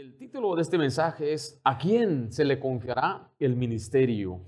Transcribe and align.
El 0.00 0.16
título 0.16 0.54
de 0.54 0.62
este 0.62 0.78
mensaje 0.78 1.32
es 1.32 1.60
¿A 1.64 1.76
quién 1.76 2.30
se 2.30 2.44
le 2.44 2.60
confiará 2.60 3.32
el 3.40 3.56
ministerio? 3.56 4.40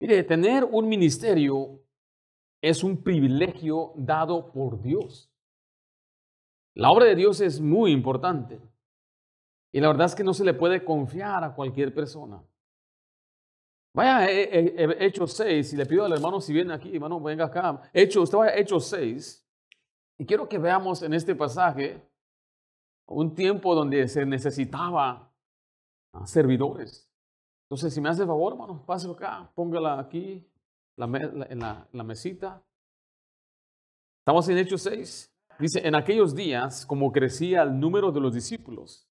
Mire, 0.00 0.22
tener 0.22 0.64
un 0.64 0.88
ministerio 0.88 1.82
es 2.62 2.82
un 2.82 3.02
privilegio 3.02 3.92
dado 3.94 4.50
por 4.50 4.80
Dios. 4.80 5.30
La 6.72 6.90
obra 6.90 7.04
de 7.04 7.14
Dios 7.14 7.42
es 7.42 7.60
muy 7.60 7.92
importante. 7.92 8.58
Y 9.70 9.80
la 9.80 9.88
verdad 9.88 10.06
es 10.06 10.14
que 10.14 10.24
no 10.24 10.32
se 10.32 10.46
le 10.46 10.54
puede 10.54 10.82
confiar 10.82 11.44
a 11.44 11.54
cualquier 11.54 11.92
persona. 11.92 12.42
Vaya 13.94 14.20
a 14.20 14.30
Hechos 14.30 15.34
6 15.34 15.74
y 15.74 15.76
le 15.76 15.84
pido 15.84 16.06
al 16.06 16.12
hermano 16.14 16.40
si 16.40 16.54
viene 16.54 16.72
aquí, 16.72 16.94
hermano, 16.94 17.20
venga 17.20 17.44
acá. 17.44 17.82
Hechos, 17.92 18.22
usted 18.22 18.38
vaya 18.38 18.52
a 18.52 18.56
Hechos 18.56 18.86
6 18.86 19.46
y 20.16 20.24
quiero 20.24 20.48
que 20.48 20.56
veamos 20.56 21.02
en 21.02 21.12
este 21.12 21.34
pasaje 21.34 22.00
un 23.06 23.34
tiempo 23.34 23.74
donde 23.74 24.08
se 24.08 24.24
necesitaba 24.24 25.30
servidores. 26.24 27.10
Entonces, 27.64 27.92
si 27.92 28.00
me 28.00 28.08
hace 28.08 28.26
favor, 28.26 28.52
hermano, 28.52 28.84
páselo 28.86 29.14
acá, 29.14 29.50
póngala 29.54 29.98
aquí 29.98 30.46
en, 30.96 31.58
la, 31.58 31.88
la 31.90 32.04
mesita. 32.04 32.62
Estamos 34.20 34.48
en 34.48 34.58
Hechos 34.58 34.82
6. 34.82 35.34
Dice, 35.58 35.86
en 35.86 35.94
aquellos 35.94 36.34
días, 36.34 36.84
como 36.86 37.12
crecía 37.12 37.62
el 37.62 37.78
número 37.78 38.10
de 38.10 38.20
los 38.20 38.34
discípulos, 38.34 39.08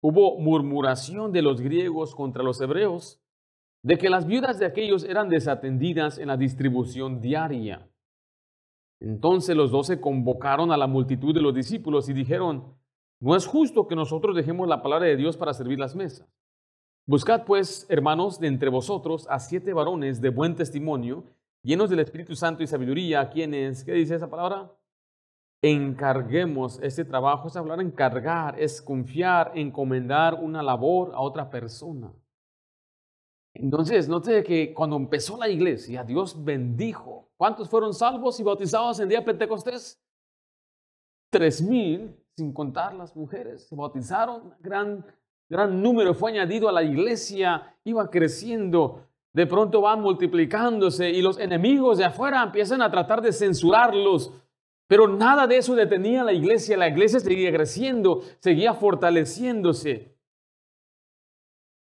hubo 0.00 0.38
murmuración 0.38 1.32
de 1.32 1.42
los 1.42 1.60
griegos 1.60 2.14
contra 2.14 2.42
los 2.42 2.60
hebreos, 2.60 3.20
de 3.82 3.96
que 3.96 4.10
las 4.10 4.26
viudas 4.26 4.58
de 4.58 4.66
aquellos 4.66 5.04
eran 5.04 5.28
desatendidas 5.28 6.18
en 6.18 6.28
la 6.28 6.36
distribución 6.36 7.20
diaria. 7.20 7.88
Entonces 9.00 9.56
los 9.56 9.70
doce 9.70 10.00
convocaron 10.00 10.72
a 10.72 10.76
la 10.76 10.86
multitud 10.86 11.34
de 11.34 11.40
los 11.40 11.54
discípulos 11.54 12.08
y 12.08 12.12
dijeron, 12.12 12.74
no 13.20 13.34
es 13.34 13.46
justo 13.46 13.86
que 13.86 13.96
nosotros 13.96 14.36
dejemos 14.36 14.68
la 14.68 14.82
palabra 14.82 15.06
de 15.06 15.16
Dios 15.16 15.36
para 15.36 15.54
servir 15.54 15.78
las 15.78 15.96
mesas. 15.96 16.26
Buscad 17.06 17.44
pues, 17.44 17.86
hermanos, 17.88 18.38
de 18.38 18.48
entre 18.48 18.68
vosotros 18.68 19.26
a 19.30 19.38
siete 19.38 19.72
varones 19.72 20.20
de 20.20 20.28
buen 20.28 20.54
testimonio, 20.54 21.24
llenos 21.62 21.90
del 21.90 22.00
Espíritu 22.00 22.36
Santo 22.36 22.62
y 22.62 22.66
sabiduría, 22.66 23.30
quienes, 23.30 23.82
¿qué 23.82 23.92
dice 23.92 24.14
esa 24.14 24.28
palabra? 24.28 24.70
Encarguemos 25.62 26.78
este 26.82 27.04
trabajo, 27.04 27.48
es 27.48 27.56
hablar 27.56 27.80
encargar, 27.80 28.60
es 28.60 28.80
confiar, 28.80 29.52
encomendar 29.54 30.34
una 30.34 30.62
labor 30.62 31.12
a 31.14 31.20
otra 31.20 31.50
persona. 31.50 32.12
Entonces, 33.54 34.08
note 34.08 34.44
que 34.44 34.72
cuando 34.72 34.96
empezó 34.96 35.36
la 35.36 35.48
iglesia, 35.48 36.04
Dios 36.04 36.44
bendijo. 36.44 37.28
¿Cuántos 37.36 37.68
fueron 37.68 37.92
salvos 37.92 38.38
y 38.38 38.44
bautizados 38.44 39.00
en 39.00 39.08
día 39.08 39.24
Pentecostés? 39.24 40.00
Tres 41.30 41.60
mil, 41.60 42.14
sin 42.38 42.52
contar 42.52 42.94
las 42.94 43.16
mujeres. 43.16 43.66
Se 43.66 43.74
bautizaron, 43.74 44.54
gran, 44.60 45.04
gran 45.48 45.82
número 45.82 46.14
fue 46.14 46.30
añadido 46.30 46.68
a 46.68 46.72
la 46.72 46.84
iglesia, 46.84 47.74
iba 47.82 48.08
creciendo. 48.08 49.04
De 49.32 49.46
pronto 49.46 49.80
van 49.80 50.00
multiplicándose 50.00 51.10
y 51.10 51.20
los 51.20 51.38
enemigos 51.38 51.98
de 51.98 52.04
afuera 52.04 52.42
empiezan 52.44 52.80
a 52.80 52.90
tratar 52.90 53.20
de 53.22 53.32
censurarlos. 53.32 54.32
Pero 54.86 55.08
nada 55.08 55.48
de 55.48 55.56
eso 55.56 55.74
detenía 55.74 56.22
a 56.22 56.24
la 56.24 56.32
iglesia. 56.32 56.76
La 56.76 56.88
iglesia 56.88 57.18
seguía 57.18 57.52
creciendo, 57.52 58.22
seguía 58.38 58.72
fortaleciéndose. 58.72 60.16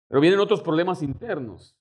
Pero 0.10 0.22
vienen 0.22 0.42
otros 0.42 0.62
problemas 0.62 1.02
internos. 1.02 1.76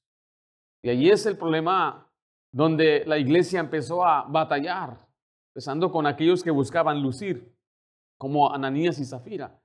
Y 0.83 0.89
allí 0.89 1.11
es 1.11 1.27
el 1.27 1.37
problema 1.37 2.09
donde 2.53 3.03
la 3.07 3.19
iglesia 3.19 3.59
empezó 3.59 4.05
a 4.05 4.23
batallar, 4.23 5.05
empezando 5.51 5.91
con 5.91 6.07
aquellos 6.07 6.45
que 6.45 6.51
buscaban 6.51 7.03
lucir, 7.03 7.53
como 8.23 8.55
Ananías 8.55 9.01
y 9.01 9.05
Zafira. 9.05 9.61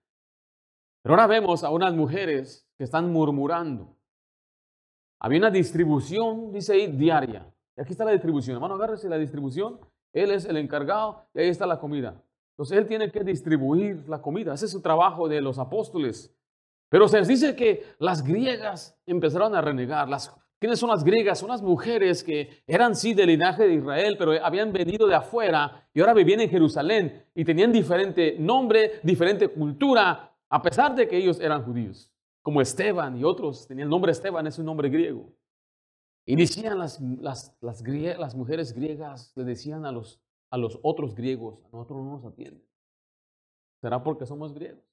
Pero 1.03 1.13
ahora 1.13 1.27
vemos 1.27 1.63
a 1.63 1.69
unas 1.69 1.94
mujeres 1.94 2.67
que 2.75 2.86
están 2.86 3.13
murmurando. 3.13 3.95
Había 5.19 5.38
una 5.38 5.52
distribución, 5.52 6.52
dice 6.52 6.73
ahí, 6.73 6.88
diaria. 6.88 7.53
Y 7.78 7.81
aquí 7.81 7.91
está 7.91 8.03
la 8.03 8.13
distribución. 8.13 8.55
Hermano, 8.55 8.73
agárrese 8.73 9.09
la 9.09 9.19
distribución. 9.19 9.79
Él 10.12 10.31
es 10.31 10.46
el 10.46 10.57
encargado 10.57 11.28
y 11.35 11.41
ahí 11.41 11.50
está 11.50 11.67
la 11.67 11.79
comida. 11.79 12.19
Entonces 12.53 12.79
él 12.79 12.88
tiene 12.88 13.12
que 13.12 13.23
distribuir 13.23 14.09
la 14.09 14.23
comida. 14.23 14.56
Ese 14.56 14.66
es 14.66 14.72
su 14.72 14.81
trabajo 14.81 15.28
de 15.28 15.40
los 15.40 15.59
apóstoles. 15.59 16.35
Pero 16.90 17.07
se 17.07 17.22
dice 17.22 17.56
que 17.56 17.84
las 18.00 18.23
griegas 18.23 19.00
empezaron 19.06 19.53
a 19.53 19.62
renegar. 19.62 20.09
Las, 20.09 20.35
¿Quiénes 20.59 20.79
son 20.79 20.90
las 20.90 21.03
griegas? 21.03 21.38
Son 21.40 21.50
las 21.50 21.62
mujeres 21.62 22.23
que 22.23 22.63
eran 22.66 22.95
sí 22.95 23.13
del 23.13 23.28
linaje 23.28 23.68
de 23.68 23.75
Israel, 23.75 24.16
pero 24.18 24.31
habían 24.44 24.73
venido 24.73 25.06
de 25.07 25.13
afuera 25.13 25.88
y 25.94 26.00
ahora 26.00 26.13
vivían 26.13 26.41
en 26.41 26.50
Jerusalén 26.50 27.25
y 27.35 27.45
tenían 27.45 27.72
diferente 27.72 28.38
nombre, 28.40 29.00
diferente 29.03 29.50
cultura, 29.50 30.35
a 30.50 30.62
pesar 30.62 30.96
de 30.96 31.07
que 31.07 31.17
ellos 31.17 31.40
eran 31.40 31.63
judíos. 31.63 32.12
Como 32.41 32.62
Esteban 32.62 33.17
y 33.17 33.23
otros 33.23 33.67
tenían 33.67 33.85
el 33.88 33.90
nombre 33.91 34.12
Esteban, 34.12 34.47
es 34.47 34.57
un 34.57 34.66
nombre 34.66 34.90
griego. 34.90 35.31
Y 36.25 36.35
decían 36.35 36.79
las, 36.79 37.00
las, 37.00 37.56
las, 37.62 37.84
las 37.84 38.35
mujeres 38.35 38.73
griegas, 38.73 39.34
le 39.35 39.44
decían 39.44 39.85
a 39.85 39.91
los, 39.91 40.19
a 40.50 40.57
los 40.57 40.79
otros 40.81 41.13
griegos, 41.13 41.59
a 41.66 41.69
nosotros 41.75 42.03
no 42.03 42.12
nos 42.13 42.25
atienden. 42.25 42.63
¿Será 43.79 44.03
porque 44.03 44.25
somos 44.25 44.53
griegos? 44.53 44.87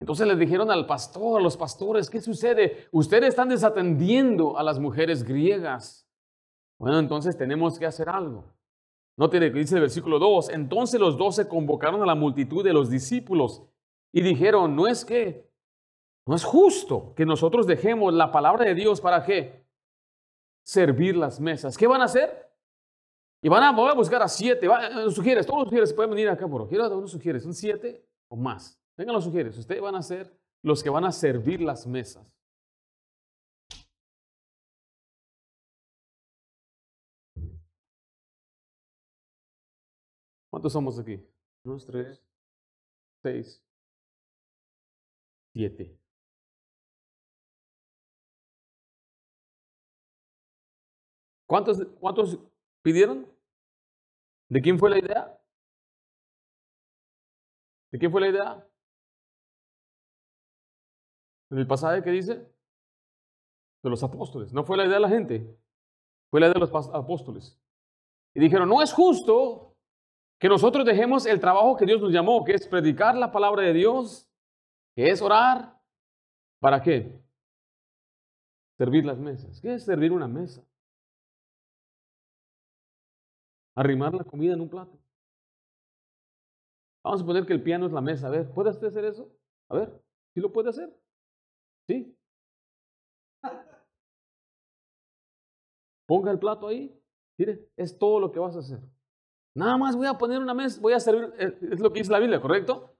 Entonces 0.00 0.26
le 0.26 0.34
dijeron 0.34 0.70
al 0.70 0.86
pastor, 0.86 1.40
a 1.40 1.42
los 1.42 1.58
pastores, 1.58 2.08
¿qué 2.08 2.22
sucede? 2.22 2.88
Ustedes 2.90 3.28
están 3.28 3.50
desatendiendo 3.50 4.56
a 4.56 4.62
las 4.62 4.78
mujeres 4.78 5.22
griegas. 5.22 6.08
Bueno, 6.78 6.98
entonces 6.98 7.36
tenemos 7.36 7.78
que 7.78 7.84
hacer 7.84 8.08
algo. 8.08 8.44
No 9.18 9.28
tiene 9.28 9.52
que 9.52 9.58
dice 9.58 9.74
el 9.74 9.82
versículo 9.82 10.18
2. 10.18 10.48
Entonces 10.48 10.98
los 10.98 11.18
doce 11.18 11.46
convocaron 11.46 12.02
a 12.02 12.06
la 12.06 12.14
multitud 12.14 12.64
de 12.64 12.72
los 12.72 12.88
discípulos 12.88 13.62
y 14.10 14.22
dijeron, 14.22 14.74
no 14.74 14.86
es 14.86 15.04
que, 15.04 15.46
no 16.26 16.34
es 16.34 16.44
justo 16.44 17.12
que 17.14 17.26
nosotros 17.26 17.66
dejemos 17.66 18.14
la 18.14 18.32
palabra 18.32 18.64
de 18.64 18.74
Dios 18.74 19.02
para 19.02 19.22
qué? 19.22 19.66
Servir 20.64 21.14
las 21.14 21.38
mesas. 21.38 21.76
¿Qué 21.76 21.86
van 21.86 22.00
a 22.00 22.04
hacer? 22.04 22.50
Y 23.42 23.50
van 23.50 23.62
a, 23.62 23.68
a 23.68 23.94
buscar 23.94 24.22
a 24.22 24.28
siete. 24.28 24.66
los 24.94 25.14
sugieres, 25.14 25.44
todos 25.44 25.60
los 25.60 25.68
sugieres 25.68 25.92
pueden 25.92 26.10
venir 26.12 26.30
acá, 26.30 26.48
por 26.48 26.66
quiero 26.66 26.96
unos 26.96 27.10
sugieres, 27.10 27.42
son 27.42 27.52
siete 27.52 28.02
o 28.28 28.36
más. 28.36 28.79
Vengan 29.00 29.14
los 29.14 29.24
sugieres, 29.24 29.56
ustedes 29.56 29.80
van 29.80 29.94
a 29.94 30.02
ser 30.02 30.30
los 30.62 30.82
que 30.82 30.90
van 30.90 31.06
a 31.06 31.10
servir 31.10 31.62
las 31.62 31.86
mesas. 31.86 32.30
¿Cuántos 40.50 40.74
somos 40.74 40.98
aquí? 40.98 41.18
Unos 41.64 41.86
tres, 41.86 42.22
seis, 43.22 43.64
siete. 45.54 45.98
¿Cuántos, 51.46 51.78
¿Cuántos 51.98 52.38
pidieron? 52.82 53.26
¿De 54.50 54.60
quién 54.60 54.78
fue 54.78 54.90
la 54.90 54.98
idea? 54.98 55.42
¿De 57.90 57.98
quién 57.98 58.12
fue 58.12 58.20
la 58.20 58.28
idea? 58.28 58.69
En 61.50 61.58
el 61.58 61.66
pasaje 61.66 62.02
que 62.02 62.10
dice, 62.10 62.46
de 63.82 63.90
los 63.90 64.02
apóstoles. 64.02 64.52
No 64.52 64.64
fue 64.64 64.76
la 64.76 64.84
idea 64.84 64.94
de 64.94 65.00
la 65.00 65.08
gente, 65.08 65.58
fue 66.30 66.40
la 66.40 66.46
idea 66.46 66.54
de 66.54 66.60
los 66.60 66.88
apóstoles. 66.94 67.58
Y 68.34 68.40
dijeron, 68.40 68.68
no 68.68 68.82
es 68.82 68.92
justo 68.92 69.76
que 70.38 70.48
nosotros 70.48 70.84
dejemos 70.84 71.26
el 71.26 71.40
trabajo 71.40 71.76
que 71.76 71.86
Dios 71.86 72.00
nos 72.00 72.12
llamó, 72.12 72.44
que 72.44 72.54
es 72.54 72.66
predicar 72.66 73.16
la 73.16 73.32
palabra 73.32 73.62
de 73.62 73.72
Dios, 73.72 74.30
que 74.94 75.10
es 75.10 75.20
orar. 75.20 75.78
¿Para 76.60 76.80
qué? 76.82 77.20
Servir 78.78 79.04
las 79.04 79.18
mesas. 79.18 79.60
¿Qué 79.60 79.74
es 79.74 79.84
servir 79.84 80.12
una 80.12 80.28
mesa? 80.28 80.62
Arrimar 83.74 84.14
la 84.14 84.24
comida 84.24 84.54
en 84.54 84.60
un 84.60 84.68
plato. 84.68 84.98
Vamos 87.02 87.20
a 87.20 87.22
suponer 87.22 87.46
que 87.46 87.54
el 87.54 87.62
piano 87.62 87.86
es 87.86 87.92
la 87.92 88.00
mesa. 88.00 88.26
A 88.26 88.30
ver, 88.30 88.50
¿puede 88.52 88.70
usted 88.70 88.88
hacer 88.88 89.04
eso? 89.06 89.30
A 89.68 89.76
ver, 89.76 90.02
¿sí 90.34 90.40
lo 90.40 90.52
puede 90.52 90.70
hacer? 90.70 90.94
¿Sí? 91.90 92.16
Ponga 96.06 96.30
el 96.30 96.38
plato 96.38 96.68
ahí. 96.68 96.96
Mire, 97.36 97.68
es 97.76 97.98
todo 97.98 98.20
lo 98.20 98.30
que 98.30 98.38
vas 98.38 98.54
a 98.54 98.60
hacer. 98.60 98.78
Nada 99.56 99.76
más 99.76 99.96
voy 99.96 100.06
a 100.06 100.14
poner 100.14 100.38
una 100.38 100.54
mesa, 100.54 100.80
voy 100.80 100.92
a 100.92 101.00
servir, 101.00 101.34
eh, 101.36 101.58
es 101.72 101.80
lo 101.80 101.92
que 101.92 102.00
dice 102.00 102.12
la 102.12 102.20
Biblia, 102.20 102.40
¿correcto? 102.40 102.94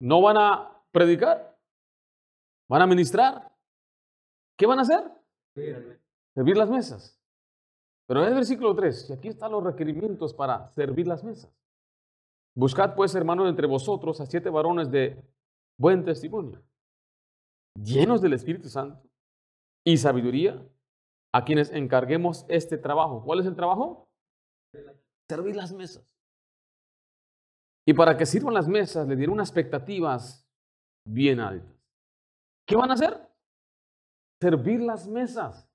No 0.00 0.20
van 0.20 0.36
a 0.38 0.82
predicar, 0.90 1.56
van 2.68 2.82
a 2.82 2.86
ministrar. 2.86 3.52
¿Qué 4.56 4.66
van 4.66 4.80
a 4.80 4.82
hacer? 4.82 5.04
Servir 6.34 6.56
las 6.56 6.70
mesas. 6.70 7.16
Pero 8.08 8.22
en 8.22 8.28
el 8.28 8.34
versículo 8.34 8.74
3, 8.74 9.10
y 9.10 9.12
aquí 9.12 9.28
están 9.28 9.52
los 9.52 9.62
requerimientos 9.62 10.34
para 10.34 10.68
servir 10.70 11.06
las 11.06 11.22
mesas. 11.22 11.52
Buscad 12.56 12.96
pues, 12.96 13.14
hermanos, 13.14 13.48
entre 13.48 13.68
vosotros 13.68 14.20
a 14.20 14.26
siete 14.26 14.50
varones 14.50 14.90
de 14.90 15.22
buen 15.78 16.04
testimonio, 16.04 16.60
llenos 17.82 18.20
del 18.20 18.32
Espíritu 18.32 18.68
Santo 18.68 19.08
y 19.84 19.96
sabiduría, 19.96 20.62
a 21.32 21.44
quienes 21.44 21.70
encarguemos 21.70 22.44
este 22.48 22.78
trabajo. 22.78 23.22
¿Cuál 23.22 23.40
es 23.40 23.46
el 23.46 23.54
trabajo? 23.54 24.08
Servir 25.28 25.56
las 25.56 25.72
mesas. 25.72 26.06
Y 27.86 27.94
para 27.94 28.16
que 28.16 28.26
sirvan 28.26 28.54
las 28.54 28.68
mesas, 28.68 29.06
le 29.06 29.16
dieron 29.16 29.34
unas 29.34 29.48
expectativas 29.48 30.46
bien 31.06 31.40
altas. 31.40 31.74
¿Qué 32.66 32.76
van 32.76 32.90
a 32.90 32.94
hacer? 32.94 33.18
Servir 34.40 34.80
las 34.80 35.06
mesas. 35.06 35.66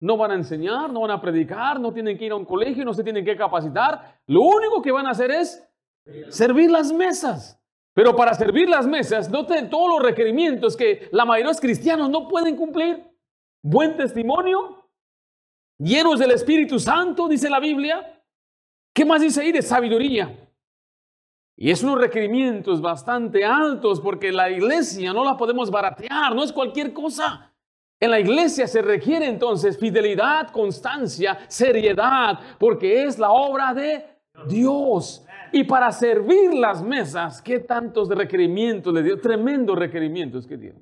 No 0.00 0.16
van 0.16 0.32
a 0.32 0.34
enseñar, 0.34 0.92
no 0.92 1.00
van 1.02 1.12
a 1.12 1.20
predicar, 1.20 1.80
no 1.80 1.92
tienen 1.92 2.18
que 2.18 2.26
ir 2.26 2.32
a 2.32 2.36
un 2.36 2.44
colegio, 2.44 2.84
no 2.84 2.92
se 2.92 3.04
tienen 3.04 3.24
que 3.24 3.36
capacitar. 3.36 4.20
Lo 4.26 4.42
único 4.42 4.82
que 4.82 4.92
van 4.92 5.06
a 5.06 5.10
hacer 5.10 5.30
es 5.30 5.66
servir 6.28 6.70
las 6.70 6.92
mesas. 6.92 7.61
Pero 7.94 8.16
para 8.16 8.34
servir 8.34 8.68
las 8.68 8.86
mesas, 8.86 9.30
noten 9.30 9.68
todos 9.68 9.88
los 9.88 10.02
requerimientos 10.02 10.76
que 10.76 11.08
la 11.12 11.24
mayoría 11.24 11.48
de 11.48 11.52
los 11.52 11.60
cristianos 11.60 12.08
no 12.08 12.26
pueden 12.26 12.56
cumplir. 12.56 13.04
Buen 13.62 13.96
testimonio, 13.96 14.88
llenos 15.78 16.18
del 16.18 16.32
Espíritu 16.32 16.78
Santo, 16.78 17.28
dice 17.28 17.50
la 17.50 17.60
Biblia. 17.60 18.22
¿Qué 18.94 19.04
más 19.04 19.20
dice 19.20 19.42
ahí 19.42 19.52
de 19.52 19.62
sabiduría? 19.62 20.38
Y 21.56 21.70
es 21.70 21.82
unos 21.82 21.98
requerimientos 21.98 22.80
bastante 22.80 23.44
altos 23.44 24.00
porque 24.00 24.32
la 24.32 24.50
iglesia 24.50 25.12
no 25.12 25.22
la 25.24 25.36
podemos 25.36 25.70
baratear, 25.70 26.34
no 26.34 26.42
es 26.42 26.52
cualquier 26.52 26.92
cosa. 26.92 27.52
En 28.00 28.10
la 28.10 28.18
iglesia 28.18 28.66
se 28.66 28.82
requiere 28.82 29.26
entonces 29.26 29.78
fidelidad, 29.78 30.50
constancia, 30.50 31.38
seriedad, 31.46 32.40
porque 32.58 33.04
es 33.04 33.18
la 33.18 33.30
obra 33.30 33.72
de 33.74 34.04
Dios. 34.48 35.24
Y 35.52 35.64
para 35.64 35.92
servir 35.92 36.54
las 36.54 36.82
mesas, 36.82 37.42
¿qué 37.42 37.58
tantos 37.58 38.08
requerimientos 38.08 38.92
le 38.92 39.02
dio? 39.02 39.20
Tremendos 39.20 39.78
requerimientos 39.78 40.46
que 40.46 40.56
dio. 40.56 40.74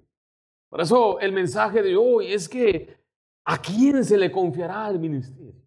Por 0.69 0.81
eso 0.81 1.19
el 1.19 1.33
mensaje 1.33 1.83
de 1.83 1.97
hoy 1.97 2.33
es 2.33 2.49
que 2.49 2.97
¿a 3.45 3.59
quién 3.59 4.05
se 4.05 4.17
le 4.17 4.31
confiará 4.31 4.89
el 4.89 5.01
ministerio? 5.01 5.61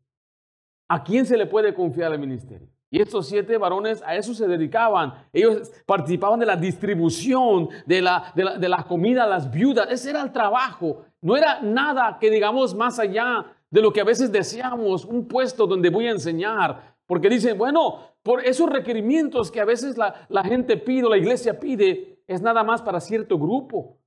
¿A 0.87 1.03
quién 1.03 1.25
se 1.25 1.35
le 1.35 1.45
puede 1.45 1.73
confiar 1.73 2.13
el 2.13 2.19
ministerio? 2.19 2.69
Y 2.89 3.01
estos 3.01 3.27
siete 3.27 3.57
varones 3.57 4.01
a 4.05 4.15
eso 4.15 4.33
se 4.33 4.47
dedicaban. 4.47 5.13
Ellos 5.33 5.71
participaban 5.85 6.39
de 6.39 6.45
la 6.45 6.55
distribución 6.55 7.67
de 7.85 8.01
la, 8.01 8.31
de 8.35 8.43
la, 8.43 8.57
de 8.57 8.69
la 8.69 8.83
comida 8.83 9.23
a 9.23 9.27
las 9.27 9.51
viudas. 9.51 9.87
Ese 9.89 10.11
era 10.11 10.21
el 10.21 10.31
trabajo. 10.31 11.03
No 11.19 11.35
era 11.35 11.59
nada 11.61 12.17
que 12.21 12.29
digamos 12.29 12.75
más 12.75 12.99
allá 12.99 13.45
de 13.69 13.81
lo 13.81 13.91
que 13.91 14.01
a 14.01 14.03
veces 14.03 14.31
deseamos, 14.31 15.03
un 15.03 15.27
puesto 15.27 15.65
donde 15.65 15.89
voy 15.89 16.05
a 16.05 16.11
enseñar. 16.11 16.92
Porque 17.13 17.29
dicen, 17.29 17.59
bueno, 17.59 17.99
por 18.23 18.43
esos 18.43 18.67
requerimientos 18.67 19.51
que 19.51 19.61
a 19.61 19.65
veces 19.65 19.99
la, 19.99 20.43
gente 20.43 20.77
pide 20.77 21.05
o 21.05 21.09
la 21.11 21.17
iglesia 21.17 21.59
pide, 21.59 22.23
es 22.25 22.41
nada 22.41 22.63
más 22.63 22.81
para 22.81 22.99
cierto 22.99 23.37
grupo. 23.37 23.99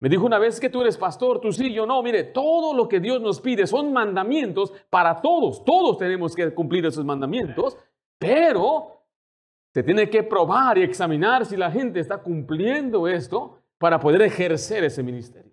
Me 0.00 0.08
dijo 0.08 0.24
una 0.24 0.38
vez 0.38 0.58
que 0.58 0.70
tú 0.70 0.80
eres 0.80 0.96
pastor, 0.96 1.38
tú 1.38 1.52
sí, 1.52 1.70
yo 1.70 1.84
no. 1.84 2.02
Mire, 2.02 2.24
todo 2.24 2.72
lo 2.72 2.88
que 2.88 2.98
Dios 2.98 3.20
nos 3.20 3.42
pide 3.42 3.66
son 3.66 3.92
mandamientos 3.92 4.72
para 4.88 5.20
todos. 5.20 5.62
Todos 5.66 5.98
tenemos 5.98 6.34
que 6.34 6.54
cumplir 6.54 6.86
esos 6.86 7.04
mandamientos, 7.04 7.76
pero 8.18 9.02
se 9.74 9.82
tiene 9.82 10.08
que 10.08 10.22
probar 10.22 10.78
y 10.78 10.82
examinar 10.82 11.44
si 11.44 11.58
la 11.58 11.70
gente 11.70 12.00
está 12.00 12.22
cumpliendo 12.22 13.06
esto 13.06 13.58
para 13.76 14.00
poder 14.00 14.22
ejercer 14.22 14.82
ese 14.84 15.02
ministerio. 15.02 15.52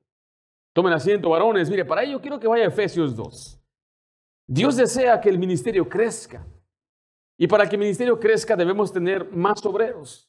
Tomen 0.71 0.93
asiento, 0.93 1.31
varones. 1.31 1.69
Mire, 1.69 1.83
para 1.83 2.03
ello 2.03 2.21
quiero 2.21 2.39
que 2.39 2.47
vaya 2.47 2.63
a 2.63 2.69
Efesios 2.69 3.13
2. 3.13 3.61
Dios 4.47 4.77
desea 4.77 5.19
que 5.19 5.27
el 5.27 5.37
ministerio 5.37 5.89
crezca. 5.89 6.47
Y 7.37 7.47
para 7.47 7.69
que 7.69 7.75
el 7.75 7.81
ministerio 7.81 8.19
crezca 8.19 8.55
debemos 8.55 8.91
tener 8.91 9.29
más 9.31 9.63
obreros. 9.65 10.27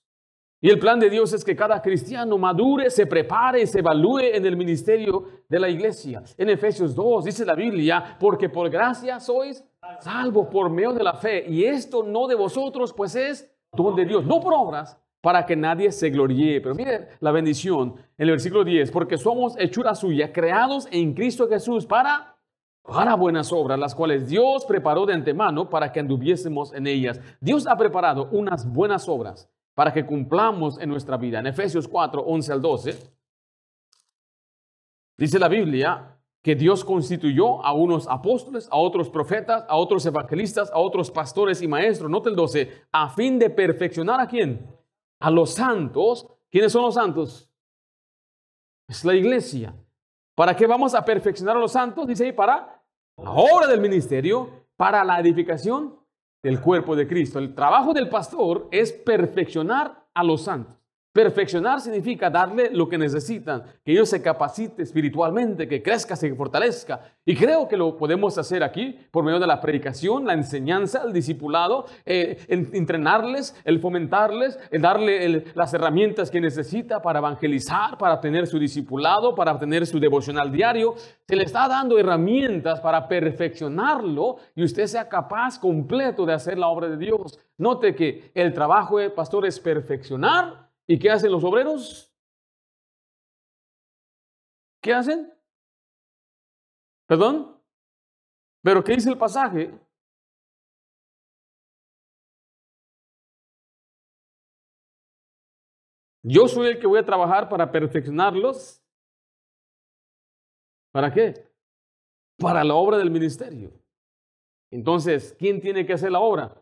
Y 0.61 0.71
el 0.71 0.79
plan 0.79 0.99
de 0.99 1.09
Dios 1.09 1.33
es 1.33 1.45
que 1.45 1.55
cada 1.55 1.81
cristiano 1.81 2.37
madure, 2.37 2.91
se 2.91 3.07
prepare 3.07 3.63
y 3.63 3.67
se 3.67 3.79
evalúe 3.79 4.35
en 4.35 4.45
el 4.45 4.57
ministerio 4.57 5.25
de 5.49 5.61
la 5.61 5.69
iglesia. 5.69 6.23
En 6.37 6.51
Efesios 6.51 6.97
2 6.97 7.27
dice 7.27 7.47
la 7.47 7.55
Biblia, 7.55 8.17
porque 8.19 8.49
por 8.49 8.69
gracia 8.69 9.21
sois 9.21 9.65
salvos 10.01 10.49
por 10.49 10.69
medio 10.69 10.93
de 10.93 11.05
la 11.05 11.15
fe. 11.15 11.45
Y 11.49 11.65
esto 11.65 12.03
no 12.03 12.27
de 12.27 12.35
vosotros, 12.35 12.93
pues 12.93 13.15
es 13.15 13.49
don 13.73 13.95
de 13.95 14.05
Dios, 14.05 14.25
no 14.25 14.41
por 14.41 14.53
obras, 14.53 14.99
para 15.21 15.47
que 15.47 15.55
nadie 15.55 15.93
se 15.93 16.11
gloríe. 16.11 16.61
Pero 16.61 16.75
mire 16.75 17.11
la 17.21 17.31
bendición 17.31 17.95
en 18.17 18.25
el 18.25 18.31
versículo 18.33 18.65
10, 18.65 18.91
porque 18.91 19.17
somos 19.17 19.55
hechura 19.59 19.95
suya, 19.95 20.33
creados 20.33 20.89
en 20.91 21.15
Cristo 21.15 21.49
Jesús 21.49 21.87
para 21.87 22.37
para 22.83 23.15
buenas 23.15 23.53
obras, 23.53 23.79
las 23.79 23.95
cuales 23.95 24.29
Dios 24.29 24.65
preparó 24.65 25.05
de 25.05 25.15
antemano 25.15 25.69
para 25.69 25.93
que 25.93 26.01
anduviésemos 26.01 26.73
en 26.73 26.87
ellas. 26.87 27.21
Dios 27.41 27.67
ha 27.67 27.77
preparado 27.77 28.29
unas 28.33 28.71
buenas 28.71 29.09
obras 29.09 29.51
para 29.75 29.93
que 29.93 30.07
cumplamos 30.07 30.81
en 30.81 30.89
nuestra 30.89 31.17
vida. 31.17 31.39
En 31.39 31.47
Efesios 31.47 31.87
4, 31.87 32.23
11 32.23 32.53
al 32.53 32.63
12, 32.63 33.13
dice 35.17 35.39
la 35.39 35.49
Biblia 35.49 36.19
que 36.43 36.55
Dios 36.55 36.85
constituyó 36.85 37.65
a 37.65 37.73
unos 37.73 38.09
apóstoles, 38.09 38.69
a 38.71 38.77
otros 38.77 39.11
profetas, 39.11 39.65
a 39.69 39.77
otros 39.77 40.07
evangelistas, 40.07 40.71
a 40.73 40.79
otros 40.79 41.11
pastores 41.11 41.61
y 41.63 41.69
maestros. 41.69 42.11
Note 42.11 42.31
el 42.31 42.37
12, 42.37 42.87
a 42.91 43.11
fin 43.11 43.39
de 43.39 43.51
perfeccionar 43.51 44.21
a 44.21 44.27
quién? 44.27 44.67
A 45.21 45.31
los 45.31 45.55
santos. 45.55 46.27
¿Quiénes 46.51 46.73
son 46.73 46.83
los 46.83 46.95
santos? 46.95 47.53
Es 48.89 49.05
la 49.05 49.15
iglesia. 49.15 49.75
¿Para 50.39 50.55
qué 50.55 50.69
vamos 50.69 50.95
a 50.95 51.05
perfeccionar 51.05 51.57
a 51.57 51.59
los 51.59 51.73
santos? 51.73 52.07
Dice 52.07 52.27
ahí, 52.27 52.31
para 52.31 52.81
la 53.17 53.33
obra 53.33 53.67
del 53.67 53.81
ministerio 53.81 54.67
para 54.77 55.03
la 55.03 55.19
edificación 55.19 55.99
del 56.41 56.61
cuerpo 56.61 56.95
de 56.95 57.09
Cristo. 57.09 57.41
El 57.41 57.57
trabajo 57.57 57.93
del 57.93 58.09
pastor 58.09 58.69
es 58.71 58.93
perfeccionar 58.93 60.07
a 60.15 60.23
los 60.23 60.43
santos. 60.43 60.78
Perfeccionar 61.11 61.81
significa 61.81 62.29
darle 62.29 62.71
lo 62.71 62.87
que 62.87 62.99
necesitan, 62.99 63.63
que 63.83 63.93
ellos 63.93 64.11
se 64.11 64.21
capacite 64.21 64.83
espiritualmente, 64.83 65.67
que 65.67 65.83
crezca, 65.83 66.15
se 66.15 66.35
fortalezca. 66.35 67.01
Y 67.25 67.35
creo 67.35 67.67
que 67.67 67.79
lo 67.79 67.97
podemos 67.97 68.37
hacer 68.37 68.63
aquí 68.63 68.95
por 69.11 69.25
medio 69.25 69.41
de 69.41 69.47
la 69.47 69.59
predicación, 69.59 70.27
la 70.27 70.35
enseñanza, 70.35 71.03
el 71.07 71.15
discipulado, 71.15 71.87
eh, 72.05 72.45
entrenarles, 72.49 73.57
el 73.65 73.81
fomentarles, 73.81 74.59
el 74.71 74.83
darle 74.83 75.45
las 75.55 75.73
herramientas 75.73 76.31
que 76.31 76.43
necesita 76.43 77.01
para 77.01 77.21
evangelizar, 77.21 77.97
para 77.97 78.21
tener 78.21 78.47
su 78.47 78.59
discipulado, 78.59 79.35
para 79.35 79.59
tener 79.59 79.87
su 79.87 79.99
devocional 79.99 80.53
diario. 80.53 80.95
Se 81.27 81.37
le 81.37 81.45
está 81.45 81.69
dando 81.69 81.99
herramientas 81.99 82.81
para 82.81 83.09
perfeccionarlo 83.09 84.37
y 84.55 84.63
usted 84.63 84.87
sea 84.87 85.09
capaz 85.09 85.59
completo 85.59 86.27
de 86.27 86.35
hacer 86.35 86.59
la 86.59 86.69
obra 86.69 86.89
de 86.89 86.99
Dios. 86.99 87.41
Note 87.57 87.95
que 87.95 88.31
el 88.35 88.53
trabajo 88.53 88.99
pastor 89.17 89.47
es 89.47 89.59
perfeccionar 89.59 90.68
¿Y 90.91 90.99
qué 90.99 91.11
hacen 91.11 91.31
los 91.31 91.45
obreros? 91.45 92.11
¿Qué 94.81 94.95
hacen? 94.95 95.31
¿Perdón? 97.07 97.61
¿Pero 98.63 98.83
qué 98.83 98.95
dice 98.95 99.11
el 99.11 99.19
pasaje? 99.19 99.79
Yo 106.23 106.49
soy 106.49 106.69
el 106.69 106.79
que 106.81 106.87
voy 106.87 106.99
a 106.99 107.05
trabajar 107.05 107.49
para 107.49 107.71
perfeccionarlos. 107.71 108.83
¿Para 110.91 111.13
qué? 111.13 111.47
Para 112.39 112.65
la 112.65 112.75
obra 112.75 112.97
del 112.97 113.11
ministerio. 113.11 113.71
Entonces, 114.71 115.35
¿quién 115.39 115.61
tiene 115.61 115.85
que 115.85 115.93
hacer 115.93 116.13
la 116.13 116.21
obra? 116.21 116.55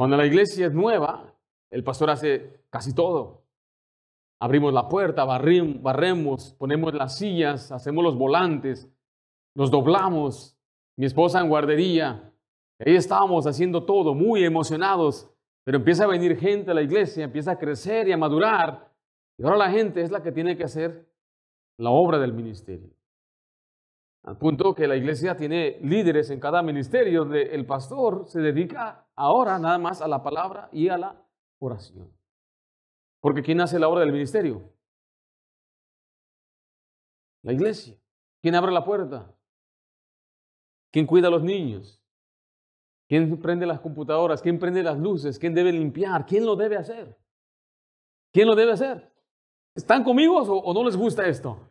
Cuando 0.00 0.16
la 0.16 0.24
iglesia 0.24 0.66
es 0.66 0.72
nueva, 0.72 1.30
el 1.70 1.84
pastor 1.84 2.08
hace 2.08 2.64
casi 2.70 2.94
todo. 2.94 3.44
Abrimos 4.40 4.72
la 4.72 4.88
puerta, 4.88 5.26
barremos, 5.26 6.54
ponemos 6.54 6.94
las 6.94 7.18
sillas, 7.18 7.70
hacemos 7.70 8.02
los 8.02 8.16
volantes, 8.16 8.90
nos 9.54 9.70
doblamos. 9.70 10.56
Mi 10.96 11.04
esposa 11.04 11.42
en 11.42 11.50
guardería, 11.50 12.32
ahí 12.78 12.96
estábamos 12.96 13.46
haciendo 13.46 13.84
todo, 13.84 14.14
muy 14.14 14.42
emocionados, 14.42 15.28
pero 15.64 15.76
empieza 15.76 16.04
a 16.04 16.08
venir 16.08 16.38
gente 16.38 16.70
a 16.70 16.74
la 16.74 16.80
iglesia, 16.80 17.24
empieza 17.24 17.50
a 17.50 17.58
crecer 17.58 18.08
y 18.08 18.12
a 18.12 18.16
madurar. 18.16 18.90
Y 19.36 19.42
ahora 19.44 19.58
la 19.58 19.70
gente 19.70 20.00
es 20.00 20.10
la 20.10 20.22
que 20.22 20.32
tiene 20.32 20.56
que 20.56 20.64
hacer 20.64 21.06
la 21.76 21.90
obra 21.90 22.18
del 22.18 22.32
ministerio. 22.32 22.88
Al 24.22 24.36
punto 24.36 24.74
que 24.74 24.86
la 24.86 24.96
iglesia 24.96 25.36
tiene 25.36 25.78
líderes 25.80 26.30
en 26.30 26.40
cada 26.40 26.62
ministerio, 26.62 27.20
donde 27.20 27.54
el 27.54 27.64
pastor 27.64 28.26
se 28.28 28.40
dedica 28.40 29.06
ahora 29.16 29.58
nada 29.58 29.78
más 29.78 30.02
a 30.02 30.08
la 30.08 30.22
palabra 30.22 30.68
y 30.72 30.88
a 30.88 30.98
la 30.98 31.26
oración. 31.58 32.12
Porque 33.20 33.42
¿quién 33.42 33.60
hace 33.60 33.78
la 33.78 33.88
obra 33.88 34.00
del 34.00 34.12
ministerio? 34.12 34.62
La 37.42 37.52
iglesia. 37.52 37.96
¿Quién 38.42 38.54
abre 38.54 38.72
la 38.72 38.84
puerta? 38.84 39.34
¿Quién 40.90 41.06
cuida 41.06 41.28
a 41.28 41.30
los 41.30 41.42
niños? 41.42 42.02
¿Quién 43.08 43.40
prende 43.40 43.66
las 43.66 43.80
computadoras? 43.80 44.42
¿Quién 44.42 44.58
prende 44.58 44.82
las 44.82 44.98
luces? 44.98 45.38
¿Quién 45.38 45.54
debe 45.54 45.72
limpiar? 45.72 46.26
¿Quién 46.26 46.44
lo 46.44 46.56
debe 46.56 46.76
hacer? 46.76 47.16
¿Quién 48.32 48.46
lo 48.46 48.54
debe 48.54 48.72
hacer? 48.72 49.10
¿Están 49.74 50.04
conmigo 50.04 50.36
o 50.36 50.74
no 50.74 50.84
les 50.84 50.96
gusta 50.96 51.26
esto? 51.26 51.69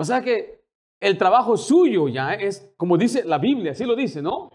O 0.00 0.04
sea 0.04 0.22
que 0.22 0.64
el 0.98 1.18
trabajo 1.18 1.58
suyo 1.58 2.08
ya 2.08 2.32
es, 2.32 2.72
como 2.78 2.96
dice 2.96 3.22
la 3.22 3.36
Biblia, 3.36 3.72
así 3.72 3.84
lo 3.84 3.94
dice, 3.94 4.22
¿no? 4.22 4.48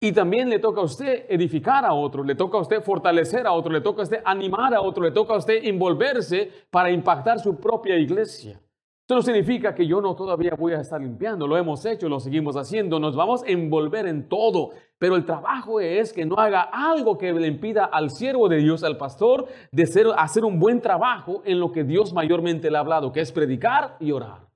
Y 0.00 0.10
también 0.10 0.50
le 0.50 0.58
toca 0.58 0.80
a 0.80 0.84
usted 0.84 1.26
edificar 1.28 1.84
a 1.84 1.92
otro, 1.94 2.24
le 2.24 2.34
toca 2.34 2.58
a 2.58 2.62
usted 2.62 2.82
fortalecer 2.82 3.46
a 3.46 3.52
otro, 3.52 3.72
le 3.72 3.80
toca 3.80 4.00
a 4.00 4.02
usted 4.02 4.22
animar 4.24 4.74
a 4.74 4.80
otro, 4.80 5.04
le 5.04 5.12
toca 5.12 5.34
a 5.34 5.36
usted 5.36 5.64
envolverse 5.64 6.50
para 6.68 6.90
impactar 6.90 7.38
su 7.38 7.60
propia 7.60 7.96
iglesia. 7.96 8.60
Esto 9.04 9.16
no 9.16 9.20
significa 9.22 9.74
que 9.74 9.86
yo 9.86 10.00
no 10.00 10.16
todavía 10.16 10.54
voy 10.58 10.72
a 10.72 10.80
estar 10.80 10.98
limpiando, 10.98 11.46
lo 11.46 11.58
hemos 11.58 11.84
hecho, 11.84 12.08
lo 12.08 12.20
seguimos 12.20 12.56
haciendo, 12.56 12.98
nos 12.98 13.14
vamos 13.14 13.42
a 13.42 13.48
envolver 13.48 14.06
en 14.06 14.30
todo, 14.30 14.70
pero 14.96 15.16
el 15.16 15.26
trabajo 15.26 15.78
es 15.78 16.10
que 16.10 16.24
no 16.24 16.36
haga 16.36 16.62
algo 16.62 17.18
que 17.18 17.30
le 17.34 17.46
impida 17.46 17.84
al 17.84 18.08
siervo 18.08 18.48
de 18.48 18.56
Dios, 18.56 18.82
al 18.82 18.96
pastor, 18.96 19.44
de 19.70 19.84
ser, 19.84 20.06
hacer 20.16 20.46
un 20.46 20.58
buen 20.58 20.80
trabajo 20.80 21.42
en 21.44 21.60
lo 21.60 21.70
que 21.70 21.84
Dios 21.84 22.14
mayormente 22.14 22.70
le 22.70 22.78
ha 22.78 22.80
hablado, 22.80 23.12
que 23.12 23.20
es 23.20 23.30
predicar 23.30 23.98
y 24.00 24.10
orar. 24.10 24.48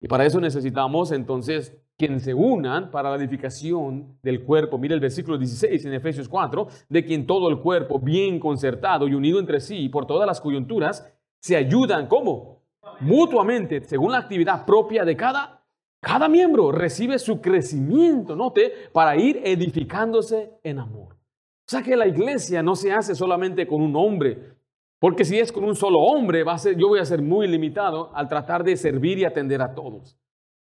Y 0.00 0.06
para 0.06 0.24
eso 0.24 0.40
necesitamos 0.40 1.10
entonces 1.10 1.76
quien 1.98 2.20
se 2.20 2.32
unan 2.32 2.92
para 2.92 3.10
la 3.10 3.16
edificación 3.16 4.20
del 4.22 4.44
cuerpo. 4.44 4.78
Mira 4.78 4.94
el 4.94 5.00
versículo 5.00 5.36
16 5.36 5.84
en 5.84 5.94
Efesios 5.94 6.28
4, 6.28 6.68
de 6.88 7.04
quien 7.04 7.26
todo 7.26 7.48
el 7.48 7.58
cuerpo, 7.58 7.98
bien 7.98 8.38
concertado 8.38 9.08
y 9.08 9.14
unido 9.14 9.40
entre 9.40 9.58
sí 9.58 9.88
por 9.88 10.06
todas 10.06 10.28
las 10.28 10.40
coyunturas, 10.40 11.12
se 11.40 11.56
ayudan, 11.56 12.06
¿cómo? 12.06 12.59
Mutuamente, 13.00 13.82
según 13.84 14.12
la 14.12 14.18
actividad 14.18 14.64
propia 14.64 15.04
de 15.04 15.16
cada, 15.16 15.62
cada 16.00 16.28
miembro, 16.28 16.72
recibe 16.72 17.18
su 17.18 17.40
crecimiento, 17.40 18.34
note, 18.34 18.72
para 18.92 19.16
ir 19.16 19.40
edificándose 19.44 20.58
en 20.62 20.78
amor. 20.78 21.14
O 21.14 21.70
sea 21.70 21.82
que 21.82 21.96
la 21.96 22.06
iglesia 22.06 22.62
no 22.62 22.74
se 22.74 22.92
hace 22.92 23.14
solamente 23.14 23.66
con 23.66 23.82
un 23.82 23.94
hombre, 23.96 24.56
porque 24.98 25.24
si 25.24 25.38
es 25.38 25.52
con 25.52 25.64
un 25.64 25.76
solo 25.76 25.98
hombre, 26.00 26.44
va 26.44 26.54
a 26.54 26.58
ser, 26.58 26.76
yo 26.76 26.88
voy 26.88 26.98
a 26.98 27.04
ser 27.04 27.22
muy 27.22 27.46
limitado 27.46 28.10
al 28.14 28.28
tratar 28.28 28.64
de 28.64 28.76
servir 28.76 29.18
y 29.18 29.24
atender 29.24 29.62
a 29.62 29.74
todos. 29.74 30.18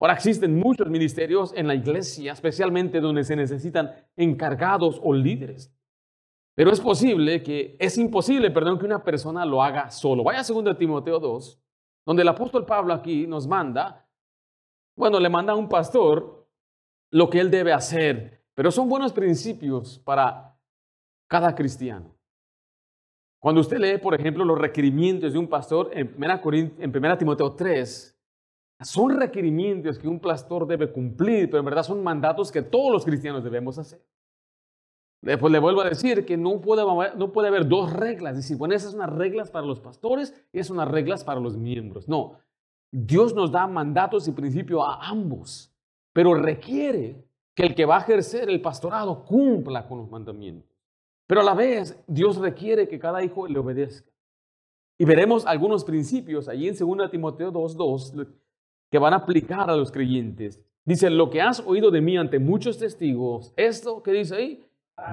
Ahora 0.00 0.14
existen 0.14 0.58
muchos 0.58 0.88
ministerios 0.88 1.52
en 1.56 1.68
la 1.68 1.74
iglesia, 1.74 2.32
especialmente 2.32 3.00
donde 3.00 3.24
se 3.24 3.36
necesitan 3.36 3.92
encargados 4.16 5.00
o 5.02 5.12
líderes. 5.12 5.72
Pero 6.54 6.70
es 6.70 6.80
posible 6.80 7.42
que, 7.42 7.76
es 7.78 7.96
imposible, 7.98 8.50
perdón, 8.50 8.78
que 8.78 8.84
una 8.84 9.04
persona 9.04 9.46
lo 9.46 9.62
haga 9.62 9.90
solo. 9.90 10.24
Vaya 10.24 10.40
a 10.40 10.44
2 10.44 10.76
Timoteo 10.76 11.18
2, 11.18 11.60
donde 12.04 12.22
el 12.22 12.28
apóstol 12.28 12.66
Pablo 12.66 12.92
aquí 12.92 13.26
nos 13.26 13.46
manda, 13.46 14.06
bueno, 14.96 15.20
le 15.20 15.28
manda 15.28 15.52
a 15.52 15.56
un 15.56 15.68
pastor 15.68 16.46
lo 17.10 17.28
que 17.30 17.40
él 17.40 17.50
debe 17.50 17.72
hacer, 17.72 18.44
pero 18.54 18.70
son 18.70 18.88
buenos 18.88 19.12
principios 19.12 19.98
para 19.98 20.58
cada 21.28 21.54
cristiano. 21.54 22.14
Cuando 23.38 23.60
usted 23.60 23.78
lee, 23.78 23.98
por 23.98 24.14
ejemplo, 24.14 24.44
los 24.44 24.58
requerimientos 24.58 25.32
de 25.32 25.38
un 25.38 25.48
pastor 25.48 25.90
en 25.92 26.14
1, 26.16 27.18
Timoteo 27.18 27.54
3, 27.54 28.20
son 28.80 29.18
requerimientos 29.18 29.98
que 29.98 30.08
un 30.08 30.20
pastor 30.20 30.66
debe 30.66 30.92
cumplir, 30.92 31.46
pero 31.46 31.58
en 31.58 31.64
verdad 31.64 31.82
son 31.82 32.02
mandatos 32.02 32.52
que 32.52 32.62
todos 32.62 32.92
los 32.92 33.04
cristianos 33.04 33.42
debemos 33.42 33.78
hacer. 33.78 34.00
Después 35.22 35.52
le 35.52 35.60
vuelvo 35.60 35.82
a 35.82 35.88
decir 35.88 36.26
que 36.26 36.36
no 36.36 36.60
puede, 36.60 36.82
no 37.16 37.32
puede 37.32 37.48
haber 37.48 37.68
dos 37.68 37.92
reglas. 37.92 38.36
Decir, 38.36 38.56
bueno, 38.56 38.74
esas 38.74 38.90
son 38.90 39.00
unas 39.00 39.16
reglas 39.16 39.50
para 39.50 39.64
los 39.64 39.78
pastores 39.78 40.34
y 40.52 40.58
esas 40.58 40.68
son 40.68 40.78
unas 40.78 40.90
reglas 40.90 41.22
para 41.22 41.38
los 41.38 41.56
miembros. 41.56 42.08
No, 42.08 42.38
Dios 42.90 43.32
nos 43.32 43.52
da 43.52 43.68
mandatos 43.68 44.26
y 44.26 44.32
principios 44.32 44.82
a 44.84 44.96
ambos, 45.08 45.72
pero 46.12 46.34
requiere 46.34 47.24
que 47.54 47.62
el 47.62 47.74
que 47.74 47.84
va 47.84 47.98
a 47.98 48.00
ejercer 48.00 48.50
el 48.50 48.60
pastorado 48.60 49.24
cumpla 49.24 49.86
con 49.86 49.98
los 49.98 50.10
mandamientos. 50.10 50.70
Pero 51.28 51.40
a 51.40 51.44
la 51.44 51.54
vez, 51.54 52.02
Dios 52.08 52.36
requiere 52.36 52.88
que 52.88 52.98
cada 52.98 53.22
hijo 53.22 53.46
le 53.46 53.58
obedezca. 53.58 54.10
Y 54.98 55.04
veremos 55.04 55.46
algunos 55.46 55.84
principios 55.84 56.48
allí 56.48 56.68
en 56.68 56.76
2 56.76 57.10
Timoteo 57.10 57.52
2.2 57.52 58.26
que 58.90 58.98
van 58.98 59.14
a 59.14 59.18
aplicar 59.18 59.70
a 59.70 59.76
los 59.76 59.90
creyentes. 59.90 60.60
Dice, 60.84 61.08
lo 61.10 61.30
que 61.30 61.40
has 61.40 61.60
oído 61.60 61.90
de 61.90 62.00
mí 62.00 62.16
ante 62.18 62.38
muchos 62.38 62.78
testigos, 62.78 63.52
esto 63.56 64.02
que 64.02 64.12
dice 64.12 64.34
ahí, 64.34 64.66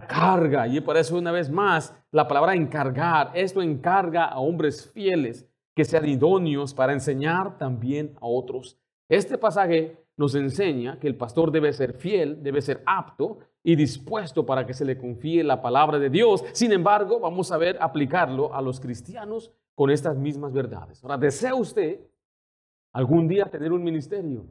carga. 0.07 0.67
Y 0.67 0.81
por 0.81 0.97
eso 0.97 1.17
una 1.17 1.31
vez 1.31 1.49
más, 1.49 1.95
la 2.11 2.27
palabra 2.27 2.55
encargar, 2.55 3.31
esto 3.33 3.61
encarga 3.61 4.25
a 4.25 4.39
hombres 4.39 4.89
fieles 4.91 5.47
que 5.75 5.85
sean 5.85 6.07
idóneos 6.07 6.73
para 6.73 6.93
enseñar 6.93 7.57
también 7.57 8.15
a 8.21 8.27
otros. 8.27 8.77
Este 9.07 9.37
pasaje 9.37 9.97
nos 10.17 10.35
enseña 10.35 10.99
que 10.99 11.07
el 11.07 11.15
pastor 11.15 11.51
debe 11.51 11.71
ser 11.71 11.93
fiel, 11.93 12.43
debe 12.43 12.61
ser 12.61 12.83
apto 12.85 13.39
y 13.63 13.75
dispuesto 13.75 14.45
para 14.45 14.65
que 14.65 14.73
se 14.73 14.85
le 14.85 14.97
confíe 14.97 15.43
la 15.43 15.61
palabra 15.61 15.97
de 15.97 16.09
Dios. 16.09 16.43
Sin 16.53 16.71
embargo, 16.73 17.19
vamos 17.19 17.51
a 17.51 17.57
ver 17.57 17.77
aplicarlo 17.79 18.53
a 18.53 18.61
los 18.61 18.79
cristianos 18.79 19.51
con 19.75 19.89
estas 19.89 20.17
mismas 20.17 20.51
verdades. 20.51 21.01
Ahora, 21.03 21.17
¿desea 21.17 21.55
usted 21.55 22.01
algún 22.91 23.27
día 23.27 23.45
tener 23.45 23.71
un 23.71 23.83
ministerio? 23.83 24.45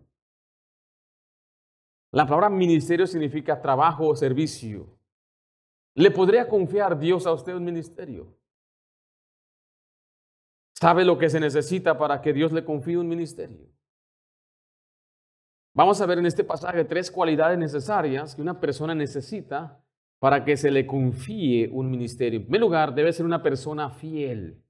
La 2.13 2.25
palabra 2.25 2.49
ministerio 2.49 3.07
significa 3.07 3.61
trabajo 3.61 4.09
o 4.09 4.17
servicio. 4.17 4.98
¿Le 5.99 6.13
podría 6.13 6.49
confiar 6.49 6.97
Dios 6.97 7.27
a 7.27 7.33
usted 7.33 7.57
un 7.57 7.65
ministerio? 7.65 8.33
¿Sabe 10.73 11.05
lo 11.05 11.19
que 11.19 11.29
se 11.29 11.41
necesita 11.41 11.99
para 11.99 12.21
que 12.21 12.33
Dios 12.33 12.53
le 12.53 12.65
confíe 12.65 12.97
un 12.97 13.09
ministerio? 13.09 13.67
Vamos 15.75 16.01
a 16.01 16.07
ver 16.07 16.19
en 16.19 16.27
este 16.27 16.45
pasaje 16.45 16.85
tres 16.85 17.11
cualidades 17.11 17.59
necesarias 17.59 18.37
que 18.37 18.43
una 18.43 18.61
persona 18.61 18.95
necesita 18.95 19.85
para 20.21 20.45
que 20.45 20.57
se 20.57 20.71
le 20.71 20.87
confíe 20.87 21.69
un 21.73 21.91
ministerio. 21.91 22.39
En 22.39 22.45
primer 22.45 22.61
lugar, 22.61 22.95
debe 22.95 23.13
ser 23.13 23.27
una 23.27 23.43
persona 23.43 23.91
fiel. 23.91 24.63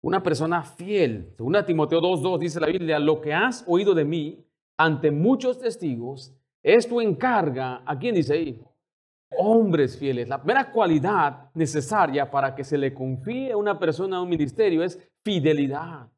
Una 0.00 0.22
persona 0.22 0.62
fiel. 0.62 1.34
Según 1.36 1.62
Timoteo 1.66 2.00
2.2 2.00 2.38
dice 2.38 2.58
la 2.58 2.68
Biblia, 2.68 2.98
lo 2.98 3.20
que 3.20 3.34
has 3.34 3.64
oído 3.66 3.92
de 3.92 4.06
mí 4.06 4.46
ante 4.78 5.10
muchos 5.10 5.58
testigos, 5.58 6.34
esto 6.62 7.02
encarga, 7.02 7.82
¿a 7.84 7.98
quién 7.98 8.14
dice 8.14 8.32
ahí? 8.32 8.71
Hombres 9.38 9.98
fieles. 9.98 10.28
La 10.28 10.38
primera 10.38 10.70
cualidad 10.70 11.50
necesaria 11.54 12.30
para 12.30 12.54
que 12.54 12.64
se 12.64 12.78
le 12.78 12.92
confíe 12.92 13.52
a 13.52 13.56
una 13.56 13.78
persona 13.78 14.20
un 14.20 14.28
ministerio 14.28 14.82
es 14.82 14.98
fidelidad. 15.24 16.08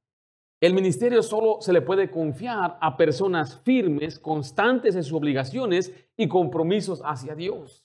El 0.61 0.73
ministerio 0.73 1.23
solo 1.23 1.59
se 1.61 1.73
le 1.73 1.83
puede 1.83 2.11
confiar 2.11 2.79
a 2.81 2.97
personas 2.97 3.61
firmes, 3.61 4.19
constantes 4.19 4.97
en 4.97 5.03
sus 5.03 5.13
obligaciones 5.13 5.93
y 6.17 6.27
compromisos 6.27 7.03
hacia 7.05 7.35
Dios. 7.35 7.85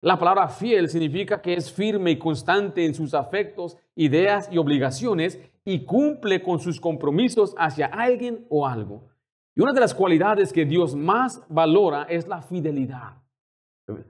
La 0.00 0.18
palabra 0.18 0.48
fiel 0.48 0.88
significa 0.88 1.40
que 1.40 1.54
es 1.54 1.72
firme 1.72 2.12
y 2.12 2.18
constante 2.18 2.84
en 2.84 2.94
sus 2.94 3.14
afectos, 3.14 3.76
ideas 3.96 4.48
y 4.52 4.58
obligaciones 4.58 5.40
y 5.64 5.84
cumple 5.84 6.42
con 6.42 6.60
sus 6.60 6.78
compromisos 6.78 7.54
hacia 7.58 7.86
alguien 7.86 8.46
o 8.48 8.66
algo. 8.66 9.08
Y 9.56 9.62
una 9.62 9.72
de 9.72 9.80
las 9.80 9.94
cualidades 9.94 10.52
que 10.52 10.66
Dios 10.66 10.94
más 10.94 11.42
valora 11.48 12.04
es 12.04 12.28
la 12.28 12.42
fidelidad. 12.42 13.23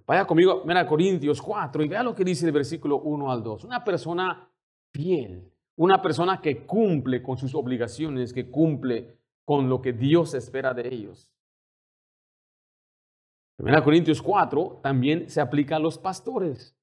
Vaya 0.07 0.25
conmigo, 0.27 0.63
mira 0.65 0.87
Corintios 0.87 1.43
4 1.43 1.83
y 1.83 1.89
vea 1.89 2.03
lo 2.03 2.15
que 2.15 2.25
dice 2.25 2.47
el 2.47 2.53
versículo 2.53 2.99
1 2.99 3.31
al 3.31 3.43
2. 3.43 3.65
Una 3.65 3.83
persona 3.83 4.49
fiel, 4.93 5.51
una 5.77 6.01
persona 6.01 6.41
que 6.41 6.65
cumple 6.65 7.23
con 7.23 7.37
sus 7.37 7.55
obligaciones, 7.55 8.33
que 8.33 8.51
cumple 8.51 9.19
con 9.45 9.69
lo 9.69 9.83
que 9.83 9.93
Dios 9.93 10.35
espera 10.35 10.73
de 10.73 10.87
ellos. 10.87 11.31
1 13.59 13.83
Corintios 13.83 14.23
4 14.23 14.81
también 14.83 15.29
se 15.29 15.41
aplica 15.41 15.77
a 15.77 15.81
los 15.81 15.99
pastores. 15.99 16.77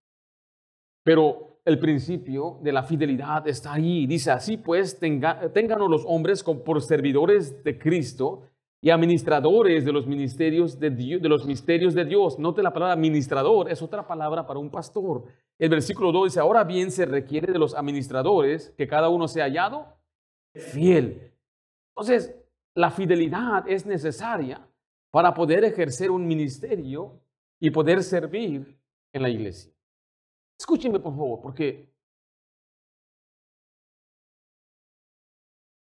Pero 1.03 1.59
el 1.65 1.79
principio 1.79 2.59
de 2.61 2.71
la 2.71 2.83
fidelidad 2.83 3.47
está 3.47 3.73
ahí. 3.73 4.05
Dice 4.05 4.31
así 4.31 4.57
pues, 4.57 4.99
tenga, 4.99 5.39
los 5.77 6.03
hombres 6.05 6.43
por 6.43 6.81
servidores 6.81 7.63
de 7.63 7.77
Cristo 7.77 8.43
y 8.83 8.89
administradores 8.89 9.85
de 9.85 9.91
los 9.91 10.07
ministerios 10.07 10.79
de, 10.79 10.89
Dios, 10.89 11.21
de 11.21 11.29
los 11.29 11.45
misterios 11.45 11.93
de 11.93 12.03
Dios. 12.03 12.39
Note 12.39 12.63
la 12.63 12.73
palabra 12.73 12.93
administrador, 12.93 13.71
es 13.71 13.81
otra 13.81 14.07
palabra 14.07 14.47
para 14.47 14.59
un 14.59 14.71
pastor. 14.71 15.25
El 15.59 15.69
versículo 15.69 16.11
2 16.11 16.31
dice, 16.31 16.39
ahora 16.39 16.63
bien 16.63 16.89
se 16.89 17.05
requiere 17.05 17.53
de 17.53 17.59
los 17.59 17.75
administradores 17.75 18.73
que 18.75 18.87
cada 18.87 19.09
uno 19.09 19.27
sea 19.27 19.45
hallado 19.45 19.85
fiel. 20.55 21.31
Entonces, 21.95 22.35
la 22.73 22.89
fidelidad 22.89 23.69
es 23.69 23.85
necesaria 23.85 24.67
para 25.11 25.33
poder 25.33 25.63
ejercer 25.63 26.09
un 26.09 26.25
ministerio 26.25 27.21
y 27.59 27.69
poder 27.69 28.01
servir 28.01 28.79
en 29.13 29.21
la 29.21 29.29
iglesia. 29.29 29.71
Escúchenme, 30.59 30.99
por 30.99 31.13
favor, 31.13 31.41
porque 31.41 31.90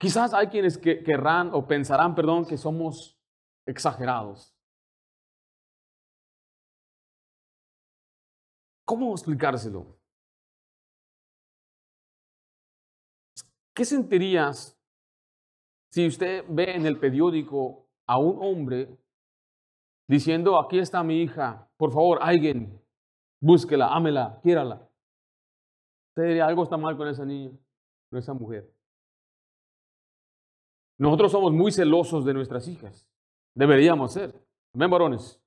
Quizás 0.01 0.33
hay 0.33 0.47
quienes 0.47 0.79
que 0.79 1.03
querrán 1.03 1.51
o 1.53 1.67
pensarán, 1.67 2.15
perdón, 2.15 2.47
que 2.47 2.57
somos 2.57 3.21
exagerados. 3.67 4.57
¿Cómo 8.87 9.13
explicárselo? 9.13 10.01
¿Qué 13.75 13.85
sentirías 13.85 14.75
si 15.93 16.07
usted 16.07 16.47
ve 16.49 16.75
en 16.75 16.87
el 16.87 16.99
periódico 16.99 17.87
a 18.07 18.19
un 18.19 18.43
hombre 18.43 18.99
diciendo, 20.09 20.59
aquí 20.59 20.79
está 20.79 21.03
mi 21.03 21.21
hija, 21.21 21.71
por 21.77 21.93
favor, 21.93 22.21
alguien, 22.23 22.83
búsquela, 23.39 23.95
ámela, 23.95 24.41
quiérala? 24.43 24.89
Usted 26.09 26.29
diría, 26.29 26.47
algo 26.47 26.63
está 26.63 26.79
mal 26.79 26.97
con 26.97 27.07
esa 27.07 27.27
niña, 27.27 27.51
con 28.09 28.19
esa 28.19 28.33
mujer. 28.33 28.80
Nosotros 31.01 31.33
somos 31.33 31.51
muy 31.53 31.73
celosos 31.73 32.27
de 32.27 32.35
nuestras 32.35 32.69
hijas. 32.69 33.09
Deberíamos 33.55 34.13
ser. 34.13 34.35
Ven, 34.75 34.91
varones. 34.91 35.43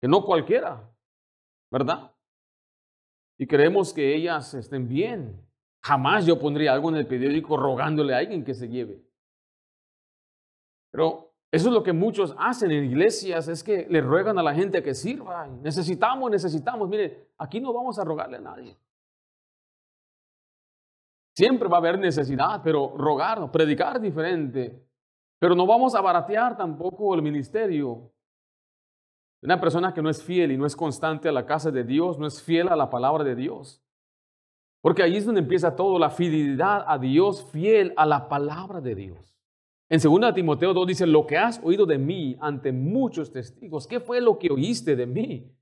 Que 0.00 0.06
no 0.06 0.22
cualquiera, 0.22 0.86
¿verdad? 1.72 2.12
Y 3.38 3.46
queremos 3.46 3.94
que 3.94 4.14
ellas 4.14 4.52
estén 4.52 4.86
bien. 4.86 5.40
Jamás 5.82 6.26
yo 6.26 6.38
pondría 6.38 6.74
algo 6.74 6.90
en 6.90 6.96
el 6.96 7.06
periódico 7.06 7.56
rogándole 7.56 8.14
a 8.14 8.18
alguien 8.18 8.44
que 8.44 8.52
se 8.52 8.68
lleve. 8.68 9.02
Pero 10.92 11.32
eso 11.50 11.68
es 11.68 11.74
lo 11.74 11.82
que 11.82 11.94
muchos 11.94 12.36
hacen 12.38 12.70
en 12.70 12.84
iglesias, 12.84 13.48
es 13.48 13.64
que 13.64 13.86
le 13.88 14.02
ruegan 14.02 14.38
a 14.38 14.42
la 14.42 14.54
gente 14.54 14.82
que 14.82 14.92
sirva. 14.92 15.46
Necesitamos, 15.46 16.30
necesitamos. 16.30 16.86
Mire, 16.86 17.30
aquí 17.38 17.60
no 17.60 17.72
vamos 17.72 17.98
a 17.98 18.04
rogarle 18.04 18.36
a 18.36 18.40
nadie. 18.40 18.76
Siempre 21.38 21.68
va 21.68 21.76
a 21.76 21.78
haber 21.78 22.00
necesidad, 22.00 22.62
pero 22.64 22.96
rogar, 22.96 23.52
predicar 23.52 24.00
diferente. 24.00 24.84
Pero 25.38 25.54
no 25.54 25.68
vamos 25.68 25.94
a 25.94 26.00
baratear 26.00 26.56
tampoco 26.56 27.14
el 27.14 27.22
ministerio. 27.22 28.10
Una 29.40 29.60
persona 29.60 29.94
que 29.94 30.02
no 30.02 30.10
es 30.10 30.20
fiel 30.20 30.50
y 30.50 30.56
no 30.56 30.66
es 30.66 30.74
constante 30.74 31.28
a 31.28 31.32
la 31.32 31.46
casa 31.46 31.70
de 31.70 31.84
Dios, 31.84 32.18
no 32.18 32.26
es 32.26 32.42
fiel 32.42 32.68
a 32.68 32.74
la 32.74 32.90
palabra 32.90 33.22
de 33.22 33.36
Dios. 33.36 33.80
Porque 34.82 35.04
ahí 35.04 35.16
es 35.16 35.26
donde 35.26 35.42
empieza 35.42 35.76
todo, 35.76 35.96
la 36.00 36.10
fidelidad 36.10 36.84
a 36.88 36.98
Dios, 36.98 37.48
fiel 37.52 37.94
a 37.96 38.04
la 38.04 38.28
palabra 38.28 38.80
de 38.80 38.96
Dios. 38.96 39.38
En 39.88 40.00
2 40.00 40.34
Timoteo 40.34 40.74
2 40.74 40.88
dice, 40.88 41.06
lo 41.06 41.24
que 41.24 41.38
has 41.38 41.60
oído 41.62 41.86
de 41.86 41.98
mí 41.98 42.36
ante 42.40 42.72
muchos 42.72 43.30
testigos, 43.30 43.86
¿qué 43.86 44.00
fue 44.00 44.20
lo 44.20 44.40
que 44.40 44.50
oíste 44.50 44.96
de 44.96 45.06
mí? 45.06 45.54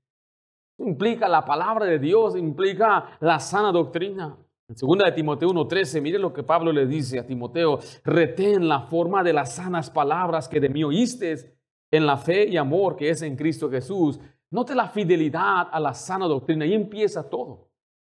Implica 0.79 1.27
la 1.27 1.45
palabra 1.45 1.85
de 1.85 1.99
Dios, 1.99 2.35
implica 2.35 3.15
la 3.19 3.39
sana 3.39 3.71
doctrina. 3.71 4.39
En 4.69 4.75
2 4.75 5.15
Timoteo 5.15 5.49
1.13, 5.49 6.01
mire 6.01 6.19
lo 6.19 6.33
que 6.33 6.43
Pablo 6.43 6.73
le 6.73 6.85
dice 6.85 7.19
a 7.19 7.25
Timoteo, 7.25 7.79
retén 8.03 8.67
la 8.67 8.81
forma 8.81 9.23
de 9.23 9.31
las 9.31 9.55
sanas 9.55 9.89
palabras 9.89 10.49
que 10.49 10.59
de 10.59 10.67
mí 10.67 10.83
oíste 10.83 11.57
en 11.89 12.05
la 12.05 12.17
fe 12.17 12.49
y 12.49 12.57
amor 12.57 12.97
que 12.97 13.09
es 13.09 13.21
en 13.21 13.37
Cristo 13.37 13.69
Jesús. 13.69 14.19
Note 14.51 14.75
la 14.75 14.89
fidelidad 14.89 15.69
a 15.71 15.79
la 15.79 15.93
sana 15.93 16.25
doctrina, 16.25 16.65
ahí 16.65 16.73
empieza 16.73 17.29
todo. 17.29 17.69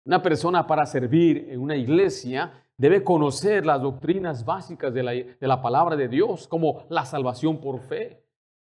Una 0.05 0.21
persona 0.21 0.65
para 0.65 0.85
servir 0.85 1.49
en 1.49 1.59
una 1.59 1.75
iglesia 1.75 2.53
debe 2.77 3.03
conocer 3.03 3.65
las 3.65 3.81
doctrinas 3.81 4.45
básicas 4.45 4.93
de 4.93 5.03
la, 5.03 5.11
de 5.11 5.35
la, 5.41 5.61
palabra 5.61 5.97
de 5.97 6.07
Dios, 6.07 6.47
como 6.47 6.85
la 6.87 7.03
salvación 7.03 7.59
por 7.59 7.81
fe. 7.81 8.23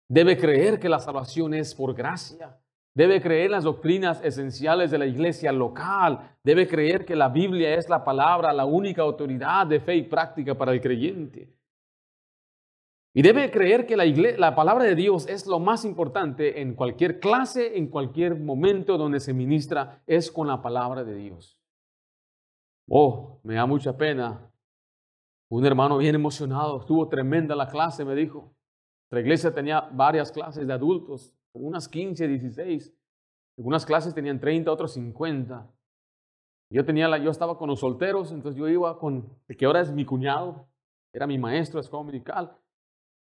Debe 0.08 0.38
creer 0.38 0.80
que 0.80 0.88
la 0.88 1.00
salvación 1.00 1.54
es 1.54 1.76
por 1.76 1.94
gracia. 1.94 2.58
Debe 2.98 3.22
creer 3.22 3.52
las 3.52 3.64
doctrinas 3.64 4.24
esenciales 4.24 4.90
de 4.90 4.98
la 4.98 5.06
iglesia 5.06 5.52
local. 5.52 6.32
Debe 6.44 6.68
creer 6.68 7.06
que 7.06 7.16
la 7.16 7.30
Biblia 7.30 7.76
es 7.76 7.88
la 7.90 8.04
palabra, 8.04 8.52
la 8.52 8.66
única 8.66 9.04
autoridad 9.04 9.68
de 9.68 9.80
fe 9.80 9.98
y 9.98 10.02
práctica 10.02 10.58
para 10.58 10.72
el 10.72 10.82
creyente. 10.82 11.54
Y 13.14 13.22
debe 13.22 13.52
creer 13.52 13.86
que 13.86 13.96
la, 13.96 14.04
la, 14.04 14.56
palabra 14.56 14.84
de 14.84 14.96
Dios 14.96 15.28
es 15.28 15.46
lo 15.46 15.60
más 15.60 15.86
importante 15.86 16.60
en 16.60 16.74
cualquier 16.74 17.20
clase, 17.20 17.78
en 17.78 17.86
cualquier 17.86 18.36
momento 18.36 18.98
donde 18.98 19.20
se 19.20 19.32
ministra, 19.32 20.02
es 20.08 20.32
con 20.32 20.48
la 20.48 20.64
palabra 20.64 21.04
de 21.04 21.14
Dios. 21.14 21.56
Oh, 22.90 23.40
me 23.44 23.54
da 23.54 23.68
mucha 23.68 23.96
pena. 23.96 24.52
Un 25.50 25.64
hermano 25.68 26.00
bien 26.00 26.16
emocionado, 26.16 26.80
estuvo 26.80 27.08
tremenda 27.08 27.56
la 27.56 27.68
clase, 27.68 28.04
me 28.04 28.16
dijo. 28.16 28.56
La 29.12 29.20
iglesia 29.20 29.54
tenía 29.54 29.82
varias 29.82 30.32
clases 30.32 30.66
de 30.66 30.74
adultos, 30.74 31.37
unas 31.58 31.88
15, 31.88 32.28
16. 32.28 32.94
Algunas 33.58 33.86
clases 33.86 34.14
tenían 34.14 34.40
30, 34.40 34.72
otras 34.72 34.94
50. 34.94 35.70
Yo, 36.70 36.86
tenía 36.86 37.08
la, 37.08 37.18
yo 37.18 37.32
estaba 37.32 37.58
con 37.58 37.70
los 37.70 37.80
solteros, 37.80 38.32
entonces 38.32 38.60
yo 38.60 38.68
iba 38.68 38.98
con 39.00 39.30
el 39.48 39.58
que 39.58 39.66
ahora 39.66 39.82
es 39.82 39.92
mi 39.92 40.06
cuñado, 40.06 40.68
era 41.14 41.26
mi 41.26 41.38
maestro 41.38 41.80
de 41.80 41.86
escuela 41.86 42.04
dominical. 42.04 42.58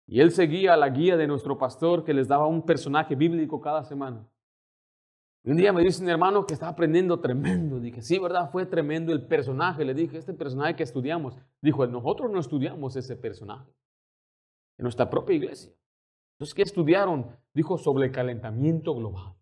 Y 0.05 0.21
él 0.21 0.31
seguía 0.31 0.77
la 0.77 0.89
guía 0.89 1.17
de 1.17 1.27
nuestro 1.27 1.57
pastor 1.57 2.03
que 2.03 2.13
les 2.13 2.27
daba 2.27 2.47
un 2.47 2.65
personaje 2.65 3.15
bíblico 3.15 3.59
cada 3.59 3.83
semana. 3.83 4.25
Y 5.43 5.51
un 5.51 5.57
día 5.57 5.71
me 5.71 5.81
dice 5.81 6.03
un 6.03 6.09
hermano 6.09 6.45
que 6.45 6.53
estaba 6.53 6.73
aprendiendo 6.73 7.19
tremendo. 7.19 7.79
Dije, 7.79 8.01
sí, 8.01 8.19
¿verdad? 8.19 8.49
Fue 8.51 8.65
tremendo 8.65 9.13
el 9.13 9.25
personaje. 9.25 9.85
Le 9.85 9.93
dije, 9.93 10.17
este 10.17 10.33
personaje 10.33 10.75
que 10.75 10.83
estudiamos. 10.83 11.37
Dijo, 11.61 11.87
nosotros 11.87 12.29
no 12.31 12.39
estudiamos 12.39 12.95
ese 12.95 13.15
personaje. 13.15 13.71
En 14.77 14.83
nuestra 14.83 15.09
propia 15.09 15.35
iglesia. 15.35 15.71
Entonces, 16.37 16.53
¿qué 16.53 16.61
estudiaron? 16.61 17.35
Dijo 17.51 17.77
sobre 17.79 18.05
el 18.05 18.11
calentamiento 18.11 18.93
global. 18.93 19.33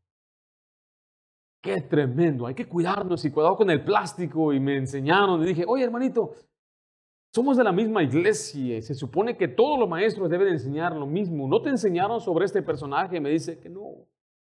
Qué 1.61 1.81
tremendo. 1.81 2.47
Hay 2.47 2.55
que 2.55 2.67
cuidarnos 2.67 3.25
y 3.25 3.31
cuidado 3.31 3.57
con 3.57 3.69
el 3.69 3.83
plástico. 3.83 4.53
Y 4.53 4.61
me 4.61 4.77
enseñaron. 4.77 5.43
Y 5.43 5.47
dije, 5.47 5.65
oye, 5.67 5.83
hermanito, 5.83 6.35
somos 7.33 7.57
de 7.57 7.65
la 7.65 7.73
misma 7.73 8.01
iglesia 8.01 8.77
y 8.77 8.81
se 8.81 8.93
supone 8.93 9.35
que 9.35 9.49
todos 9.49 9.77
los 9.77 9.89
maestros 9.89 10.29
deben 10.29 10.47
enseñar 10.47 10.95
lo 10.95 11.05
mismo. 11.05 11.49
¿No 11.49 11.61
te 11.61 11.69
enseñaron 11.69 12.21
sobre 12.21 12.45
este 12.45 12.61
personaje? 12.61 13.19
Me 13.19 13.29
dice 13.29 13.59
que 13.59 13.67
no. 13.67 14.07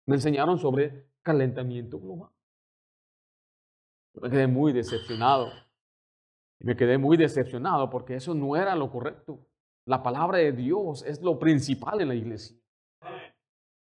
Me 0.07 0.15
enseñaron 0.15 0.59
sobre 0.59 1.11
calentamiento 1.21 2.01
global. 2.01 2.31
Me 4.15 4.31
quedé 4.31 4.47
muy 4.47 4.73
decepcionado. 4.73 5.51
Me 6.59 6.75
quedé 6.75 6.97
muy 6.97 7.19
decepcionado 7.19 7.91
porque 7.91 8.15
eso 8.15 8.33
no 8.33 8.57
era 8.57 8.75
lo 8.77 8.91
correcto. 8.91 9.47
La 9.87 10.03
palabra 10.03 10.39
de 10.39 10.53
Dios 10.53 11.03
es 11.05 11.21
lo 11.23 11.39
principal 11.39 12.01
en 12.01 12.09
la 12.09 12.15
iglesia. 12.15 12.57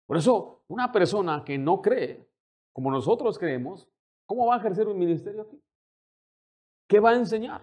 Por 0.07 0.17
eso, 0.17 0.63
una 0.67 0.91
persona 0.91 1.43
que 1.45 1.57
no 1.57 1.81
cree, 1.81 2.27
como 2.73 2.91
nosotros 2.91 3.37
creemos, 3.37 3.87
¿cómo 4.25 4.47
va 4.47 4.55
a 4.55 4.57
ejercer 4.57 4.87
un 4.87 4.97
ministerio 4.97 5.43
aquí? 5.43 5.61
¿Qué 6.87 6.99
va 6.99 7.11
a 7.11 7.15
enseñar? 7.15 7.61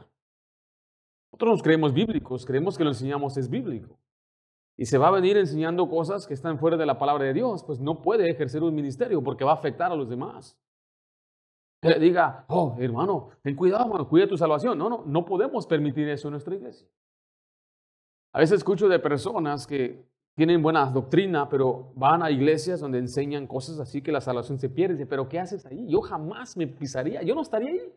Nosotros 1.30 1.50
nos 1.52 1.62
creemos 1.62 1.92
bíblicos, 1.92 2.46
creemos 2.46 2.78
que 2.78 2.84
lo 2.84 2.90
enseñamos 2.90 3.36
es 3.36 3.50
bíblico. 3.50 3.98
Y 4.76 4.86
se 4.86 4.96
va 4.96 5.08
a 5.08 5.10
venir 5.10 5.36
enseñando 5.36 5.88
cosas 5.90 6.26
que 6.26 6.34
están 6.34 6.58
fuera 6.58 6.76
de 6.76 6.86
la 6.86 6.98
palabra 6.98 7.24
de 7.24 7.34
Dios, 7.34 7.64
pues 7.64 7.80
no 7.80 8.00
puede 8.00 8.30
ejercer 8.30 8.62
un 8.62 8.74
ministerio 8.74 9.22
porque 9.22 9.44
va 9.44 9.50
a 9.50 9.56
afectar 9.56 9.90
a 9.92 9.96
los 9.96 10.08
demás. 10.08 10.56
Que 11.82 11.90
le 11.90 11.98
diga, 11.98 12.44
oh, 12.48 12.76
hermano, 12.78 13.30
ten 13.42 13.54
cuidado, 13.54 13.84
hermano, 13.84 14.08
cuida 14.08 14.26
tu 14.26 14.38
salvación. 14.38 14.78
No, 14.78 14.88
no, 14.88 15.04
no 15.04 15.24
podemos 15.24 15.66
permitir 15.66 16.08
eso 16.08 16.28
en 16.28 16.32
nuestra 16.32 16.54
iglesia. 16.54 16.88
A 18.32 18.40
veces 18.40 18.58
escucho 18.58 18.88
de 18.88 18.98
personas 18.98 19.66
que 19.66 20.04
tienen 20.34 20.62
buena 20.62 20.86
doctrina, 20.86 21.48
pero 21.48 21.92
van 21.96 22.22
a 22.22 22.30
iglesias 22.30 22.80
donde 22.80 22.98
enseñan 22.98 23.46
cosas 23.46 23.80
así 23.80 24.02
que 24.02 24.12
la 24.12 24.20
salvación 24.20 24.58
se 24.58 24.68
pierde. 24.68 25.06
Pero 25.06 25.28
¿qué 25.28 25.40
haces 25.40 25.66
ahí? 25.66 25.86
Yo 25.88 26.00
jamás 26.00 26.56
me 26.56 26.66
pisaría, 26.66 27.22
yo 27.22 27.34
no 27.34 27.42
estaría 27.42 27.70
ahí. 27.70 27.92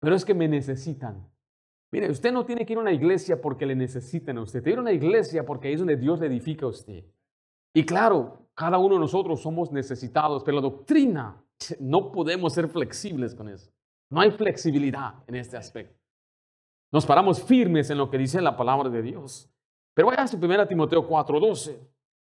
Pero 0.00 0.16
es 0.16 0.24
que 0.24 0.34
me 0.34 0.48
necesitan. 0.48 1.28
Mire, 1.92 2.10
usted 2.10 2.32
no 2.32 2.44
tiene 2.44 2.66
que 2.66 2.72
ir 2.72 2.78
a 2.78 2.82
una 2.82 2.92
iglesia 2.92 3.40
porque 3.40 3.66
le 3.66 3.76
necesiten 3.76 4.38
a 4.38 4.42
usted. 4.42 4.62
Tiene 4.62 4.64
que 4.64 4.72
ir 4.72 4.78
a 4.78 4.82
una 4.82 4.92
iglesia 4.92 5.46
porque 5.46 5.68
ahí 5.68 5.74
es 5.74 5.80
donde 5.80 5.96
Dios 5.96 6.18
le 6.18 6.26
edifica 6.26 6.66
a 6.66 6.70
usted. 6.70 7.04
Y 7.72 7.84
claro, 7.84 8.48
cada 8.54 8.78
uno 8.78 8.94
de 8.94 9.00
nosotros 9.00 9.40
somos 9.40 9.70
necesitados, 9.70 10.42
pero 10.42 10.56
la 10.56 10.62
doctrina, 10.62 11.40
no 11.78 12.10
podemos 12.10 12.52
ser 12.52 12.68
flexibles 12.68 13.34
con 13.34 13.48
eso. 13.48 13.70
No 14.10 14.20
hay 14.20 14.32
flexibilidad 14.32 15.14
en 15.26 15.36
este 15.36 15.56
aspecto. 15.56 16.03
Nos 16.94 17.06
paramos 17.06 17.42
firmes 17.42 17.90
en 17.90 17.98
lo 17.98 18.08
que 18.08 18.18
dice 18.18 18.40
la 18.40 18.56
palabra 18.56 18.88
de 18.88 19.02
Dios. 19.02 19.50
Pero 19.94 20.06
vaya 20.06 20.22
a 20.22 20.26
1 20.26 20.68
Timoteo 20.68 21.08
4:12. 21.08 21.76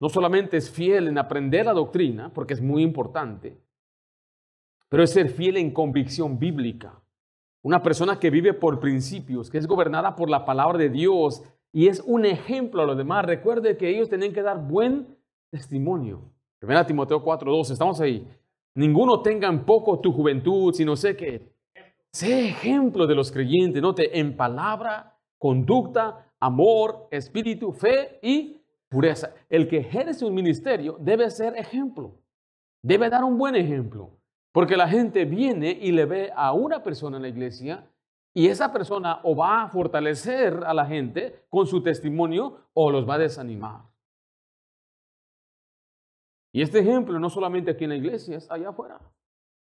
No 0.01 0.09
solamente 0.09 0.57
es 0.57 0.71
fiel 0.71 1.09
en 1.09 1.19
aprender 1.19 1.67
la 1.67 1.75
doctrina, 1.75 2.33
porque 2.33 2.55
es 2.55 2.63
muy 2.63 2.83
importante, 2.83 3.59
pero 4.89 5.03
es 5.03 5.11
ser 5.11 5.29
fiel 5.29 5.59
en 5.59 5.71
convicción 5.71 6.39
bíblica. 6.39 6.99
Una 7.63 7.83
persona 7.83 8.19
que 8.19 8.31
vive 8.31 8.55
por 8.55 8.81
principios, 8.81 9.51
que 9.51 9.59
es 9.59 9.67
gobernada 9.67 10.17
por 10.17 10.31
la 10.31 10.47
palabra 10.47 10.79
de 10.79 10.89
Dios 10.89 11.43
y 11.71 11.89
es 11.89 12.01
un 12.01 12.25
ejemplo 12.25 12.81
a 12.81 12.87
los 12.87 12.97
demás. 12.97 13.27
Recuerde 13.27 13.77
que 13.77 13.91
ellos 13.91 14.09
tienen 14.09 14.33
que 14.33 14.41
dar 14.41 14.67
buen 14.67 15.15
testimonio. 15.51 16.23
Primera 16.59 16.87
Timoteo 16.87 17.23
4:12, 17.23 17.75
estamos 17.75 18.01
ahí. 18.01 18.27
Ninguno 18.75 19.21
tenga 19.21 19.47
en 19.47 19.67
poco 19.67 20.01
tu 20.01 20.11
juventud, 20.11 20.73
sino 20.73 20.97
sé 20.97 21.15
que 21.15 21.54
sé 22.15 22.47
ejemplo 22.47 23.09
de 23.09 23.17
los 23.17 23.33
creyentes, 23.33 23.83
note, 23.83 24.21
en 24.21 24.37
palabra, 24.37 25.19
conducta, 25.37 26.33
amor, 26.39 27.09
espíritu, 27.11 27.73
fe 27.73 28.21
y 28.23 28.63
pureza. 28.89 29.35
El 29.49 29.67
que 29.67 29.79
ejerce 29.79 30.25
un 30.25 30.33
ministerio 30.33 30.97
debe 31.01 31.29
ser 31.29 31.57
ejemplo, 31.57 32.15
debe 32.83 33.11
dar 33.11 33.25
un 33.25 33.37
buen 33.37 33.57
ejemplo. 33.57 34.17
Porque 34.53 34.77
la 34.77 34.89
gente 34.89 35.25
viene 35.25 35.73
y 35.73 35.91
le 35.91 36.05
ve 36.05 36.31
a 36.37 36.53
una 36.53 36.85
persona 36.85 37.17
en 37.17 37.23
la 37.23 37.29
iglesia 37.29 37.91
y 38.33 38.47
esa 38.47 38.73
persona 38.73 39.19
o 39.25 39.35
va 39.35 39.65
a 39.65 39.69
fortalecer 39.69 40.63
a 40.65 40.73
la 40.73 40.87
gente 40.87 41.45
con 41.51 41.67
su 41.67 41.83
testimonio 41.83 42.59
o 42.75 42.93
los 42.93 43.09
va 43.09 43.15
a 43.15 43.19
desanimar. 43.19 43.83
Y 46.53 46.63
este 46.63 46.79
ejemplo 46.79 47.19
no 47.19 47.29
solamente 47.29 47.73
aquí 47.73 47.83
en 47.83 47.91
la 47.91 47.97
iglesia, 47.97 48.37
es 48.37 48.49
allá 48.49 48.69
afuera. 48.69 49.01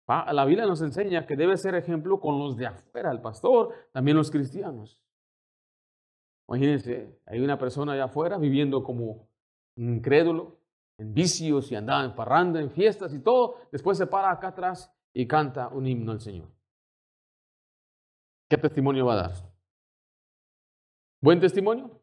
La 0.08 0.46
Biblia 0.46 0.66
nos 0.66 0.80
enseña 0.80 1.26
que 1.26 1.36
debe 1.36 1.58
ser 1.58 1.74
ejemplo 1.74 2.18
con 2.18 2.38
los 2.38 2.56
de 2.56 2.66
afuera, 2.66 3.10
el 3.10 3.20
pastor, 3.20 3.74
también 3.92 4.16
los 4.16 4.30
cristianos. 4.30 5.02
Imagínense, 6.48 7.20
hay 7.26 7.40
una 7.40 7.58
persona 7.58 7.92
allá 7.92 8.04
afuera 8.04 8.38
viviendo 8.38 8.82
como 8.82 9.28
incrédulo, 9.76 10.56
en 10.96 11.12
vicios 11.12 11.70
y 11.70 11.76
andaba 11.76 12.04
en 12.04 12.14
parranda, 12.14 12.58
en 12.58 12.70
fiestas 12.70 13.12
y 13.12 13.20
todo, 13.20 13.56
después 13.70 13.98
se 13.98 14.06
para 14.06 14.32
acá 14.32 14.48
atrás 14.48 14.92
y 15.12 15.26
canta 15.28 15.68
un 15.68 15.86
himno 15.86 16.12
al 16.12 16.20
Señor. 16.20 16.48
¿Qué 18.48 18.56
testimonio 18.56 19.04
va 19.04 19.12
a 19.12 19.28
dar? 19.28 19.32
¿Buen 21.20 21.38
testimonio? 21.38 22.00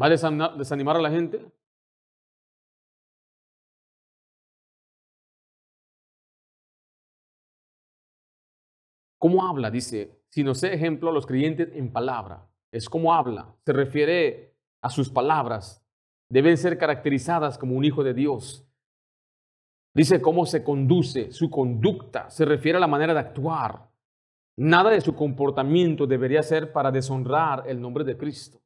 ¿Va 0.00 0.06
a 0.06 0.56
desanimar 0.56 0.96
a 0.96 1.00
la 1.00 1.10
gente? 1.10 1.44
¿Cómo 9.18 9.46
habla? 9.46 9.70
Dice, 9.70 10.22
sino 10.28 10.54
sé 10.54 10.72
ejemplo 10.74 11.10
a 11.10 11.12
los 11.12 11.26
creyentes 11.26 11.70
en 11.74 11.92
palabra. 11.92 12.46
Es 12.72 12.88
como 12.88 13.12
habla, 13.12 13.54
se 13.64 13.72
refiere 13.72 14.54
a 14.82 14.90
sus 14.90 15.10
palabras. 15.10 15.84
Deben 16.30 16.56
ser 16.56 16.78
caracterizadas 16.78 17.58
como 17.58 17.74
un 17.74 17.84
hijo 17.84 18.04
de 18.04 18.14
Dios. 18.14 18.64
Dice 19.94 20.20
cómo 20.20 20.46
se 20.46 20.62
conduce, 20.62 21.32
su 21.32 21.50
conducta, 21.50 22.30
se 22.30 22.44
refiere 22.44 22.76
a 22.76 22.80
la 22.80 22.86
manera 22.86 23.14
de 23.14 23.20
actuar. 23.20 23.88
Nada 24.56 24.90
de 24.90 25.00
su 25.00 25.14
comportamiento 25.14 26.06
debería 26.06 26.42
ser 26.42 26.72
para 26.72 26.90
deshonrar 26.90 27.64
el 27.66 27.80
nombre 27.80 28.04
de 28.04 28.16
Cristo. 28.16 28.60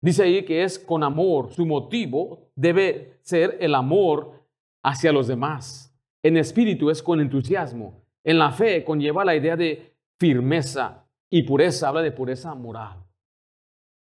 Dice 0.00 0.22
ahí 0.22 0.44
que 0.44 0.62
es 0.62 0.78
con 0.78 1.02
amor, 1.02 1.50
su 1.52 1.66
motivo 1.66 2.50
debe 2.54 3.18
ser 3.22 3.56
el 3.60 3.74
amor 3.74 4.46
hacia 4.82 5.12
los 5.12 5.26
demás. 5.26 5.94
En 6.22 6.36
espíritu 6.36 6.90
es 6.90 7.02
con 7.02 7.20
entusiasmo. 7.20 8.03
En 8.24 8.38
la 8.38 8.50
fe 8.50 8.82
conlleva 8.82 9.24
la 9.24 9.36
idea 9.36 9.54
de 9.54 9.94
firmeza 10.18 11.06
y 11.30 11.42
pureza, 11.42 11.88
habla 11.88 12.00
de 12.00 12.12
pureza 12.12 12.54
moral. 12.54 13.04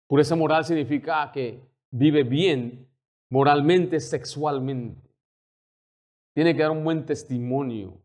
Pureza 0.08 0.36
moral 0.36 0.66
significa 0.66 1.32
que 1.32 1.62
vive 1.92 2.24
bien 2.24 2.88
moralmente, 3.30 4.00
sexualmente. 4.02 5.10
Tiene 6.34 6.54
que 6.56 6.62
dar 6.62 6.72
un 6.72 6.84
buen 6.84 7.06
testimonio. 7.06 7.98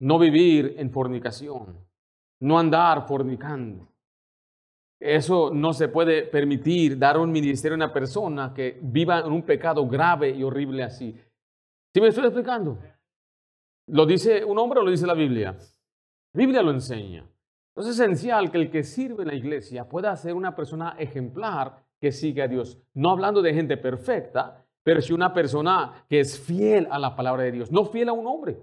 No 0.00 0.18
vivir 0.18 0.74
en 0.78 0.90
fornicación. 0.90 1.78
No 2.40 2.58
andar 2.58 3.06
fornicando. 3.06 3.86
Eso 4.98 5.50
no 5.52 5.72
se 5.72 5.88
puede 5.88 6.24
permitir 6.24 6.98
dar 6.98 7.18
un 7.18 7.30
ministerio 7.30 7.74
a 7.74 7.76
una 7.76 7.92
persona 7.92 8.52
que 8.52 8.78
viva 8.82 9.20
en 9.20 9.32
un 9.32 9.42
pecado 9.42 9.86
grave 9.86 10.30
y 10.30 10.42
horrible 10.42 10.82
así. 10.82 11.16
¿Sí 11.94 12.00
me 12.00 12.08
estoy 12.08 12.24
explicando? 12.24 12.78
¿Lo 13.92 14.06
dice 14.06 14.44
un 14.44 14.56
hombre 14.58 14.80
o 14.80 14.84
lo 14.84 14.90
dice 14.90 15.06
la 15.06 15.14
Biblia? 15.14 15.52
La 15.52 16.38
Biblia 16.38 16.62
lo 16.62 16.70
enseña. 16.70 17.28
Entonces 17.70 17.94
es 17.94 18.00
esencial 18.00 18.50
que 18.50 18.58
el 18.58 18.70
que 18.70 18.84
sirve 18.84 19.22
en 19.22 19.28
la 19.28 19.34
iglesia 19.34 19.88
pueda 19.88 20.14
ser 20.16 20.34
una 20.34 20.54
persona 20.54 20.94
ejemplar 20.98 21.82
que 22.00 22.12
sigue 22.12 22.42
a 22.42 22.48
Dios. 22.48 22.78
No 22.94 23.10
hablando 23.10 23.42
de 23.42 23.52
gente 23.52 23.76
perfecta, 23.76 24.64
pero 24.84 25.00
sí 25.00 25.12
una 25.12 25.34
persona 25.34 26.04
que 26.08 26.20
es 26.20 26.38
fiel 26.38 26.86
a 26.90 26.98
la 26.98 27.16
palabra 27.16 27.42
de 27.42 27.52
Dios. 27.52 27.72
No 27.72 27.84
fiel 27.84 28.08
a 28.08 28.12
un 28.12 28.26
hombre. 28.26 28.58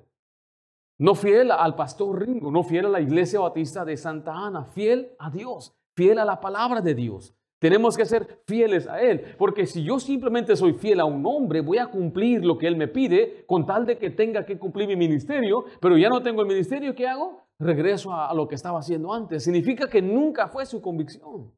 No 0.97 1.13
fiel 1.13 1.51
al 1.51 1.75
pastor 1.75 2.21
Ringo, 2.25 2.49
no 2.49 2.63
fiel 2.63 2.85
a 2.85 2.89
la 2.89 3.01
iglesia 3.01 3.39
bautista 3.39 3.83
de 3.83 3.97
Santa 3.97 4.33
Ana, 4.33 4.63
fiel 4.63 5.11
a 5.19 5.29
Dios, 5.29 5.75
fiel 5.95 6.19
a 6.19 6.25
la 6.25 6.39
palabra 6.39 6.81
de 6.81 6.95
Dios. 6.95 7.35
Tenemos 7.59 7.97
que 7.97 8.05
ser 8.05 8.41
fieles 8.45 8.87
a 8.87 9.01
Él, 9.01 9.35
porque 9.37 9.65
si 9.65 9.83
yo 9.83 9.99
simplemente 9.99 10.55
soy 10.55 10.73
fiel 10.73 10.99
a 10.99 11.05
un 11.05 11.25
hombre, 11.25 11.61
voy 11.61 11.79
a 11.79 11.87
cumplir 11.87 12.45
lo 12.45 12.57
que 12.57 12.67
Él 12.67 12.75
me 12.75 12.87
pide 12.87 13.45
con 13.47 13.65
tal 13.65 13.85
de 13.85 13.97
que 13.97 14.11
tenga 14.11 14.45
que 14.45 14.59
cumplir 14.59 14.87
mi 14.87 14.95
ministerio, 14.95 15.65
pero 15.81 15.97
ya 15.97 16.09
no 16.09 16.21
tengo 16.21 16.41
el 16.41 16.47
ministerio, 16.47 16.93
¿qué 16.93 17.07
hago? 17.07 17.47
Regreso 17.57 18.13
a, 18.13 18.31
lo 18.35 18.47
que 18.47 18.53
estaba 18.53 18.77
haciendo 18.77 19.11
antes. 19.11 19.43
Significa 19.43 19.89
que 19.89 20.03
nunca 20.03 20.47
fue 20.49 20.67
su 20.67 20.79
convicción. 20.79 21.51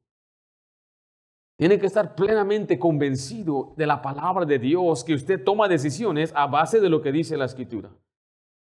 Tiene 1.58 1.78
que 1.78 1.88
estar 1.88 2.16
plenamente 2.16 2.80
convencido 2.80 3.74
de 3.76 3.86
la 3.86 4.02
palabra 4.02 4.46
de 4.46 4.58
Dios, 4.58 5.04
que 5.04 5.14
usted 5.14 5.44
toma 5.44 5.68
decisiones 5.68 6.32
a 6.34 6.48
base 6.48 6.80
de 6.80 6.90
lo 6.90 7.02
que 7.02 7.12
dice 7.12 7.36
la 7.36 7.44
Escritura. 7.44 7.92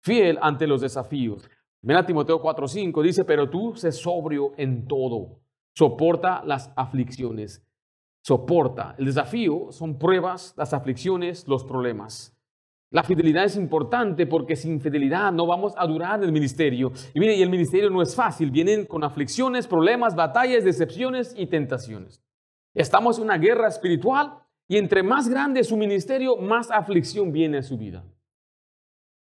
Fiel 0.04 0.38
ante 0.40 0.68
los 0.68 0.80
desafíos. 0.80 1.50
Ven 1.82 2.06
Timoteo 2.06 2.40
4:5, 2.40 3.02
dice, 3.02 3.24
pero 3.24 3.50
tú 3.50 3.74
sé 3.74 3.90
sobrio 3.90 4.52
en 4.56 4.86
todo 4.86 5.43
soporta 5.74 6.42
las 6.44 6.72
aflicciones. 6.76 7.62
Soporta. 8.22 8.94
El 8.98 9.06
desafío 9.06 9.70
son 9.70 9.98
pruebas, 9.98 10.54
las 10.56 10.72
aflicciones, 10.72 11.46
los 11.46 11.64
problemas. 11.64 12.34
La 12.90 13.02
fidelidad 13.02 13.44
es 13.44 13.56
importante 13.56 14.26
porque 14.26 14.56
sin 14.56 14.80
fidelidad 14.80 15.32
no 15.32 15.46
vamos 15.46 15.74
a 15.76 15.86
durar 15.86 16.20
en 16.20 16.26
el 16.26 16.32
ministerio. 16.32 16.92
Y 17.12 17.20
mire, 17.20 17.34
y 17.34 17.42
el 17.42 17.50
ministerio 17.50 17.90
no 17.90 18.00
es 18.00 18.14
fácil. 18.14 18.50
Vienen 18.50 18.86
con 18.86 19.02
aflicciones, 19.02 19.66
problemas, 19.66 20.14
batallas, 20.14 20.64
decepciones 20.64 21.34
y 21.36 21.46
tentaciones. 21.46 22.22
Estamos 22.72 23.18
en 23.18 23.24
una 23.24 23.36
guerra 23.36 23.68
espiritual 23.68 24.38
y 24.68 24.78
entre 24.78 25.02
más 25.02 25.28
grande 25.28 25.64
su 25.64 25.76
ministerio, 25.76 26.36
más 26.36 26.70
aflicción 26.70 27.32
viene 27.32 27.58
a 27.58 27.62
su 27.62 27.76
vida. 27.76 28.04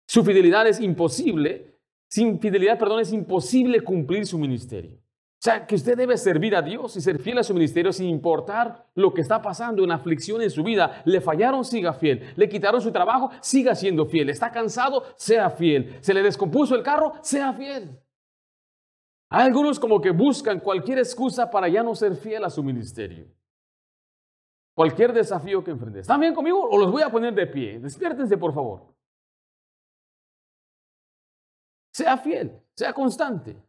Su 0.07 0.23
fidelidad 0.23 0.65
es 0.67 0.79
imposible. 0.79 1.77
Sin 2.09 2.39
fidelidad, 2.39 2.79
perdón, 2.79 3.01
es 3.01 3.13
imposible 3.13 3.81
cumplir 3.81 4.25
su 4.25 4.39
ministerio. 4.39 4.99
O 5.39 5.41
sea, 5.41 5.65
que 5.65 5.75
usted 5.75 5.95
debe 5.95 6.17
servir 6.17 6.53
a 6.53 6.61
Dios 6.61 6.97
y 6.97 7.01
ser 7.01 7.17
fiel 7.17 7.37
a 7.37 7.43
su 7.43 7.53
ministerio 7.53 7.93
sin 7.93 8.09
importar 8.09 8.85
lo 8.93 9.13
que 9.13 9.21
está 9.21 9.41
pasando 9.41 9.85
en 9.85 9.91
aflicción 9.91 10.41
en 10.41 10.51
su 10.51 10.63
vida. 10.63 11.01
Le 11.05 11.21
fallaron, 11.21 11.63
siga 11.63 11.93
fiel. 11.93 12.33
Le 12.35 12.49
quitaron 12.49 12.81
su 12.81 12.91
trabajo, 12.91 13.31
siga 13.39 13.73
siendo 13.73 14.05
fiel. 14.05 14.29
Está 14.29 14.51
cansado, 14.51 15.05
sea 15.15 15.49
fiel. 15.49 15.97
Se 16.01 16.13
le 16.13 16.23
descompuso 16.23 16.75
el 16.75 16.83
carro, 16.83 17.13
sea 17.21 17.53
fiel. 17.53 17.97
Hay 19.29 19.45
algunos 19.47 19.79
como 19.79 20.01
que 20.01 20.11
buscan 20.11 20.59
cualquier 20.59 20.97
excusa 20.97 21.49
para 21.49 21.69
ya 21.69 21.83
no 21.83 21.95
ser 21.95 22.17
fiel 22.17 22.43
a 22.43 22.49
su 22.49 22.61
ministerio. 22.61 23.25
Cualquier 24.75 25.13
desafío 25.13 25.63
que 25.63 25.71
enfrente. 25.71 26.01
¿Están 26.01 26.19
bien 26.19 26.33
conmigo 26.33 26.67
o 26.69 26.77
los 26.77 26.91
voy 26.91 27.01
a 27.01 27.09
poner 27.09 27.33
de 27.33 27.47
pie? 27.47 27.79
Despiértense, 27.79 28.37
por 28.37 28.53
favor. 28.53 28.93
Sea 31.93 32.17
fiel, 32.17 32.61
sea 32.75 32.91
constante. 32.91 33.68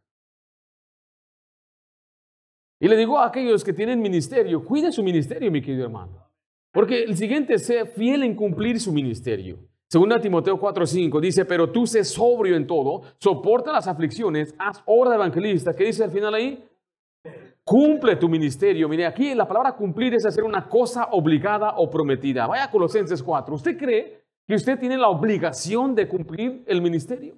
Y 2.80 2.88
le 2.88 2.96
digo 2.96 3.18
a 3.18 3.26
aquellos 3.26 3.62
que 3.62 3.74
tienen 3.74 4.00
ministerio, 4.00 4.64
cuiden 4.64 4.90
su 4.90 5.02
ministerio, 5.02 5.50
mi 5.50 5.60
querido 5.60 5.84
hermano. 5.84 6.26
Porque 6.72 7.02
el 7.02 7.14
siguiente 7.14 7.58
ser 7.58 7.86
fiel 7.88 8.22
en 8.22 8.34
cumplir 8.34 8.80
su 8.80 8.90
ministerio. 8.90 9.58
Segunda 9.86 10.18
Timoteo 10.18 10.58
4:5 10.58 11.20
dice, 11.20 11.44
pero 11.44 11.70
tú 11.70 11.86
sé 11.86 12.04
sobrio 12.04 12.56
en 12.56 12.66
todo, 12.66 13.02
soporta 13.18 13.72
las 13.72 13.86
aflicciones, 13.86 14.54
haz 14.56 14.82
obra 14.86 15.10
de 15.10 15.16
evangelista. 15.16 15.74
¿Qué 15.74 15.84
dice 15.84 16.04
al 16.04 16.10
final 16.10 16.32
ahí? 16.32 16.64
Cumple 17.64 18.16
tu 18.16 18.28
ministerio. 18.28 18.88
Mire, 18.88 19.04
aquí 19.04 19.34
la 19.34 19.46
palabra 19.46 19.72
cumplir 19.72 20.14
es 20.14 20.24
hacer 20.24 20.44
una 20.44 20.66
cosa 20.66 21.08
obligada 21.10 21.74
o 21.76 21.90
prometida. 21.90 22.46
Vaya 22.46 22.64
a 22.64 22.70
Colosenses 22.70 23.22
4. 23.22 23.54
¿Usted 23.54 23.76
cree 23.76 24.24
que 24.46 24.54
usted 24.54 24.78
tiene 24.78 24.96
la 24.96 25.08
obligación 25.08 25.94
de 25.94 26.08
cumplir 26.08 26.64
el 26.66 26.80
ministerio? 26.80 27.36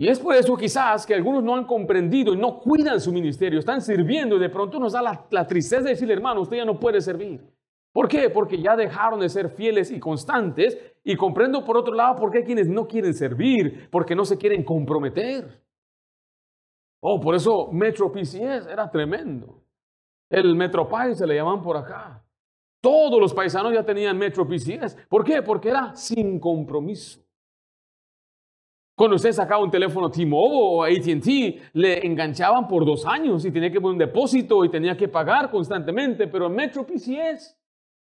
Y 0.00 0.08
es 0.08 0.18
por 0.18 0.34
eso 0.34 0.56
quizás 0.56 1.04
que 1.04 1.14
algunos 1.14 1.44
no 1.44 1.54
han 1.54 1.66
comprendido 1.66 2.32
y 2.32 2.36
no 2.38 2.58
cuidan 2.58 2.98
su 3.02 3.12
ministerio, 3.12 3.58
están 3.58 3.82
sirviendo 3.82 4.36
y 4.36 4.38
de 4.38 4.48
pronto 4.48 4.80
nos 4.80 4.94
da 4.94 5.02
la, 5.02 5.46
tristeza 5.46 5.82
de 5.82 5.90
decirle, 5.90 6.14
hermano, 6.14 6.40
usted 6.40 6.56
ya 6.56 6.64
no 6.64 6.80
puede 6.80 7.02
servir. 7.02 7.46
¿Por 7.92 8.08
qué? 8.08 8.30
Porque 8.30 8.62
ya 8.62 8.76
dejaron 8.76 9.20
de 9.20 9.28
ser 9.28 9.50
fieles 9.50 9.90
y 9.90 10.00
constantes. 10.00 10.78
Y 11.04 11.16
comprendo 11.16 11.62
por 11.66 11.76
otro 11.76 11.92
lado 11.92 12.16
por 12.16 12.30
qué 12.30 12.38
hay 12.38 12.44
quienes 12.44 12.66
no 12.66 12.88
quieren 12.88 13.12
servir, 13.12 13.90
porque 13.90 14.14
no 14.14 14.24
se 14.24 14.38
quieren 14.38 14.64
comprometer. 14.64 15.62
Oh, 17.02 17.20
por 17.20 17.34
eso 17.34 17.68
Metro 17.70 18.10
PCS 18.10 18.68
era 18.70 18.90
tremendo. 18.90 19.62
El 20.30 20.56
Metro 20.56 20.88
País 20.88 21.18
se 21.18 21.26
le 21.26 21.34
llaman 21.34 21.60
por 21.60 21.76
acá. 21.76 22.24
Todos 22.80 23.20
los 23.20 23.34
paisanos 23.34 23.74
ya 23.74 23.84
tenían 23.84 24.16
Metro 24.16 24.48
PCS. 24.48 24.96
¿Por 25.10 25.24
qué? 25.24 25.42
Porque 25.42 25.68
era 25.68 25.94
sin 25.94 26.40
compromiso. 26.40 27.20
Cuando 29.00 29.16
usted 29.16 29.32
sacaba 29.32 29.64
un 29.64 29.70
teléfono 29.70 30.10
T-Mobile 30.10 30.60
o 30.60 30.84
ATT, 30.84 31.26
le 31.72 32.06
enganchaban 32.06 32.68
por 32.68 32.84
dos 32.84 33.06
años 33.06 33.42
y 33.46 33.50
tenía 33.50 33.72
que 33.72 33.80
poner 33.80 33.94
un 33.94 33.98
depósito 33.98 34.62
y 34.62 34.68
tenía 34.68 34.94
que 34.94 35.08
pagar 35.08 35.50
constantemente, 35.50 36.26
pero 36.26 36.48
en 36.48 36.54
Metro 36.54 36.86
PCS, 36.86 37.56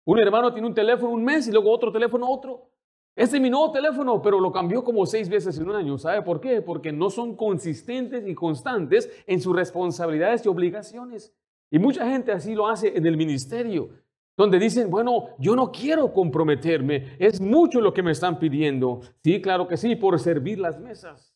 un 0.04 0.18
hermano 0.18 0.52
tiene 0.52 0.68
un 0.68 0.74
teléfono 0.74 1.14
un 1.14 1.24
mes 1.24 1.48
y 1.48 1.52
luego 1.52 1.72
otro 1.72 1.90
teléfono 1.90 2.28
otro. 2.28 2.68
Este 3.16 3.36
es 3.36 3.42
mi 3.42 3.48
nuevo 3.48 3.72
teléfono, 3.72 4.20
pero 4.20 4.38
lo 4.38 4.52
cambió 4.52 4.84
como 4.84 5.06
seis 5.06 5.26
veces 5.30 5.56
en 5.56 5.70
un 5.70 5.74
año. 5.74 5.96
¿Sabe 5.96 6.20
por 6.20 6.38
qué? 6.38 6.60
Porque 6.60 6.92
no 6.92 7.08
son 7.08 7.34
consistentes 7.34 8.28
y 8.28 8.34
constantes 8.34 9.10
en 9.26 9.40
sus 9.40 9.56
responsabilidades 9.56 10.44
y 10.44 10.50
obligaciones. 10.50 11.34
Y 11.70 11.78
mucha 11.78 12.06
gente 12.06 12.30
así 12.30 12.54
lo 12.54 12.68
hace 12.68 12.92
en 12.94 13.06
el 13.06 13.16
ministerio 13.16 13.88
donde 14.36 14.58
dicen, 14.58 14.90
bueno, 14.90 15.28
yo 15.38 15.54
no 15.54 15.70
quiero 15.70 16.12
comprometerme, 16.12 17.16
es 17.18 17.40
mucho 17.40 17.80
lo 17.80 17.92
que 17.92 18.02
me 18.02 18.10
están 18.10 18.38
pidiendo. 18.38 19.00
Sí, 19.22 19.40
claro 19.40 19.68
que 19.68 19.76
sí, 19.76 19.94
por 19.94 20.18
servir 20.18 20.58
las 20.58 20.80
mesas. 20.80 21.34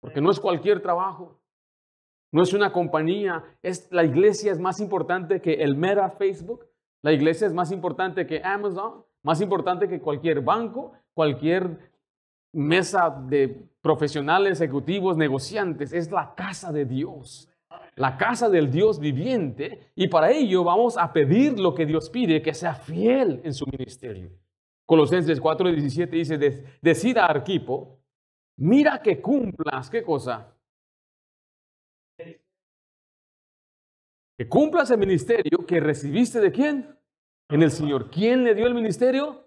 Porque 0.00 0.20
no 0.20 0.30
es 0.30 0.38
cualquier 0.38 0.80
trabajo, 0.80 1.40
no 2.32 2.42
es 2.42 2.52
una 2.52 2.72
compañía, 2.72 3.44
es, 3.62 3.88
la 3.90 4.04
iglesia 4.04 4.52
es 4.52 4.58
más 4.58 4.80
importante 4.80 5.40
que 5.40 5.54
el 5.54 5.76
mera 5.76 6.10
Facebook, 6.10 6.66
la 7.02 7.12
iglesia 7.12 7.46
es 7.46 7.52
más 7.52 7.72
importante 7.72 8.26
que 8.26 8.42
Amazon, 8.42 9.04
más 9.22 9.40
importante 9.40 9.88
que 9.88 10.00
cualquier 10.00 10.40
banco, 10.40 10.92
cualquier 11.14 11.92
mesa 12.52 13.10
de 13.28 13.68
profesionales, 13.80 14.60
ejecutivos, 14.60 15.16
negociantes, 15.16 15.92
es 15.92 16.10
la 16.10 16.34
casa 16.34 16.72
de 16.72 16.84
Dios 16.84 17.51
la 17.96 18.16
casa 18.16 18.48
del 18.48 18.70
Dios 18.70 18.98
viviente 18.98 19.92
y 19.94 20.08
para 20.08 20.30
ello 20.30 20.64
vamos 20.64 20.96
a 20.96 21.12
pedir 21.12 21.58
lo 21.58 21.74
que 21.74 21.86
Dios 21.86 22.10
pide, 22.10 22.42
que 22.42 22.54
sea 22.54 22.74
fiel 22.74 23.40
en 23.44 23.52
su 23.54 23.66
ministerio. 23.66 24.30
Colosenses 24.86 25.40
4:17 25.40 26.10
dice, 26.10 26.38
decida 26.80 27.26
Arquipo, 27.26 28.00
mira 28.56 29.00
que 29.00 29.20
cumplas, 29.20 29.88
¿qué 29.88 30.02
cosa? 30.02 30.54
Que 34.36 34.48
cumplas 34.48 34.90
el 34.90 34.98
ministerio 34.98 35.66
que 35.66 35.80
recibiste 35.80 36.40
de 36.40 36.50
quién? 36.50 36.98
En 37.48 37.62
el 37.62 37.70
Señor. 37.70 38.10
¿Quién 38.10 38.44
le 38.44 38.54
dio 38.54 38.66
el 38.66 38.74
ministerio? 38.74 39.46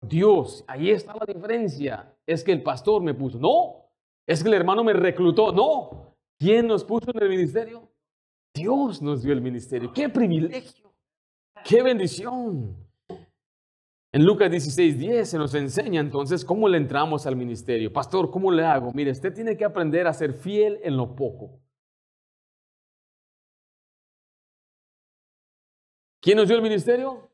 Dios. 0.00 0.64
Ahí 0.68 0.90
está 0.90 1.14
la 1.14 1.26
diferencia. 1.26 2.16
Es 2.26 2.44
que 2.44 2.52
el 2.52 2.62
pastor 2.62 3.02
me 3.02 3.14
puso. 3.14 3.38
No, 3.38 3.90
Es 4.26 4.42
que 4.42 4.48
el 4.48 4.54
hermano 4.54 4.84
me 4.84 4.92
reclutó. 4.92 5.52
No. 5.52 6.11
¿Quién 6.42 6.66
nos 6.66 6.82
puso 6.82 7.12
en 7.14 7.22
el 7.22 7.28
ministerio? 7.28 7.88
Dios 8.52 9.00
nos 9.00 9.22
dio 9.22 9.32
el 9.32 9.40
ministerio. 9.40 9.92
¡Qué 9.92 10.08
privilegio! 10.08 10.92
¡Qué 11.64 11.84
bendición! 11.84 12.76
En 14.10 14.24
Lucas 14.24 14.50
16, 14.50 14.98
10 14.98 15.30
se 15.30 15.38
nos 15.38 15.54
enseña 15.54 16.00
entonces 16.00 16.44
cómo 16.44 16.68
le 16.68 16.78
entramos 16.78 17.26
al 17.26 17.36
ministerio. 17.36 17.92
Pastor, 17.92 18.28
¿cómo 18.32 18.50
le 18.50 18.64
hago? 18.64 18.90
Mire, 18.92 19.12
usted 19.12 19.32
tiene 19.32 19.56
que 19.56 19.64
aprender 19.64 20.08
a 20.08 20.12
ser 20.12 20.34
fiel 20.34 20.80
en 20.82 20.96
lo 20.96 21.14
poco. 21.14 21.60
¿Quién 26.20 26.38
nos 26.38 26.48
dio 26.48 26.56
el 26.56 26.62
ministerio? 26.62 27.30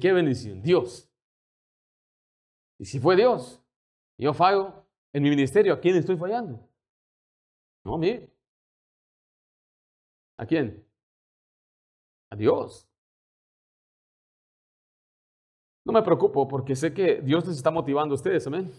qué 0.00 0.12
bendición, 0.12 0.62
Dios. 0.62 1.10
Y 2.78 2.84
si 2.84 3.00
fue 3.00 3.16
Dios, 3.16 3.60
yo 4.16 4.32
fallo 4.32 4.86
en 5.12 5.24
mi 5.24 5.30
ministerio, 5.30 5.74
¿a 5.74 5.80
quién 5.80 5.96
estoy 5.96 6.16
fallando? 6.16 6.71
No, 7.84 7.98
mire. 7.98 8.30
¿A 10.38 10.46
quién? 10.46 10.84
A 12.30 12.36
Dios. 12.36 12.88
No 15.84 15.92
me 15.92 16.02
preocupo 16.02 16.46
porque 16.46 16.76
sé 16.76 16.94
que 16.94 17.20
Dios 17.22 17.46
les 17.46 17.56
está 17.56 17.70
motivando 17.70 18.14
a 18.14 18.16
ustedes, 18.16 18.46
amén. 18.46 18.70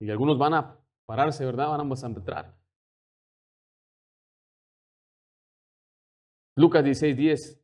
Y 0.00 0.10
algunos 0.10 0.38
van 0.38 0.54
a 0.54 0.78
pararse, 1.06 1.44
¿verdad? 1.44 1.68
Van 1.68 1.80
a 1.80 2.06
entrar. 2.06 2.62
Lucas 6.56 6.84
16, 6.84 7.16
10. 7.16 7.60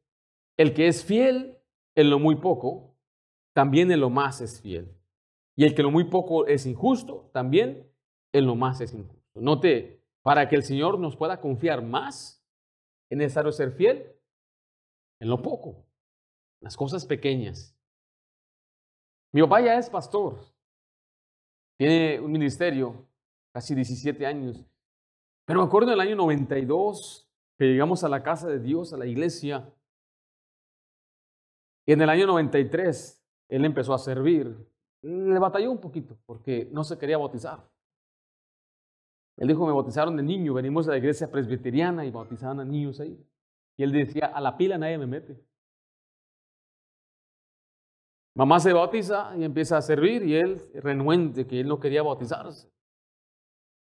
El 0.56 0.74
que 0.74 0.88
es 0.88 1.04
fiel 1.04 1.58
en 1.94 2.10
lo 2.10 2.18
muy 2.18 2.36
poco, 2.36 2.96
también 3.54 3.90
en 3.90 4.00
lo 4.00 4.08
más 4.08 4.40
es 4.40 4.60
fiel. 4.60 4.94
Y 5.56 5.64
el 5.64 5.74
que 5.74 5.82
en 5.82 5.86
lo 5.86 5.92
muy 5.92 6.04
poco 6.04 6.46
es 6.46 6.64
injusto, 6.66 7.30
también 7.32 7.90
en 8.32 8.46
lo 8.46 8.54
más 8.54 8.80
es 8.80 8.94
injusto. 8.94 9.17
Note, 9.40 10.02
para 10.22 10.48
que 10.48 10.56
el 10.56 10.62
Señor 10.62 10.98
nos 10.98 11.16
pueda 11.16 11.40
confiar 11.40 11.82
más, 11.82 12.44
es 13.10 13.18
necesario 13.18 13.52
ser 13.52 13.72
fiel 13.72 14.14
en 15.20 15.28
lo 15.28 15.42
poco 15.42 15.84
las 16.60 16.76
cosas 16.76 17.06
pequeñas. 17.06 17.74
Mi 19.32 19.42
papá 19.42 19.60
ya 19.60 19.78
es 19.78 19.88
pastor, 19.90 20.38
tiene 21.78 22.20
un 22.20 22.32
ministerio, 22.32 23.06
casi 23.52 23.74
17 23.74 24.26
años, 24.26 24.64
pero 25.46 25.60
me 25.60 25.66
acuerdo 25.66 25.88
en 25.88 25.94
el 25.94 26.00
año 26.00 26.16
92 26.16 27.30
que 27.58 27.66
llegamos 27.66 28.04
a 28.04 28.08
la 28.08 28.22
casa 28.22 28.48
de 28.48 28.58
Dios, 28.58 28.92
a 28.92 28.96
la 28.96 29.06
iglesia, 29.06 29.72
y 31.86 31.92
en 31.92 32.02
el 32.02 32.10
año 32.10 32.26
93 32.26 33.24
él 33.48 33.64
empezó 33.64 33.94
a 33.94 33.98
servir. 33.98 34.54
Le 35.00 35.38
batalló 35.38 35.70
un 35.70 35.80
poquito 35.80 36.18
porque 36.26 36.68
no 36.70 36.84
se 36.84 36.98
quería 36.98 37.16
bautizar. 37.16 37.66
Él 39.38 39.46
dijo, 39.46 39.64
me 39.64 39.72
bautizaron 39.72 40.16
de 40.16 40.22
niño, 40.22 40.52
venimos 40.52 40.86
de 40.86 40.92
la 40.92 40.98
iglesia 40.98 41.30
presbiteriana 41.30 42.04
y 42.04 42.10
bautizaban 42.10 42.58
a 42.58 42.64
niños 42.64 42.98
ahí. 42.98 43.24
Y 43.76 43.84
él 43.84 43.92
decía, 43.92 44.26
a 44.26 44.40
la 44.40 44.56
pila 44.56 44.76
nadie 44.76 44.98
me 44.98 45.06
mete. 45.06 45.40
Mamá 48.34 48.58
se 48.58 48.72
bautiza 48.72 49.32
y 49.36 49.44
empieza 49.44 49.76
a 49.76 49.82
servir 49.82 50.24
y 50.24 50.34
él 50.34 50.60
renuente 50.74 51.46
que 51.46 51.60
él 51.60 51.68
no 51.68 51.78
quería 51.78 52.02
bautizarse. 52.02 52.68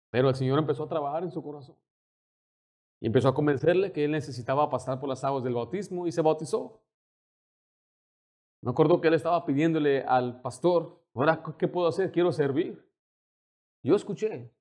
Pero 0.10 0.30
el 0.30 0.36
Señor 0.36 0.58
empezó 0.58 0.84
a 0.84 0.90
trabajar 0.90 1.24
en 1.24 1.32
su 1.32 1.44
corazón. 1.44 1.76
Y 3.00 3.08
empezó 3.08 3.28
a 3.28 3.36
convencerle 3.36 3.92
que 3.92 4.06
él 4.06 4.12
necesitaba 4.12 4.70
pasar 4.70 5.00
por 5.00 5.10
las 5.10 5.24
aguas 5.24 5.44
del 5.44 5.54
bautismo 5.54 6.08
y 6.08 6.12
se 6.12 6.22
bautizó. 6.22 6.82
Me 8.62 8.72
acuerdo 8.72 9.00
que 9.00 9.10
él 9.10 9.14
estaba 9.14 9.46
pidiéndole 9.46 10.04
al 10.04 10.42
pastor, 10.42 11.04
ahora, 11.14 11.44
¿qué 11.60 11.68
puedo 11.68 11.88
hacer? 11.88 12.12
Quiero 12.12 12.32
servir. 12.32 12.84
Yo 13.84 13.96
escuché. 13.96 14.52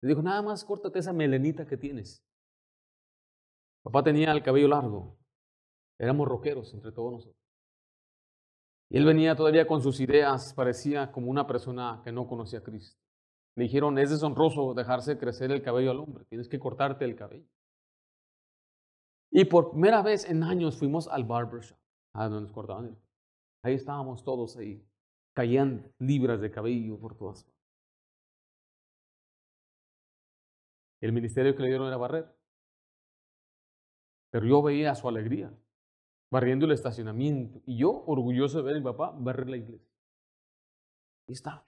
Le 0.00 0.08
dijo, 0.10 0.22
nada 0.22 0.42
más 0.42 0.64
córtate 0.64 0.98
esa 0.98 1.12
melenita 1.12 1.66
que 1.66 1.76
tienes. 1.76 2.22
Papá 3.82 4.02
tenía 4.02 4.32
el 4.32 4.42
cabello 4.42 4.68
largo. 4.68 5.16
Éramos 5.98 6.28
roqueros 6.28 6.72
entre 6.74 6.92
todos 6.92 7.12
nosotros. 7.12 7.48
Y 8.90 8.96
él 8.96 9.04
venía 9.04 9.34
todavía 9.34 9.66
con 9.66 9.82
sus 9.82 10.00
ideas, 10.00 10.54
parecía 10.54 11.12
como 11.12 11.30
una 11.30 11.46
persona 11.46 12.00
que 12.04 12.12
no 12.12 12.26
conocía 12.26 12.60
a 12.60 12.62
Cristo. 12.62 12.98
Le 13.56 13.64
dijeron, 13.64 13.98
es 13.98 14.10
deshonroso 14.10 14.72
dejarse 14.72 15.18
crecer 15.18 15.50
el 15.50 15.62
cabello 15.62 15.90
al 15.90 16.00
hombre, 16.00 16.24
tienes 16.26 16.48
que 16.48 16.58
cortarte 16.58 17.04
el 17.04 17.16
cabello. 17.16 17.48
Y 19.30 19.44
por 19.44 19.72
primera 19.72 20.00
vez 20.02 20.24
en 20.30 20.42
años 20.42 20.78
fuimos 20.78 21.06
al 21.08 21.24
barbershop, 21.24 21.76
a 22.14 22.28
donde 22.28 22.42
nos 22.42 22.52
cortaban. 22.52 22.96
Ahí 23.62 23.74
estábamos 23.74 24.22
todos 24.22 24.56
ahí, 24.56 24.82
caían 25.34 25.92
libras 25.98 26.40
de 26.40 26.50
cabello 26.50 26.98
por 26.98 27.14
todas 27.14 27.44
partes. 27.44 27.57
El 31.00 31.12
ministerio 31.12 31.54
que 31.54 31.62
le 31.62 31.68
dieron 31.68 31.86
era 31.86 31.96
barrer. 31.96 32.34
Pero 34.30 34.46
yo 34.46 34.62
veía 34.62 34.94
su 34.94 35.08
alegría 35.08 35.52
barriendo 36.30 36.66
el 36.66 36.72
estacionamiento. 36.72 37.60
Y 37.66 37.78
yo, 37.78 38.04
orgulloso 38.06 38.58
de 38.58 38.64
ver 38.64 38.76
a 38.76 38.78
mi 38.78 38.84
papá, 38.84 39.14
barrer 39.16 39.48
la 39.48 39.56
iglesia. 39.56 39.88
Ahí 41.26 41.34
está. 41.34 41.64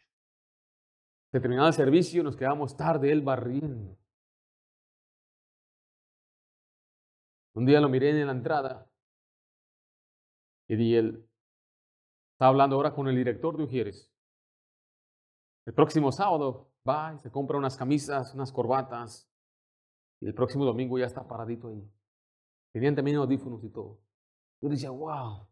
Se 1.32 1.40
terminaba 1.40 1.68
el 1.68 1.74
servicio, 1.74 2.22
nos 2.22 2.36
quedamos 2.36 2.76
tarde, 2.76 3.12
él 3.12 3.22
barriendo. 3.22 3.96
Un 7.54 7.66
día 7.66 7.80
lo 7.80 7.88
miré 7.88 8.10
en 8.10 8.26
la 8.26 8.32
entrada 8.32 8.90
y 10.68 10.94
él, 10.94 11.28
está 12.32 12.46
hablando 12.46 12.76
ahora 12.76 12.94
con 12.94 13.08
el 13.08 13.16
director 13.16 13.56
de 13.56 13.64
Ujieres. 13.64 14.08
El 15.66 15.74
próximo 15.74 16.12
sábado 16.12 16.69
va 16.88 17.14
y 17.14 17.18
se 17.18 17.30
compra 17.30 17.58
unas 17.58 17.76
camisas, 17.76 18.34
unas 18.34 18.52
corbatas 18.52 19.28
y 20.20 20.26
el 20.26 20.34
próximo 20.34 20.64
domingo 20.64 20.98
ya 20.98 21.06
está 21.06 21.26
paradito 21.26 21.68
ahí. 21.68 21.90
Tenían 22.72 22.94
también 22.94 23.16
audífonos 23.16 23.62
y 23.64 23.70
todo. 23.70 24.00
Yo 24.60 24.68
decía, 24.68 24.90
wow, 24.90 25.46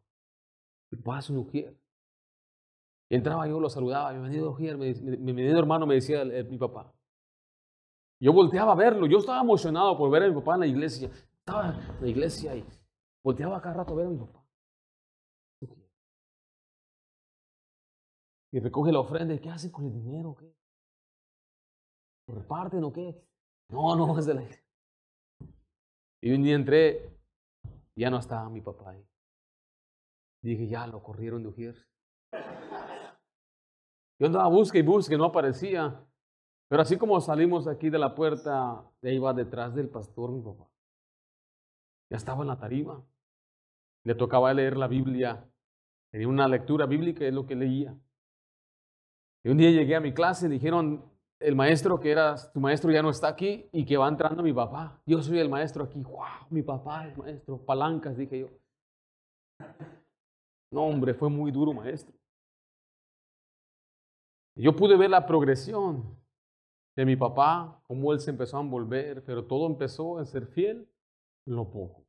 ¿qué 0.91 0.97
pasa, 0.97 1.33
Ujier? 1.33 1.77
Y 3.11 3.17
entraba 3.17 3.49
yo, 3.49 3.59
lo 3.59 3.71
saludaba, 3.71 4.13
bienvenido, 4.13 4.51
Ujier, 4.51 4.77
bienvenido 4.77 5.59
hermano, 5.59 5.87
me 5.87 5.95
decía 5.95 6.25
mi 6.25 6.59
papá. 6.59 6.93
Yo 8.21 8.33
volteaba 8.33 8.73
a 8.73 8.77
verlo, 8.77 9.07
yo 9.07 9.19
estaba 9.19 9.41
emocionado 9.41 9.97
por 9.97 10.11
ver 10.11 10.25
a 10.25 10.29
mi 10.29 10.35
papá 10.35 10.55
en 10.55 10.61
la 10.61 10.67
iglesia. 10.67 11.11
Estaba 11.39 11.71
en 11.71 12.01
la 12.01 12.09
iglesia 12.09 12.55
y 12.57 12.65
volteaba 13.23 13.61
cada 13.61 13.77
rato 13.77 13.95
a 13.95 13.97
ver 13.97 14.07
a 14.07 14.11
mi 14.11 14.19
papá. 14.19 14.45
Y 18.51 18.61
recoge 18.61 18.93
la 18.93 19.01
ofrenda, 19.01 19.39
¿qué 19.39 19.51
hacen 19.51 19.71
con 19.71 19.87
el 19.87 19.93
dinero? 19.93 20.35
¿Qué? 20.35 20.58
¿Lo 22.29 22.35
reparten 22.35 22.85
o 22.85 22.93
qué? 22.93 23.21
No, 23.71 23.97
no, 23.97 24.19
es 24.19 24.27
de 24.27 24.35
la 24.35 24.43
iglesia. 24.43 24.65
Y 26.21 26.33
un 26.33 26.43
día 26.43 26.55
entré 26.55 27.19
ya 27.97 28.11
no 28.11 28.19
estaba 28.19 28.49
mi 28.49 28.61
papá 28.61 28.91
ahí. 28.91 29.05
Dije, 30.43 30.69
ya 30.69 30.87
lo 30.87 31.03
corrieron 31.03 31.43
de 31.43 31.49
Ujier. 31.49 31.77
Yo 34.21 34.27
andaba 34.27 34.49
busca 34.49 34.79
y 34.79 34.83
busca 34.83 35.15
y 35.15 35.19
no 35.19 35.25
aparecía. 35.25 36.05
Pero 36.69 36.83
así 36.83 36.97
como 36.97 37.21
salimos 37.21 37.67
aquí 37.67 37.89
de 37.91 37.99
la 37.99 38.15
puerta, 38.15 38.85
ahí 39.03 39.19
va 39.19 39.33
detrás 39.33 39.75
del 39.75 39.89
pastor 39.89 40.31
mi 40.31 40.43
papá. 40.43 40.69
Ya 42.11 42.19
estaba 42.19 42.43
en 42.43 42.49
la 42.49 42.59
tarima. 42.59 43.05
Le 44.05 44.15
tocaba 44.15 44.53
leer 44.53 44.77
la 44.77 44.87
Biblia. 44.87 45.51
Tenía 46.11 46.29
una 46.29 46.47
lectura 46.47 46.87
bíblica, 46.87 47.25
es 47.25 47.35
lo 47.35 47.47
que 47.47 47.57
leía. 47.57 47.99
Y 49.45 49.51
un 49.51 49.59
día 49.59 49.71
llegué 49.71 49.97
a 49.97 50.01
mi 50.01 50.13
clase 50.13 50.47
y 50.47 50.51
dijeron, 50.51 51.05
el 51.41 51.55
maestro 51.55 52.01
que 52.01 52.11
era 52.11 52.35
tu 52.53 52.61
maestro 52.61 52.91
ya 52.91 53.03
no 53.03 53.11
está 53.11 53.29
aquí 53.29 53.69
y 53.73 53.85
que 53.85 53.97
va 53.97 54.09
entrando 54.09 54.43
mi 54.43 54.53
papá. 54.53 55.01
Yo 55.07 55.23
soy 55.23 55.39
el 55.39 55.49
maestro 55.49 55.85
aquí. 55.85 56.01
¡Wow! 56.01 56.49
Mi 56.51 56.63
papá 56.63 57.07
es 57.07 57.17
maestro. 57.17 57.59
Palancas, 57.59 58.17
dije 58.17 58.41
yo. 58.41 58.49
No, 60.73 60.83
hombre, 60.83 61.15
fue 61.15 61.31
muy 61.31 61.51
duro, 61.51 61.73
maestro. 61.73 62.15
Yo 64.57 64.75
pude 64.75 64.97
ver 64.97 65.11
la 65.11 65.25
progresión 65.25 66.19
de 66.97 67.05
mi 67.05 67.15
papá, 67.15 67.81
cómo 67.87 68.13
él 68.13 68.19
se 68.19 68.31
empezó 68.31 68.59
a 68.59 68.61
envolver, 68.61 69.25
pero 69.25 69.47
todo 69.47 69.67
empezó 69.67 70.19
en 70.19 70.27
ser 70.27 70.47
fiel 70.47 70.89
en 71.47 71.55
lo 71.55 71.71
poco. 71.71 72.05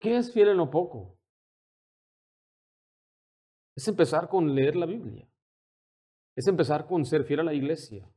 ¿Qué 0.00 0.16
es 0.16 0.32
fiel 0.32 0.48
en 0.48 0.56
lo 0.56 0.70
poco? 0.70 1.18
Es 3.76 3.86
empezar 3.86 4.28
con 4.28 4.54
leer 4.54 4.76
la 4.76 4.86
Biblia. 4.86 5.28
Es 6.36 6.46
empezar 6.46 6.86
con 6.86 7.04
ser 7.04 7.24
fiel 7.24 7.40
a 7.40 7.44
la 7.44 7.54
iglesia. 7.54 8.08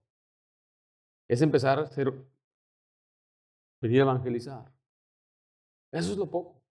Es 1.28 1.42
empezar 1.42 1.80
a 1.80 1.86
ser, 1.86 2.14
venir 3.82 4.00
a 4.00 4.04
evangelizar. 4.04 4.72
Eso 5.92 6.12
es 6.12 6.18
lo 6.18 6.30
poco. 6.30 6.62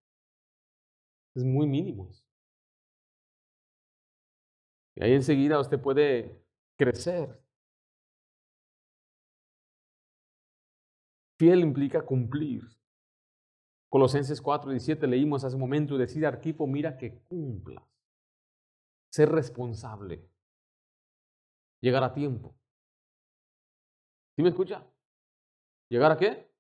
Es 1.35 1.45
muy 1.45 1.67
mínimo. 1.67 2.09
Y 4.95 5.05
ahí 5.05 5.13
enseguida 5.13 5.61
usted 5.61 5.79
puede 5.79 6.43
crecer. 6.77 7.39
Fiel 11.39 11.61
implica 11.61 12.03
cumplir. 12.03 12.63
Colosenses 13.91 14.41
4, 14.41 14.71
17 14.71 15.07
leímos 15.07 15.45
hace 15.45 15.55
un 15.55 15.61
momento, 15.61 15.99
decir 15.99 16.27
Arquipo, 16.27 16.67
mira 16.67 16.97
que 16.97 17.19
cumplas. 17.21 17.85
Ser 19.11 19.31
responsable. 19.31 20.29
Llegar 21.87 22.03
a 22.03 22.13
tiempo. 22.13 22.53
¿Sí 24.35 24.43
me 24.43 24.49
escucha? 24.49 24.85
¿Llegar 25.89 26.11
a 26.11 26.17
qué? 26.17 26.51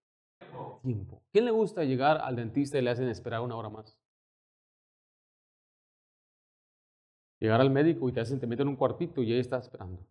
Tiempo. 0.85 1.21
¿Quién 1.33 1.47
le 1.47 1.51
gusta 1.51 1.83
llegar 1.83 2.19
al 2.19 2.37
dentista 2.37 2.79
y 2.79 2.83
le 2.83 2.91
hacen 2.91 3.09
esperar 3.09 3.41
una 3.41 3.57
hora 3.57 3.69
más? 3.69 3.99
Llegar 7.41 7.61
al 7.61 7.71
médico 7.71 8.09
y 8.09 8.12
te 8.12 8.21
hacen, 8.21 8.39
te 8.39 8.47
meten 8.47 8.69
en 8.69 8.75
un 8.75 8.77
cuartito 8.77 9.21
y 9.25 9.33
ahí 9.33 9.41
está 9.41 9.59
esperando. 9.59 10.07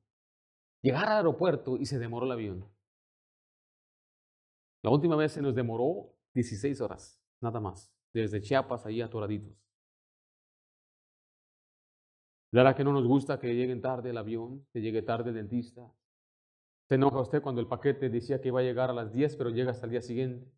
Llegar 0.82 1.06
al 1.06 1.18
aeropuerto 1.20 1.78
y 1.78 1.86
se 1.86 1.98
demoró 1.98 2.26
el 2.26 2.34
avión. 2.34 2.70
La 4.84 4.90
última 4.90 5.16
vez 5.16 5.32
se 5.32 5.42
nos 5.42 5.56
demoró 5.56 6.14
16 6.34 6.82
horas, 6.82 7.24
nada 7.40 7.62
más, 7.62 7.90
desde 8.12 8.42
Chiapas 8.42 8.86
ahí 8.86 9.00
a 9.00 9.10
Toraditos. 9.10 9.66
¿Verdad 12.56 12.74
que 12.74 12.86
no 12.86 12.94
nos 12.94 13.06
gusta 13.06 13.38
que 13.38 13.54
lleguen 13.54 13.82
tarde 13.82 14.12
el 14.12 14.18
avión, 14.18 14.66
que 14.72 14.80
llegue 14.80 15.02
tarde 15.02 15.32
el 15.32 15.36
dentista? 15.36 15.92
¿Se 16.88 16.96
enoja 16.96 17.20
usted 17.20 17.42
cuando 17.42 17.60
el 17.60 17.68
paquete 17.68 18.10
decía 18.10 18.40
que 18.40 18.48
iba 18.48 18.62
a 18.62 18.64
llegar 18.64 18.90
a 18.90 18.94
las 18.94 19.12
10, 19.12 19.36
pero 19.36 19.50
llega 19.50 19.72
hasta 19.72 19.88
el 19.88 19.92
día 19.92 20.02
siguiente? 20.02 20.50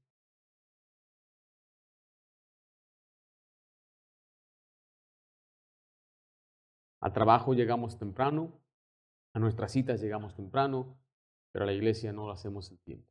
Al 7.02 7.14
trabajo 7.14 7.56
llegamos 7.56 7.98
temprano, 7.98 8.62
a 9.34 9.40
nuestras 9.40 9.72
citas 9.72 10.00
llegamos 10.00 10.36
temprano, 10.36 11.00
pero 11.52 11.64
a 11.64 11.66
la 11.66 11.74
iglesia 11.74 12.14
no 12.14 12.28
lo 12.28 12.32
hacemos 12.32 12.70
en 12.70 12.78
tiempo. 12.78 13.10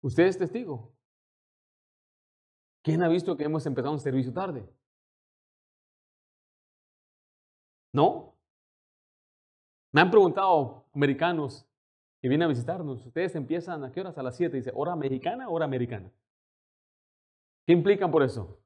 Usted 0.00 0.28
es 0.28 0.38
testigo. 0.38 0.94
¿Quién 2.82 3.02
ha 3.02 3.08
visto 3.08 3.36
que 3.36 3.44
hemos 3.44 3.66
empezado 3.66 3.92
un 3.92 4.00
servicio 4.00 4.32
tarde? 4.32 4.66
¿No? 7.96 8.36
Me 9.90 10.02
han 10.02 10.10
preguntado 10.10 10.84
americanos 10.92 11.66
que 12.20 12.28
vienen 12.28 12.44
a 12.44 12.48
visitarnos, 12.48 13.06
¿ustedes 13.06 13.34
empiezan 13.36 13.84
a 13.84 13.90
qué 13.90 14.00
horas? 14.00 14.18
A 14.18 14.22
las 14.22 14.36
7. 14.36 14.54
Dice, 14.54 14.70
¿hora 14.74 14.94
mexicana 14.94 15.48
hora 15.48 15.64
americana? 15.64 16.12
¿Qué 17.66 17.72
implican 17.72 18.10
por 18.10 18.22
eso? 18.22 18.60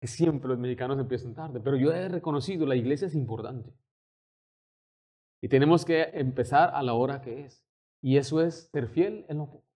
Que 0.00 0.06
siempre 0.06 0.48
los 0.50 0.58
mexicanos 0.60 1.00
empiezan 1.00 1.34
tarde, 1.34 1.58
pero 1.58 1.76
yo 1.76 1.90
he 1.90 2.08
reconocido, 2.08 2.64
la 2.64 2.76
iglesia 2.76 3.08
es 3.08 3.16
importante. 3.16 3.74
Y 5.42 5.48
tenemos 5.48 5.84
que 5.84 6.02
empezar 6.12 6.70
a 6.76 6.82
la 6.84 6.94
hora 6.94 7.20
que 7.22 7.46
es. 7.46 7.66
Y 8.02 8.18
eso 8.18 8.40
es 8.40 8.68
ser 8.70 8.86
fiel 8.86 9.26
en 9.28 9.38
lo 9.38 9.46
poco. 9.46 9.66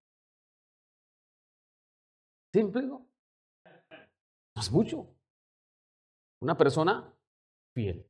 ¿Simple? 2.53 2.83
No 2.87 3.09
es 4.55 4.71
mucho. 4.71 5.09
Una 6.41 6.57
persona 6.57 7.13
fiel. 7.81 8.07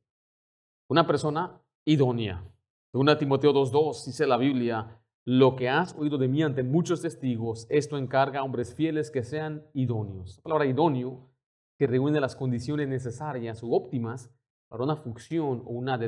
Una 0.88 1.06
persona 1.06 1.60
idónea. 1.84 2.42
Según 2.90 3.16
Timoteo 3.18 3.52
2.2 3.52 4.04
dice 4.06 4.26
la 4.26 4.36
Biblia, 4.36 5.00
lo 5.24 5.54
que 5.54 5.68
has 5.68 5.94
oído 5.94 6.18
de 6.18 6.26
mí 6.26 6.42
ante 6.42 6.64
muchos 6.64 7.02
testigos, 7.02 7.66
esto 7.70 7.96
encarga 7.96 8.40
a 8.40 8.42
hombres 8.42 8.74
fieles 8.74 9.12
que 9.12 9.22
sean 9.22 9.62
idóneos. 9.74 10.38
La 10.38 10.42
palabra 10.42 10.66
idóneo 10.66 11.28
que 11.78 11.86
reúne 11.86 12.20
las 12.20 12.34
condiciones 12.34 12.88
necesarias 12.88 13.62
o 13.62 13.70
óptimas 13.70 14.30
para 14.68 14.82
una 14.82 14.96
función 14.96 15.62
o 15.64 15.70
una, 15.70 15.98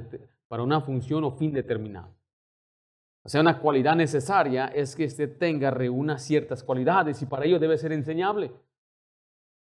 para 0.48 0.62
una 0.64 0.80
función 0.80 1.22
o 1.22 1.30
fin 1.30 1.52
determinado. 1.52 2.12
O 3.24 3.28
sea, 3.28 3.40
una 3.42 3.60
cualidad 3.60 3.94
necesaria 3.94 4.66
es 4.66 4.96
que 4.96 5.04
éste 5.04 5.28
tenga, 5.28 5.70
reúna 5.70 6.18
ciertas 6.18 6.64
cualidades 6.64 7.22
y 7.22 7.26
para 7.26 7.44
ello 7.44 7.60
debe 7.60 7.78
ser 7.78 7.92
enseñable. 7.92 8.50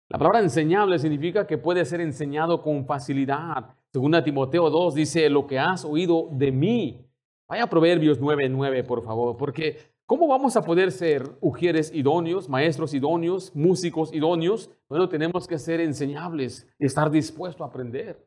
La 0.08 0.18
palabra 0.18 0.40
enseñable 0.40 0.98
significa 0.98 1.46
que 1.46 1.58
puede 1.58 1.84
ser 1.84 2.00
enseñado 2.00 2.62
con 2.62 2.86
facilidad. 2.86 3.76
Según 3.92 4.16
Timoteo 4.22 4.70
2 4.70 4.94
dice, 4.94 5.28
lo 5.28 5.46
que 5.46 5.58
has 5.58 5.84
oído 5.84 6.28
de 6.30 6.52
mí. 6.52 7.06
Vaya 7.48 7.64
a 7.64 7.68
Proverbios 7.68 8.20
9.9, 8.20 8.86
por 8.86 9.02
favor, 9.02 9.36
porque 9.36 9.78
¿cómo 10.06 10.28
vamos 10.28 10.56
a 10.56 10.62
poder 10.62 10.92
ser 10.92 11.24
ujieres 11.40 11.92
idóneos, 11.92 12.48
maestros 12.48 12.94
idóneos, 12.94 13.54
músicos 13.56 14.14
idóneos? 14.14 14.70
Bueno, 14.88 15.08
tenemos 15.08 15.48
que 15.48 15.58
ser 15.58 15.80
enseñables 15.80 16.68
y 16.78 16.86
estar 16.86 17.10
dispuestos 17.10 17.62
a 17.62 17.68
aprender. 17.68 18.24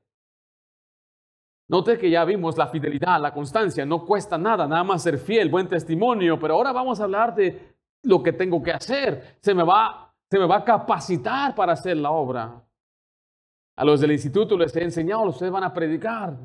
Note 1.70 1.98
que 1.98 2.10
ya 2.10 2.26
vimos 2.26 2.58
la 2.58 2.68
fidelidad, 2.68 3.22
la 3.22 3.34
constancia, 3.34 3.86
no 3.86 4.06
cuesta 4.06 4.38
nada, 4.38 4.68
nada 4.68 4.84
más 4.84 5.02
ser 5.02 5.18
fiel, 5.18 5.50
buen 5.50 5.70
testimonio, 5.70 6.38
pero 6.38 6.56
ahora 6.56 6.74
vamos 6.74 7.00
a 7.00 7.06
hablar 7.06 7.34
de 7.34 7.78
lo 8.04 8.22
que 8.22 8.34
tengo 8.34 8.62
que 8.62 8.74
hacer. 8.74 9.38
Se 9.40 9.54
me 9.54 9.64
va, 9.64 10.14
se 10.30 10.38
me 10.38 10.46
va 10.46 10.58
a 10.58 10.66
capacitar 10.66 11.56
para 11.56 11.72
hacer 11.72 11.96
la 11.96 12.12
obra. 12.12 12.62
A 13.76 13.84
los 13.84 14.02
del 14.02 14.12
instituto 14.12 14.56
les 14.56 14.76
he 14.76 14.84
enseñado, 14.84 15.24
ustedes 15.24 15.52
van 15.52 15.64
a 15.64 15.74
predicar. 15.74 16.38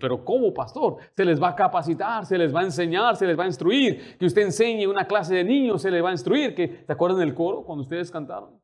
Pero 0.00 0.24
¿cómo, 0.24 0.52
pastor? 0.52 0.96
Se 1.14 1.24
les 1.24 1.40
va 1.40 1.50
a 1.50 1.54
capacitar, 1.54 2.26
se 2.26 2.36
les 2.36 2.52
va 2.52 2.60
a 2.60 2.64
enseñar, 2.64 3.16
se 3.16 3.26
les 3.26 3.38
va 3.38 3.44
a 3.44 3.46
instruir. 3.46 4.16
Que 4.18 4.26
usted 4.26 4.42
enseñe 4.42 4.86
una 4.86 5.06
clase 5.06 5.36
de 5.36 5.44
niños, 5.44 5.82
se 5.82 5.90
les 5.90 6.02
va 6.02 6.08
a 6.08 6.12
instruir. 6.12 6.54
Que, 6.56 6.82
¿Se 6.84 6.92
acuerdan 6.92 7.20
del 7.20 7.34
coro 7.34 7.62
cuando 7.62 7.82
ustedes 7.82 8.10
cantaron? 8.10 8.60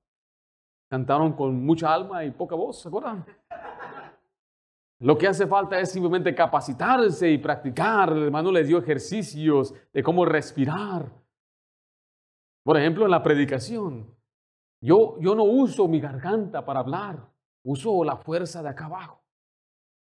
Cantaron 0.91 1.35
con 1.35 1.65
mucha 1.65 1.93
alma 1.95 2.25
y 2.25 2.33
poca 2.33 2.57
voz, 2.57 2.81
¿se 2.81 2.89
acuerdan? 2.89 3.25
Lo 5.01 5.17
que 5.17 5.29
hace 5.29 5.47
falta 5.47 5.79
es 5.79 5.91
simplemente 5.91 6.35
capacitarse 6.35 7.31
y 7.31 7.39
practicar. 7.39 8.11
El 8.11 8.25
hermano 8.25 8.51
les 8.51 8.67
dio 8.67 8.79
ejercicios 8.79 9.75
de 9.93 10.03
cómo 10.03 10.25
respirar. 10.25 11.13
Por 12.65 12.77
ejemplo, 12.77 13.05
en 13.05 13.11
la 13.11 13.23
predicación. 13.23 14.07
Yo, 14.81 15.17
yo 15.21 15.35
no 15.35 15.45
uso 15.45 15.87
mi 15.89 16.01
garganta 16.01 16.65
para 16.65 16.81
hablar, 16.81 17.34
uso 17.65 18.05
la 18.05 18.17
fuerza 18.17 18.63
de 18.63 18.69
acá 18.69 18.87
abajo 18.87 19.23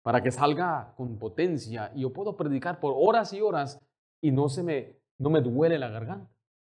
para 0.03 0.21
que 0.21 0.31
salga 0.31 0.93
con 0.95 1.17
potencia 1.17 1.91
y 1.95 2.01
yo 2.01 2.13
puedo 2.13 2.37
predicar 2.37 2.79
por 2.79 2.93
horas 2.95 3.33
y 3.33 3.41
horas 3.41 3.81
y 4.21 4.31
no 4.31 4.47
se 4.47 4.63
me, 4.63 4.97
no 5.17 5.29
me 5.29 5.41
duele 5.41 5.77
la 5.77 5.89
garganta. 5.89 6.31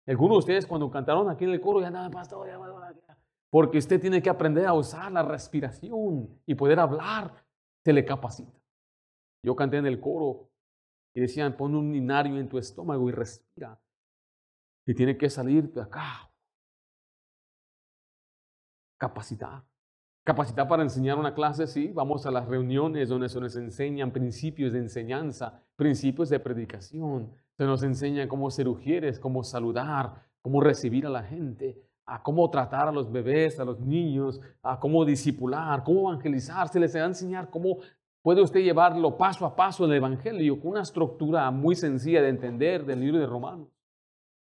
Algunos 0.06 0.36
de 0.36 0.38
ustedes 0.38 0.66
cuando 0.66 0.90
cantaron 0.90 1.28
aquí 1.28 1.44
en 1.44 1.50
el 1.50 1.60
coro 1.60 1.80
ya 1.80 1.90
nada, 1.90 2.08
pastor, 2.10 2.46
ya, 2.46 2.58
porque 3.50 3.78
usted 3.78 4.00
tiene 4.00 4.22
que 4.22 4.30
aprender 4.30 4.66
a 4.66 4.72
usar 4.72 5.12
la 5.12 5.22
respiración 5.22 6.40
y 6.46 6.54
poder 6.54 6.80
hablar 6.80 7.34
se 7.84 7.92
le 7.92 8.04
capacita. 8.04 8.58
Yo 9.42 9.54
canté 9.54 9.76
en 9.76 9.86
el 9.86 10.00
coro 10.00 10.50
y 11.14 11.20
decían, 11.20 11.56
pon 11.56 11.74
un 11.74 11.94
inario 11.94 12.38
en 12.38 12.48
tu 12.48 12.58
estómago 12.58 13.08
y 13.08 13.12
respira. 13.12 13.80
Y 14.86 14.94
tiene 14.94 15.16
que 15.16 15.28
salir 15.28 15.70
de 15.72 15.82
acá. 15.82 16.30
Capacitar. 18.98 19.67
Capacitar 20.28 20.68
para 20.68 20.82
enseñar 20.82 21.18
una 21.18 21.32
clase, 21.32 21.66
sí. 21.66 21.90
Vamos 21.94 22.26
a 22.26 22.30
las 22.30 22.46
reuniones 22.46 23.08
donde 23.08 23.30
se 23.30 23.40
nos 23.40 23.56
enseñan 23.56 24.10
principios 24.10 24.74
de 24.74 24.78
enseñanza, 24.80 25.62
principios 25.74 26.28
de 26.28 26.38
predicación. 26.38 27.32
Se 27.56 27.64
nos 27.64 27.82
enseña 27.82 28.28
cómo 28.28 28.50
ser 28.50 28.68
ujieres, 28.68 29.18
cómo 29.18 29.42
saludar, 29.42 30.26
cómo 30.42 30.60
recibir 30.60 31.06
a 31.06 31.08
la 31.08 31.22
gente 31.22 31.82
a 32.04 32.22
cómo 32.22 32.50
tratar 32.50 32.88
a 32.88 32.92
los 32.92 33.10
bebés, 33.10 33.58
a 33.58 33.64
los 33.64 33.80
niños, 33.80 34.38
a 34.62 34.78
cómo 34.78 35.06
disipular, 35.06 35.82
cómo 35.82 36.10
evangelizar, 36.10 36.68
se 36.68 36.78
les 36.78 36.94
va 36.94 37.00
a 37.00 37.06
enseñar 37.06 37.48
cómo 37.48 37.78
puede 38.20 38.42
usted 38.42 38.60
llevarlo 38.60 39.16
paso 39.16 39.46
a 39.46 39.56
paso 39.56 39.86
en 39.86 39.92
el 39.92 39.96
Evangelio 39.96 40.60
con 40.60 40.72
una 40.72 40.82
estructura 40.82 41.50
muy 41.50 41.74
sencilla 41.74 42.20
de 42.20 42.28
entender 42.28 42.84
del 42.84 43.00
libro 43.00 43.18
de 43.18 43.26
Romanos. 43.26 43.68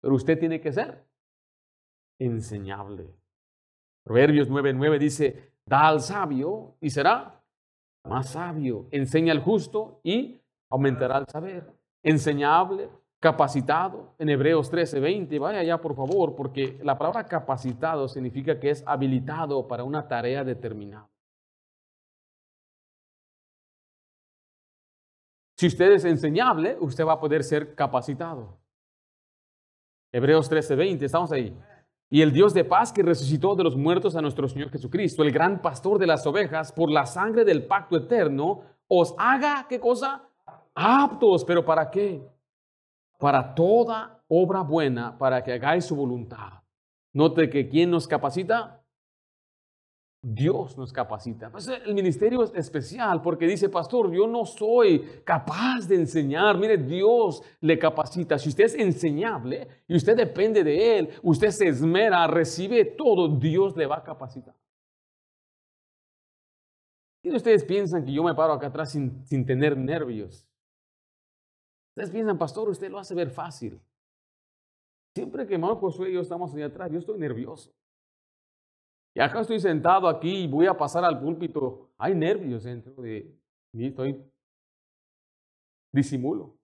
Pero 0.00 0.14
usted 0.16 0.40
tiene 0.40 0.60
que 0.60 0.72
ser 0.72 1.04
enseñable. 2.18 3.14
Proverbios 4.04 4.48
9:9 4.48 4.98
dice, 4.98 5.52
da 5.68 5.88
al 5.88 6.00
sabio 6.00 6.74
y 6.80 6.90
será 6.90 7.42
más 8.04 8.30
sabio, 8.30 8.86
enseña 8.90 9.32
al 9.32 9.42
justo 9.42 10.00
y 10.02 10.40
aumentará 10.70 11.18
el 11.18 11.26
saber. 11.26 11.70
Enseñable, 12.02 12.88
capacitado 13.20 14.14
en 14.18 14.30
Hebreos 14.30 14.70
13:20. 14.70 15.38
Vaya 15.38 15.60
allá, 15.60 15.78
por 15.80 15.94
favor, 15.94 16.34
porque 16.34 16.78
la 16.82 16.96
palabra 16.96 17.26
capacitado 17.26 18.08
significa 18.08 18.58
que 18.58 18.70
es 18.70 18.82
habilitado 18.86 19.66
para 19.68 19.84
una 19.84 20.08
tarea 20.08 20.44
determinada. 20.44 21.08
Si 25.56 25.66
usted 25.66 25.92
es 25.92 26.04
enseñable, 26.04 26.76
usted 26.80 27.04
va 27.04 27.14
a 27.14 27.20
poder 27.20 27.42
ser 27.42 27.74
capacitado. 27.74 28.56
Hebreos 30.12 30.48
13:20, 30.48 31.04
estamos 31.04 31.32
ahí. 31.32 31.54
Y 32.10 32.22
el 32.22 32.32
Dios 32.32 32.54
de 32.54 32.64
paz 32.64 32.92
que 32.92 33.02
resucitó 33.02 33.54
de 33.54 33.64
los 33.64 33.76
muertos 33.76 34.16
a 34.16 34.22
nuestro 34.22 34.48
Señor 34.48 34.70
Jesucristo, 34.70 35.22
el 35.22 35.32
gran 35.32 35.60
pastor 35.60 35.98
de 35.98 36.06
las 36.06 36.26
ovejas, 36.26 36.72
por 36.72 36.90
la 36.90 37.04
sangre 37.06 37.44
del 37.44 37.64
pacto 37.66 37.96
eterno, 37.96 38.62
os 38.86 39.14
haga, 39.18 39.66
¿qué 39.68 39.78
cosa? 39.78 40.22
Aptos, 40.74 41.44
pero 41.44 41.64
¿para 41.64 41.90
qué? 41.90 42.22
para 43.18 43.54
toda 43.54 44.22
obra 44.28 44.62
buena, 44.62 45.18
para 45.18 45.42
que 45.42 45.52
hagáis 45.52 45.84
su 45.84 45.96
voluntad. 45.96 46.62
Note 47.12 47.50
que 47.50 47.68
¿quién 47.68 47.90
nos 47.90 48.06
capacita? 48.06 48.80
Dios 50.20 50.76
nos 50.76 50.92
capacita. 50.92 51.50
Pues 51.50 51.68
el 51.68 51.94
ministerio 51.94 52.42
es 52.42 52.52
especial 52.54 53.22
porque 53.22 53.46
dice, 53.46 53.68
pastor, 53.68 54.12
yo 54.12 54.26
no 54.26 54.44
soy 54.44 55.22
capaz 55.24 55.86
de 55.86 55.94
enseñar. 55.94 56.58
Mire, 56.58 56.76
Dios 56.76 57.42
le 57.60 57.78
capacita. 57.78 58.36
Si 58.36 58.48
usted 58.48 58.64
es 58.64 58.74
enseñable 58.74 59.68
y 59.86 59.96
usted 59.96 60.16
depende 60.16 60.64
de 60.64 60.98
Él, 60.98 61.08
usted 61.22 61.50
se 61.50 61.68
esmera, 61.68 62.26
recibe 62.26 62.84
todo, 62.84 63.28
Dios 63.28 63.76
le 63.76 63.86
va 63.86 63.98
a 63.98 64.02
capacitar. 64.02 64.54
¿Quién 67.22 67.32
de 67.32 67.38
ustedes 67.38 67.64
piensan 67.64 68.04
que 68.04 68.12
yo 68.12 68.22
me 68.22 68.34
paro 68.34 68.52
acá 68.52 68.68
atrás 68.68 68.90
sin, 68.90 69.24
sin 69.24 69.46
tener 69.46 69.76
nervios? 69.76 70.48
Ustedes 71.90 72.10
piensan, 72.10 72.38
pastor, 72.38 72.68
usted 72.68 72.90
lo 72.90 72.98
hace 72.98 73.14
ver 73.14 73.30
fácil. 73.30 73.80
Siempre 75.14 75.46
que 75.46 75.54
hermano 75.54 75.76
Josué 75.76 76.10
y 76.10 76.14
yo 76.14 76.20
estamos 76.20 76.54
ahí 76.54 76.62
atrás, 76.62 76.90
yo 76.90 76.98
estoy 76.98 77.18
nervioso. 77.18 77.72
Y 79.18 79.20
acá 79.20 79.40
estoy 79.40 79.58
sentado 79.58 80.06
aquí 80.06 80.44
y 80.44 80.46
voy 80.46 80.66
a 80.66 80.76
pasar 80.76 81.04
al 81.04 81.18
púlpito. 81.18 81.90
Hay 81.98 82.14
nervios 82.14 82.62
dentro 82.62 83.02
de 83.02 83.36
mí, 83.72 83.86
estoy 83.86 84.24
disimulo. 85.90 86.56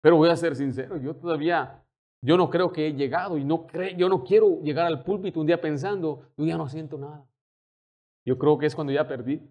Pero 0.00 0.16
voy 0.16 0.30
a 0.30 0.36
ser 0.36 0.56
sincero, 0.56 0.96
yo 0.96 1.14
todavía, 1.14 1.84
yo 2.22 2.38
no 2.38 2.48
creo 2.48 2.72
que 2.72 2.86
he 2.86 2.94
llegado 2.94 3.36
y 3.36 3.44
no 3.44 3.66
yo 3.94 4.08
no 4.08 4.24
quiero 4.24 4.62
llegar 4.62 4.86
al 4.86 5.04
púlpito 5.04 5.38
un 5.38 5.46
día 5.46 5.60
pensando, 5.60 6.30
yo 6.34 6.46
ya 6.46 6.56
no 6.56 6.66
siento 6.66 6.96
nada. 6.96 7.28
Yo 8.24 8.38
creo 8.38 8.56
que 8.56 8.64
es 8.64 8.74
cuando 8.74 8.94
ya 8.94 9.06
perdí. 9.06 9.46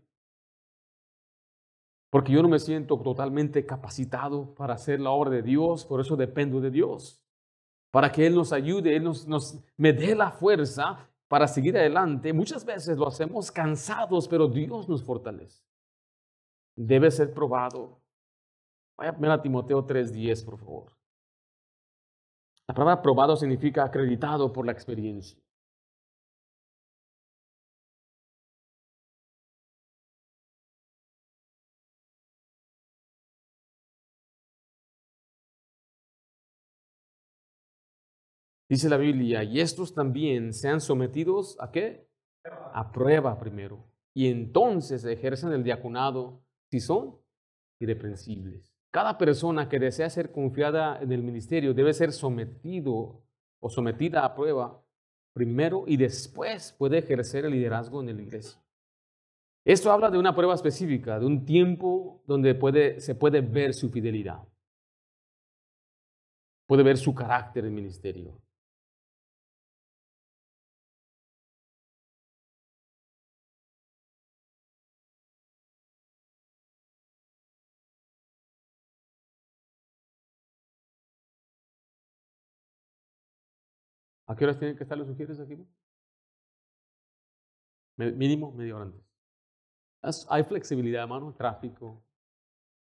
Porque 2.10 2.32
yo 2.32 2.42
no 2.42 2.50
me 2.50 2.58
siento 2.58 3.00
totalmente 3.00 3.68
capacitado 3.68 4.56
para 4.56 4.74
hacer 4.74 5.00
la 5.00 5.12
obra 5.12 5.30
de 5.30 5.44
Dios, 5.44 5.86
por 5.86 6.02
eso 6.02 6.16
dependo 6.16 6.60
de 6.60 6.72
Dios. 6.72 7.22
Para 7.92 8.12
que 8.12 8.26
Él 8.26 8.34
nos 8.34 8.52
ayude, 8.52 8.96
Él 8.96 9.04
nos, 9.04 9.28
nos 9.28 9.64
me 9.78 9.94
dé 9.94 10.16
la 10.16 10.32
fuerza 10.32 11.08
para 11.28 11.48
seguir 11.48 11.78
adelante, 11.78 12.34
muchas 12.34 12.64
veces 12.64 12.98
lo 12.98 13.08
hacemos 13.08 13.52
cansados, 13.52 14.28
pero 14.28 14.48
Dios 14.48 14.88
nos 14.88 15.04
fortalece. 15.04 15.64
Debe 16.76 17.10
ser 17.10 17.34
probado. 17.34 18.02
Vaya 18.98 19.34
a 19.34 19.42
Timoteo 19.42 19.86
3:10, 19.86 20.44
por 20.44 20.58
favor. 20.58 20.92
La 22.68 22.74
palabra 22.74 23.02
probado 23.02 23.36
significa 23.36 23.84
acreditado 23.84 24.52
por 24.52 24.66
la 24.66 24.72
experiencia. 24.72 25.40
Dice 38.68 38.90
la 38.90 38.98
Biblia, 38.98 39.44
y 39.44 39.60
estos 39.60 39.94
también 39.94 40.54
sean 40.54 40.82
sometidos 40.82 41.56
a 41.60 41.72
qué? 41.72 42.08
A 42.74 42.92
prueba 42.92 43.38
primero. 43.40 43.86
Y 44.14 44.28
entonces 44.28 45.06
ejercen 45.06 45.52
el 45.52 45.64
diaconado 45.64 46.42
si 46.72 46.80
son 46.80 47.18
irreprensibles. 47.80 48.74
Cada 48.92 49.18
persona 49.18 49.70
que 49.70 49.78
desea 49.78 50.10
ser 50.10 50.32
confiada 50.32 51.00
en 51.02 51.12
el 51.12 51.22
ministerio 51.22 51.74
debe 51.74 51.94
ser 51.94 52.12
sometido 52.12 53.24
o 53.60 53.70
sometida 53.70 54.24
a 54.24 54.34
prueba 54.34 54.82
primero 55.34 55.84
y 55.86 55.98
después 55.98 56.74
puede 56.78 57.00
ejercer 57.00 57.46
el 57.46 57.52
liderazgo 57.52 58.02
en 58.02 58.16
la 58.16 58.22
iglesia. 58.22 58.60
Esto 59.66 59.92
habla 59.92 60.10
de 60.10 60.18
una 60.18 60.34
prueba 60.34 60.54
específica, 60.54 61.20
de 61.20 61.26
un 61.26 61.46
tiempo 61.46 62.24
donde 62.26 62.56
puede, 62.56 63.02
se 63.02 63.16
puede 63.16 63.42
ver 63.42 63.74
su 63.74 63.90
fidelidad, 63.90 64.48
puede 66.68 66.84
ver 66.84 66.98
su 66.98 67.14
carácter 67.14 67.66
en 67.66 67.72
el 67.72 67.76
ministerio. 67.76 68.45
¿A 84.28 84.36
qué 84.36 84.46
horas 84.46 84.58
tienen 84.58 84.76
que 84.76 84.84
estar 84.84 84.98
los 84.98 85.08
sugieres 85.08 85.40
aquí? 85.40 85.58
Mínimo 87.98 88.52
media 88.52 88.76
hora 88.76 88.86
antes. 88.86 90.28
Hay 90.30 90.44
flexibilidad, 90.44 91.04
hermano, 91.04 91.34
tráfico, 91.34 92.04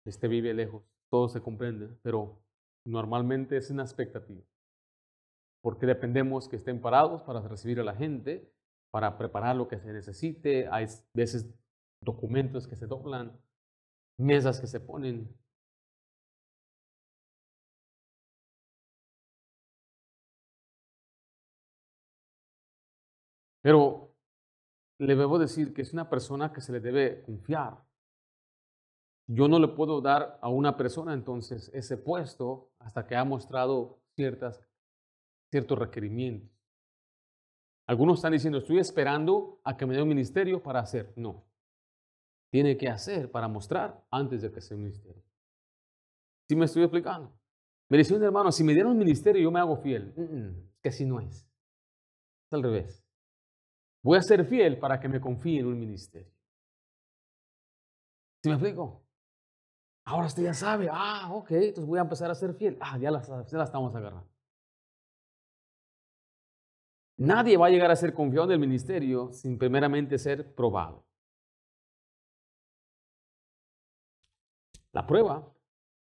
este 0.06 0.28
vive 0.28 0.54
lejos, 0.54 0.82
todo 1.10 1.28
se 1.28 1.42
comprende, 1.42 1.88
pero 2.02 2.42
normalmente 2.86 3.56
es 3.56 3.70
una 3.70 3.82
expectativa. 3.82 4.42
Porque 5.62 5.86
dependemos 5.86 6.48
que 6.48 6.56
estén 6.56 6.80
parados 6.80 7.22
para 7.22 7.40
recibir 7.40 7.80
a 7.80 7.84
la 7.84 7.94
gente, 7.94 8.52
para 8.90 9.16
preparar 9.16 9.56
lo 9.56 9.68
que 9.68 9.78
se 9.78 9.92
necesite. 9.92 10.68
Hay 10.68 10.86
veces 11.14 11.48
documentos 12.02 12.66
que 12.66 12.76
se 12.76 12.86
doblan, 12.86 13.38
mesas 14.18 14.60
que 14.60 14.66
se 14.66 14.80
ponen, 14.80 15.28
Pero 23.62 24.14
le 24.98 25.16
debo 25.16 25.38
decir 25.38 25.72
que 25.72 25.82
es 25.82 25.92
una 25.92 26.08
persona 26.08 26.52
que 26.52 26.60
se 26.60 26.72
le 26.72 26.80
debe 26.80 27.22
confiar. 27.22 27.82
Yo 29.28 29.48
no 29.48 29.58
le 29.58 29.68
puedo 29.68 30.00
dar 30.00 30.38
a 30.42 30.48
una 30.48 30.76
persona 30.76 31.14
entonces 31.14 31.70
ese 31.72 31.96
puesto 31.96 32.72
hasta 32.78 33.06
que 33.06 33.16
ha 33.16 33.24
mostrado 33.24 34.00
ciertas, 34.14 34.60
ciertos 35.50 35.78
requerimientos. 35.78 36.50
Algunos 37.86 38.18
están 38.18 38.32
diciendo, 38.32 38.58
estoy 38.58 38.78
esperando 38.78 39.60
a 39.64 39.76
que 39.76 39.86
me 39.86 39.94
dé 39.94 40.02
un 40.02 40.08
ministerio 40.08 40.62
para 40.62 40.80
hacer. 40.80 41.12
No. 41.16 41.44
Tiene 42.50 42.76
que 42.76 42.88
hacer 42.88 43.30
para 43.30 43.48
mostrar 43.48 44.04
antes 44.10 44.42
de 44.42 44.52
que 44.52 44.60
sea 44.60 44.76
un 44.76 44.84
ministerio. 44.84 45.22
¿Sí 46.48 46.56
me 46.56 46.66
estoy 46.66 46.82
explicando? 46.82 47.32
Me 47.88 47.98
dice 47.98 48.14
un 48.14 48.22
hermano, 48.22 48.52
si 48.52 48.64
me 48.64 48.74
dieron 48.74 48.92
un 48.92 48.98
ministerio 48.98 49.42
yo 49.42 49.50
me 49.50 49.60
hago 49.60 49.76
fiel. 49.76 50.12
que 50.82 50.88
así 50.88 51.04
no 51.04 51.20
es. 51.20 51.36
Es 51.36 52.52
al 52.52 52.62
revés. 52.62 53.01
Voy 54.02 54.18
a 54.18 54.22
ser 54.22 54.44
fiel 54.44 54.78
para 54.78 54.98
que 54.98 55.08
me 55.08 55.20
confíe 55.20 55.60
en 55.60 55.66
un 55.66 55.78
ministerio. 55.78 56.32
¿Sí 58.42 58.48
me 58.48 58.56
explico? 58.56 59.04
Ahora 60.04 60.26
usted 60.26 60.42
ya 60.42 60.54
sabe, 60.54 60.88
ah, 60.90 61.30
ok, 61.32 61.50
entonces 61.52 61.86
voy 61.86 61.98
a 61.98 62.02
empezar 62.02 62.28
a 62.30 62.34
ser 62.34 62.54
fiel. 62.54 62.76
Ah, 62.80 62.98
ya 62.98 63.10
la, 63.12 63.22
la 63.52 63.64
estamos 63.64 63.94
agarrando. 63.94 64.28
Nadie 67.18 67.56
va 67.56 67.66
a 67.66 67.70
llegar 67.70 67.90
a 67.90 67.96
ser 67.96 68.12
confiado 68.12 68.46
en 68.46 68.52
el 68.52 68.58
ministerio 68.58 69.32
sin 69.32 69.56
primeramente 69.56 70.18
ser 70.18 70.54
probado. 70.56 71.06
La 74.90 75.06
prueba, 75.06 75.54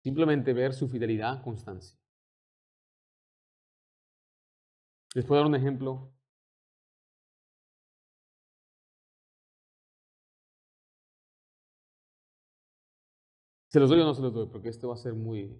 simplemente 0.04 0.52
ver 0.52 0.72
su 0.72 0.88
fidelidad, 0.88 1.42
constancia. 1.42 1.98
Les 5.14 5.24
puedo 5.24 5.40
dar 5.40 5.48
un 5.48 5.56
ejemplo 5.56 6.12
¿Se 13.72 13.80
los 13.80 13.88
doy 13.88 14.00
o 14.00 14.04
no 14.04 14.14
se 14.14 14.20
los 14.20 14.34
doy? 14.34 14.46
Porque 14.48 14.68
esto 14.68 14.88
va 14.88 14.94
a 14.94 14.98
ser 14.98 15.14
muy... 15.14 15.58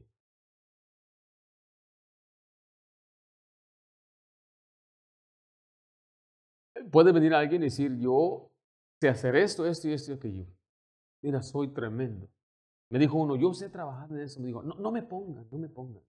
Puede 6.90 7.12
venir 7.12 7.32
alguien 7.32 7.62
y 7.62 7.66
decir, 7.66 7.96
yo 7.98 8.50
sé 9.00 9.08
hacer 9.08 9.34
esto, 9.36 9.64
esto 9.66 9.88
y 9.88 9.92
esto 9.94 10.12
y 10.12 10.14
aquello. 10.14 10.46
Mira, 11.22 11.40
soy 11.42 11.68
tremendo. 11.68 12.28
Me 12.90 12.98
dijo 12.98 13.16
uno, 13.16 13.36
yo 13.36 13.54
sé 13.54 13.70
trabajar 13.70 14.10
en 14.10 14.18
eso. 14.18 14.40
Me 14.40 14.48
dijo, 14.48 14.62
no, 14.62 14.74
no 14.74 14.92
me 14.92 15.02
pongan, 15.02 15.46
no 15.50 15.56
me 15.56 15.70
pongan. 15.70 16.02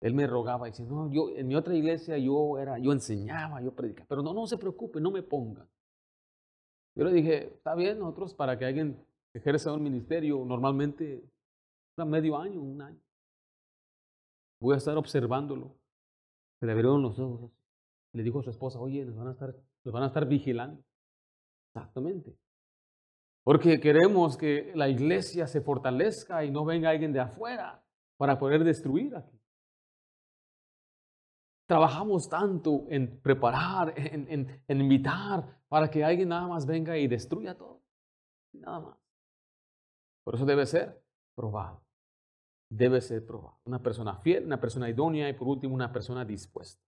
Él 0.00 0.14
me 0.14 0.26
rogaba 0.26 0.66
y 0.66 0.72
decía, 0.72 0.86
no, 0.86 1.08
yo 1.12 1.28
en 1.36 1.46
mi 1.46 1.54
otra 1.54 1.74
iglesia 1.76 2.18
yo 2.18 2.58
era, 2.58 2.78
yo 2.78 2.90
enseñaba, 2.90 3.60
yo 3.62 3.72
predicaba, 3.76 4.08
pero 4.08 4.22
no, 4.22 4.32
no 4.32 4.46
se 4.46 4.56
preocupe, 4.56 5.00
no 5.00 5.12
me 5.12 5.22
pongan. 5.22 5.68
Yo 6.96 7.04
le 7.04 7.12
dije, 7.12 7.54
está 7.54 7.74
bien, 7.76 7.98
nosotros 7.98 8.34
para 8.34 8.58
que 8.58 8.64
alguien 8.64 8.96
ejerce 9.34 9.70
un 9.70 9.82
ministerio 9.82 10.44
normalmente 10.44 11.24
medio 12.04 12.38
año, 12.38 12.60
un 12.60 12.80
año. 12.82 13.00
Voy 14.60 14.74
a 14.74 14.78
estar 14.78 14.96
observándolo. 14.96 15.76
Se 16.58 16.66
le 16.66 16.72
abrieron 16.72 17.02
los 17.02 17.18
ojos. 17.18 17.50
Le 18.12 18.22
dijo 18.22 18.40
a 18.40 18.42
su 18.42 18.50
esposa, 18.50 18.78
oye, 18.78 19.04
nos 19.04 19.16
van 19.16 19.28
a 19.28 19.32
estar, 19.32 19.54
nos 19.84 19.94
van 19.94 20.02
a 20.02 20.06
estar 20.06 20.26
vigilando. 20.26 20.82
Exactamente. 21.68 22.36
Porque 23.44 23.80
queremos 23.80 24.36
que 24.36 24.72
la 24.74 24.88
iglesia 24.88 25.46
se 25.46 25.60
fortalezca 25.60 26.44
y 26.44 26.50
no 26.50 26.64
venga 26.64 26.90
alguien 26.90 27.12
de 27.12 27.20
afuera 27.20 27.82
para 28.16 28.38
poder 28.38 28.64
destruir 28.64 29.16
aquí. 29.16 29.40
Trabajamos 31.66 32.28
tanto 32.28 32.84
en 32.88 33.20
preparar, 33.20 33.94
en, 33.96 34.62
en 34.66 34.80
invitar, 34.80 35.62
para 35.68 35.88
que 35.88 36.04
alguien 36.04 36.28
nada 36.28 36.48
más 36.48 36.66
venga 36.66 36.98
y 36.98 37.06
destruya 37.06 37.56
todo. 37.56 37.80
Nada 38.52 38.80
más. 38.80 38.99
Por 40.30 40.36
eso 40.36 40.46
debe 40.46 40.64
ser 40.64 41.02
probado. 41.34 41.82
Debe 42.70 43.00
ser 43.00 43.26
probado. 43.26 43.58
Una 43.64 43.82
persona 43.82 44.14
fiel, 44.14 44.44
una 44.44 44.60
persona 44.60 44.88
idónea 44.88 45.28
y 45.28 45.32
por 45.32 45.48
último 45.48 45.74
una 45.74 45.92
persona 45.92 46.24
dispuesta. 46.24 46.80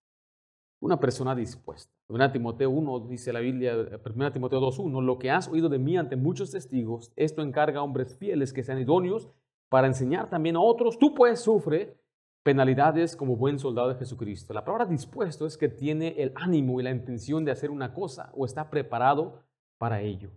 Una 0.80 1.00
persona 1.00 1.34
dispuesta. 1.34 1.92
1 2.06 2.30
Timoteo 2.30 2.70
1 2.70 3.00
dice 3.08 3.32
la 3.32 3.40
Biblia, 3.40 3.74
1 3.74 4.32
Timoteo 4.32 4.60
2.1, 4.60 5.02
lo 5.02 5.18
que 5.18 5.32
has 5.32 5.48
oído 5.48 5.68
de 5.68 5.80
mí 5.80 5.96
ante 5.96 6.14
muchos 6.14 6.52
testigos, 6.52 7.12
esto 7.16 7.42
encarga 7.42 7.80
a 7.80 7.82
hombres 7.82 8.16
fieles 8.16 8.52
que 8.52 8.62
sean 8.62 8.78
idóneos 8.78 9.28
para 9.68 9.88
enseñar 9.88 10.30
también 10.30 10.54
a 10.54 10.60
otros. 10.60 10.96
Tú 10.96 11.12
pues 11.12 11.40
sufre 11.40 11.98
penalidades 12.44 13.16
como 13.16 13.34
buen 13.34 13.58
soldado 13.58 13.88
de 13.88 13.96
Jesucristo. 13.96 14.54
La 14.54 14.64
palabra 14.64 14.86
dispuesto 14.86 15.46
es 15.46 15.58
que 15.58 15.68
tiene 15.68 16.14
el 16.22 16.30
ánimo 16.36 16.78
y 16.78 16.84
la 16.84 16.92
intención 16.92 17.44
de 17.44 17.50
hacer 17.50 17.72
una 17.72 17.92
cosa 17.92 18.30
o 18.36 18.44
está 18.44 18.70
preparado 18.70 19.42
para 19.78 20.00
ello. 20.00 20.30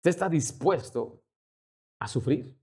Usted 0.00 0.10
está 0.10 0.28
dispuesto 0.28 1.21
a 2.02 2.08
sufrir. 2.08 2.56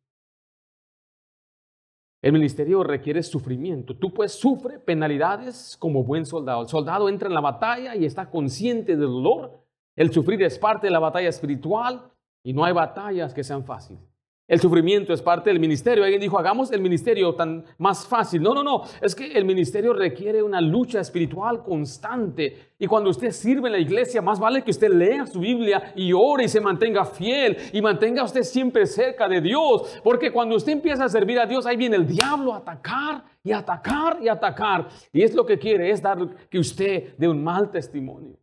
El 2.21 2.33
ministerio 2.33 2.83
requiere 2.83 3.23
sufrimiento. 3.23 3.95
Tú 3.95 4.13
pues 4.13 4.33
sufre 4.33 4.77
penalidades 4.77 5.77
como 5.79 6.03
buen 6.03 6.25
soldado. 6.25 6.63
El 6.63 6.67
soldado 6.67 7.07
entra 7.07 7.29
en 7.29 7.33
la 7.33 7.39
batalla 7.39 7.95
y 7.95 8.03
está 8.03 8.29
consciente 8.29 8.97
del 8.97 9.07
dolor. 9.07 9.63
El 9.95 10.11
sufrir 10.11 10.41
es 10.43 10.59
parte 10.59 10.87
de 10.87 10.91
la 10.91 10.99
batalla 10.99 11.29
espiritual 11.29 12.11
y 12.43 12.51
no 12.51 12.65
hay 12.65 12.73
batallas 12.73 13.33
que 13.33 13.43
sean 13.43 13.63
fáciles. 13.63 14.03
El 14.49 14.59
sufrimiento 14.59 15.13
es 15.13 15.21
parte 15.21 15.51
del 15.51 15.59
ministerio. 15.59 16.03
Alguien 16.03 16.19
dijo, 16.19 16.39
hagamos 16.39 16.71
el 16.71 16.81
ministerio 16.81 17.35
tan 17.35 17.63
más 17.77 18.07
fácil. 18.07 18.41
No, 18.41 18.55
no, 18.55 18.63
no. 18.63 18.81
Es 18.99 19.13
que 19.13 19.31
el 19.33 19.45
ministerio 19.45 19.93
requiere 19.93 20.41
una 20.41 20.59
lucha 20.59 20.99
espiritual 20.99 21.61
constante. 21.61 22.71
Y 22.79 22.87
cuando 22.87 23.11
usted 23.11 23.29
sirve 23.29 23.67
en 23.67 23.73
la 23.73 23.79
iglesia, 23.79 24.23
más 24.23 24.39
vale 24.39 24.63
que 24.63 24.71
usted 24.71 24.89
lea 24.89 25.27
su 25.27 25.39
Biblia 25.39 25.93
y 25.95 26.13
ore 26.13 26.45
y 26.45 26.49
se 26.49 26.59
mantenga 26.59 27.05
fiel 27.05 27.57
y 27.71 27.79
mantenga 27.79 28.23
usted 28.23 28.41
siempre 28.41 28.87
cerca 28.87 29.29
de 29.29 29.39
Dios. 29.39 29.99
Porque 30.03 30.31
cuando 30.31 30.55
usted 30.55 30.71
empieza 30.71 31.05
a 31.05 31.09
servir 31.09 31.39
a 31.39 31.45
Dios, 31.45 31.67
ahí 31.67 31.77
viene 31.77 31.97
el 31.97 32.07
diablo 32.07 32.51
a 32.51 32.57
atacar 32.57 33.23
y 33.43 33.51
atacar 33.51 34.17
y 34.19 34.29
atacar. 34.29 34.87
Y 35.13 35.21
es 35.21 35.35
lo 35.35 35.45
que 35.45 35.59
quiere, 35.59 35.91
es 35.91 36.01
dar 36.01 36.17
que 36.49 36.57
usted 36.57 37.15
dé 37.19 37.27
un 37.27 37.43
mal 37.43 37.69
testimonio. 37.69 38.35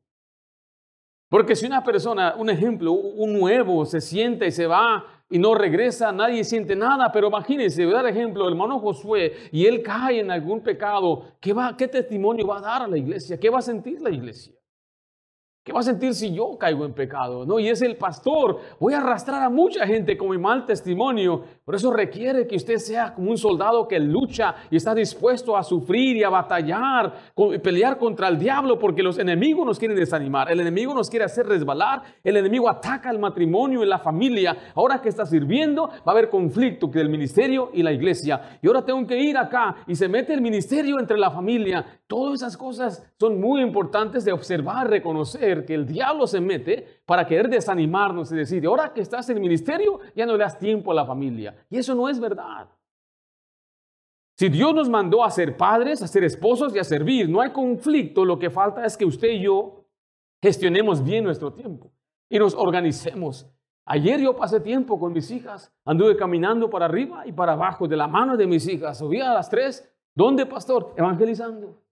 Porque 1.29 1.57
si 1.57 1.67
una 1.67 1.83
persona, 1.83 2.37
un 2.39 2.49
ejemplo, 2.49 2.93
un 2.93 3.33
nuevo 3.33 3.85
se 3.85 4.01
siente 4.01 4.47
y 4.47 4.53
se 4.53 4.69
va 4.69 5.05
y 5.29 5.39
no 5.39 5.55
regresa, 5.55 6.13
nadie 6.13 6.45
siente 6.45 6.77
nada, 6.77 7.11
pero 7.11 7.29
imagínense, 7.29 7.85
voy 7.85 7.95
a 7.95 7.99
dar 7.99 8.07
ejemplo, 8.07 8.45
el 8.47 8.53
hermano 8.53 8.79
Josué 8.79 9.33
y 9.51 9.67
él 9.67 9.83
cae 9.83 10.21
en 10.21 10.31
algún 10.31 10.63
pecado, 10.63 11.25
¿qué, 11.41 11.53
va, 11.53 11.77
¿qué 11.77 11.89
testimonio 11.89 12.47
va 12.47 12.59
a 12.59 12.61
dar 12.61 12.83
a 12.83 12.89
la 12.89 12.97
iglesia? 12.97 13.39
¿Qué 13.39 13.51
va 13.51 13.59
a 13.59 13.63
sentir 13.63 14.01
la 14.01 14.11
iglesia? 14.11 14.56
¿Qué 15.67 15.73
va 15.73 15.81
a 15.81 15.83
sentir 15.83 16.15
si 16.15 16.33
yo 16.33 16.57
caigo 16.57 16.85
en 16.85 16.93
pecado? 16.93 17.45
No, 17.45 17.59
y 17.59 17.69
es 17.69 17.83
el 17.83 17.97
pastor. 17.97 18.61
Voy 18.79 18.95
a 18.95 18.99
arrastrar 18.99 19.43
a 19.43 19.51
mucha 19.51 19.85
gente 19.85 20.17
con 20.17 20.31
mi 20.31 20.39
mal 20.39 20.65
testimonio. 20.65 21.43
Por 21.65 21.75
eso 21.75 21.93
requiere 21.93 22.47
que 22.47 22.55
usted 22.55 22.77
sea 22.77 23.13
como 23.13 23.33
un 23.33 23.37
soldado 23.37 23.89
que 23.89 23.99
lucha 23.99 24.55
y 24.71 24.77
está 24.77 24.95
dispuesto 24.95 25.57
a 25.57 25.65
sufrir 25.65 26.19
y 26.19 26.23
a 26.23 26.29
batallar, 26.29 27.15
y 27.53 27.59
pelear 27.59 27.99
contra 27.99 28.29
el 28.29 28.39
diablo, 28.39 28.79
porque 28.79 29.03
los 29.03 29.19
enemigos 29.19 29.67
nos 29.67 29.81
quieren 29.81 29.97
desanimar. 29.97 30.53
El 30.53 30.61
enemigo 30.61 30.95
nos 30.95 31.11
quiere 31.11 31.25
hacer 31.25 31.49
resbalar. 31.49 32.01
El 32.23 32.37
enemigo 32.37 32.69
ataca 32.69 33.11
el 33.11 33.19
matrimonio 33.19 33.83
y 33.83 33.87
la 33.87 33.99
familia. 33.99 34.57
Ahora 34.77 35.03
que 35.03 35.09
está 35.09 35.27
sirviendo, 35.27 35.89
va 35.89 36.03
a 36.07 36.11
haber 36.13 36.31
conflicto 36.31 36.87
entre 36.87 37.01
el 37.01 37.09
ministerio 37.09 37.71
y 37.75 37.83
la 37.83 37.91
iglesia. 37.91 38.61
Y 38.63 38.69
ahora 38.69 38.85
tengo 38.85 39.05
que 39.05 39.19
ir 39.19 39.37
acá 39.37 39.79
y 39.89 39.97
se 39.97 40.07
mete 40.07 40.33
el 40.33 40.43
ministerio 40.43 41.01
entre 41.01 41.19
la 41.19 41.33
familia. 41.33 41.85
Todas 42.07 42.35
esas 42.35 42.57
cosas 42.57 43.05
son 43.19 43.41
muy 43.41 43.63
importantes 43.63 44.25
de 44.25 44.31
observar, 44.31 44.89
reconocer 44.89 45.56
que 45.65 45.75
el 45.75 45.87
diablo 45.87 46.27
se 46.27 46.41
mete 46.41 47.01
para 47.07 47.27
querer 47.27 47.49
desanimarnos 47.49 48.31
y 48.33 48.37
decir, 48.37 48.67
ahora 48.67 48.93
que 48.93 49.01
estás 49.01 49.29
en 49.31 49.37
el 49.37 49.43
ministerio, 49.43 50.01
ya 50.15 50.27
no 50.27 50.33
le 50.33 50.39
das 50.39 50.59
tiempo 50.59 50.93
a 50.93 50.95
la 50.95 51.07
familia. 51.07 51.57
Y 51.71 51.79
eso 51.79 51.95
no 51.95 52.09
es 52.09 52.21
verdad. 52.21 52.69
Si 54.37 54.51
Dios 54.51 54.75
nos 54.75 54.91
mandó 54.91 55.25
a 55.25 55.31
ser 55.31 55.57
padres, 55.57 56.03
a 56.03 56.07
ser 56.07 56.23
esposos 56.25 56.75
y 56.75 56.79
a 56.79 56.85
servir, 56.85 57.29
no 57.29 57.41
hay 57.41 57.51
conflicto, 57.51 58.25
lo 58.25 58.39
que 58.39 58.51
falta 58.51 58.85
es 58.85 58.97
que 58.97 59.07
usted 59.07 59.31
y 59.31 59.41
yo 59.41 59.87
gestionemos 60.43 61.03
bien 61.03 61.25
nuestro 61.25 61.53
tiempo 61.53 61.91
y 62.29 62.39
nos 62.39 62.55
organicemos. 62.55 63.51
Ayer 63.87 64.21
yo 64.21 64.37
pasé 64.37 64.61
tiempo 64.61 64.99
con 64.99 65.13
mis 65.13 65.31
hijas, 65.31 65.73
anduve 65.85 66.17
caminando 66.17 66.69
para 66.69 66.85
arriba 66.85 67.27
y 67.27 67.33
para 67.33 67.53
abajo 67.53 67.89
de 67.89 67.97
la 67.97 68.09
mano 68.09 68.37
de 68.37 68.47
mis 68.47 68.69
hijas, 68.69 68.99
subía 68.99 69.31
a 69.31 69.35
las 69.35 69.49
tres, 69.49 69.89
¿dónde 70.15 70.45
pastor? 70.45 70.93
Evangelizando. 70.97 71.86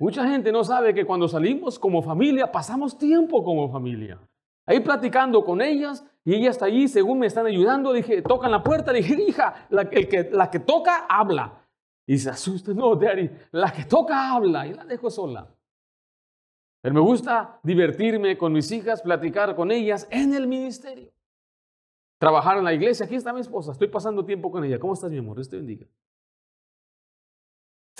Mucha 0.00 0.26
gente 0.26 0.50
no 0.50 0.64
sabe 0.64 0.94
que 0.94 1.04
cuando 1.04 1.28
salimos 1.28 1.78
como 1.78 2.00
familia, 2.00 2.50
pasamos 2.50 2.96
tiempo 2.96 3.44
como 3.44 3.70
familia. 3.70 4.18
Ahí 4.64 4.80
platicando 4.80 5.44
con 5.44 5.60
ellas 5.60 6.06
y 6.24 6.34
ella 6.34 6.48
está 6.48 6.64
ahí, 6.64 6.88
según 6.88 7.18
me 7.18 7.26
están 7.26 7.44
ayudando, 7.44 7.92
dije, 7.92 8.22
tocan 8.22 8.50
la 8.50 8.62
puerta, 8.62 8.94
dije, 8.94 9.14
hija, 9.22 9.66
la, 9.68 9.90
que, 9.90 10.30
la 10.32 10.50
que 10.50 10.58
toca, 10.58 11.04
habla. 11.06 11.66
Y 12.06 12.16
se 12.16 12.30
asusta, 12.30 12.72
no, 12.72 12.96
Daddy, 12.96 13.30
la 13.52 13.70
que 13.70 13.84
toca, 13.84 14.32
habla. 14.32 14.66
Y 14.66 14.72
la 14.72 14.86
dejo 14.86 15.10
sola. 15.10 15.54
Pero 16.80 16.94
me 16.94 17.00
gusta 17.02 17.60
divertirme 17.62 18.38
con 18.38 18.54
mis 18.54 18.72
hijas, 18.72 19.02
platicar 19.02 19.54
con 19.54 19.70
ellas 19.70 20.08
en 20.10 20.32
el 20.32 20.46
ministerio. 20.46 21.12
Trabajar 22.18 22.56
en 22.56 22.64
la 22.64 22.72
iglesia. 22.72 23.04
Aquí 23.04 23.16
está 23.16 23.34
mi 23.34 23.40
esposa, 23.40 23.72
estoy 23.72 23.88
pasando 23.88 24.24
tiempo 24.24 24.50
con 24.50 24.64
ella. 24.64 24.78
¿Cómo 24.78 24.94
estás, 24.94 25.10
mi 25.10 25.18
amor? 25.18 25.36
Dios 25.36 25.50
te 25.50 25.56
bendiga. 25.56 25.86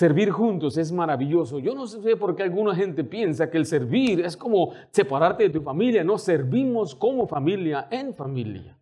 Servir 0.01 0.31
juntos 0.31 0.79
es 0.79 0.91
maravilloso. 0.91 1.59
Yo 1.59 1.75
no 1.75 1.85
sé 1.85 2.17
por 2.17 2.35
qué 2.35 2.41
alguna 2.41 2.73
gente 2.73 3.03
piensa 3.03 3.51
que 3.51 3.59
el 3.59 3.67
servir 3.67 4.21
es 4.21 4.35
como 4.35 4.73
separarte 4.89 5.43
de 5.43 5.51
tu 5.51 5.61
familia. 5.61 6.03
No, 6.03 6.17
servimos 6.17 6.95
como 6.95 7.27
familia, 7.27 7.87
en 7.91 8.11
familia. 8.15 8.75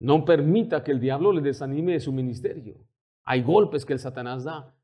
No 0.00 0.22
permita 0.22 0.84
que 0.84 0.90
el 0.92 1.00
diablo 1.00 1.32
le 1.32 1.40
desanime 1.40 1.92
de 1.92 2.00
su 2.00 2.12
ministerio. 2.12 2.74
Hay 3.24 3.42
golpes 3.42 3.86
que 3.86 3.94
el 3.94 4.00
Satanás 4.00 4.44
da. 4.44 4.74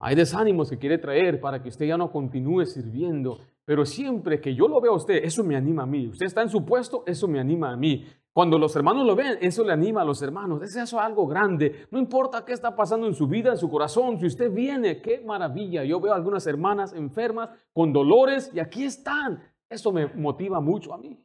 Hay 0.00 0.16
desánimos 0.16 0.68
que 0.68 0.78
quiere 0.78 0.98
traer 0.98 1.40
para 1.40 1.62
que 1.62 1.68
usted 1.68 1.86
ya 1.86 1.96
no 1.96 2.10
continúe 2.10 2.66
sirviendo. 2.66 3.38
Pero 3.64 3.86
siempre 3.86 4.40
que 4.40 4.52
yo 4.52 4.66
lo 4.66 4.80
veo 4.80 4.94
a 4.94 4.96
usted, 4.96 5.22
eso 5.22 5.44
me 5.44 5.54
anima 5.54 5.84
a 5.84 5.86
mí. 5.86 6.08
Usted 6.08 6.26
está 6.26 6.42
en 6.42 6.50
su 6.50 6.64
puesto, 6.64 7.04
eso 7.06 7.28
me 7.28 7.38
anima 7.38 7.70
a 7.70 7.76
mí. 7.76 8.04
Cuando 8.34 8.58
los 8.58 8.74
hermanos 8.74 9.06
lo 9.06 9.14
ven, 9.14 9.38
eso 9.40 9.62
le 9.62 9.72
anima 9.72 10.02
a 10.02 10.04
los 10.04 10.20
hermanos. 10.20 10.60
Es 10.60 10.74
eso 10.74 10.98
algo 10.98 11.24
grande. 11.24 11.86
No 11.92 12.00
importa 12.00 12.44
qué 12.44 12.52
está 12.52 12.74
pasando 12.74 13.06
en 13.06 13.14
su 13.14 13.28
vida, 13.28 13.52
en 13.52 13.56
su 13.56 13.70
corazón. 13.70 14.18
Si 14.18 14.26
usted 14.26 14.52
viene, 14.52 15.00
qué 15.00 15.20
maravilla. 15.24 15.84
Yo 15.84 16.00
veo 16.00 16.12
algunas 16.12 16.44
hermanas 16.48 16.92
enfermas 16.94 17.50
con 17.72 17.92
dolores 17.92 18.50
y 18.52 18.58
aquí 18.58 18.82
están. 18.82 19.40
Eso 19.70 19.92
me 19.92 20.08
motiva 20.08 20.60
mucho 20.60 20.92
a 20.92 20.98
mí. 20.98 21.16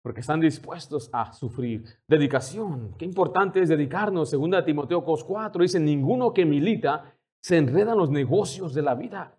Porque 0.00 0.20
están 0.20 0.38
dispuestos 0.38 1.10
a 1.12 1.32
sufrir. 1.32 1.84
Dedicación. 2.06 2.94
Qué 2.96 3.04
importante 3.04 3.60
es 3.60 3.68
dedicarnos. 3.68 4.30
Segunda 4.30 4.64
Timoteo 4.64 5.04
4 5.04 5.60
dice, 5.60 5.80
ninguno 5.80 6.32
que 6.32 6.44
milita 6.44 7.16
se 7.40 7.56
enreda 7.56 7.92
en 7.92 7.98
los 7.98 8.10
negocios 8.10 8.74
de 8.74 8.82
la 8.82 8.94
vida 8.94 9.36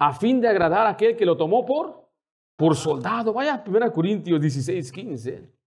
a 0.00 0.12
fin 0.12 0.40
de 0.40 0.48
agradar 0.48 0.88
a 0.88 0.90
aquel 0.90 1.16
que 1.16 1.24
lo 1.24 1.36
tomó 1.36 1.64
por, 1.64 2.08
por 2.56 2.74
soldado. 2.74 3.32
Vaya 3.32 3.54
a 3.54 3.64
1 3.64 3.92
Corintios 3.92 4.40
16, 4.40 4.90
15. 4.90 5.59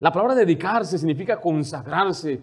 La 0.00 0.12
palabra 0.12 0.34
dedicarse 0.34 0.98
significa 0.98 1.40
consagrarse. 1.40 2.42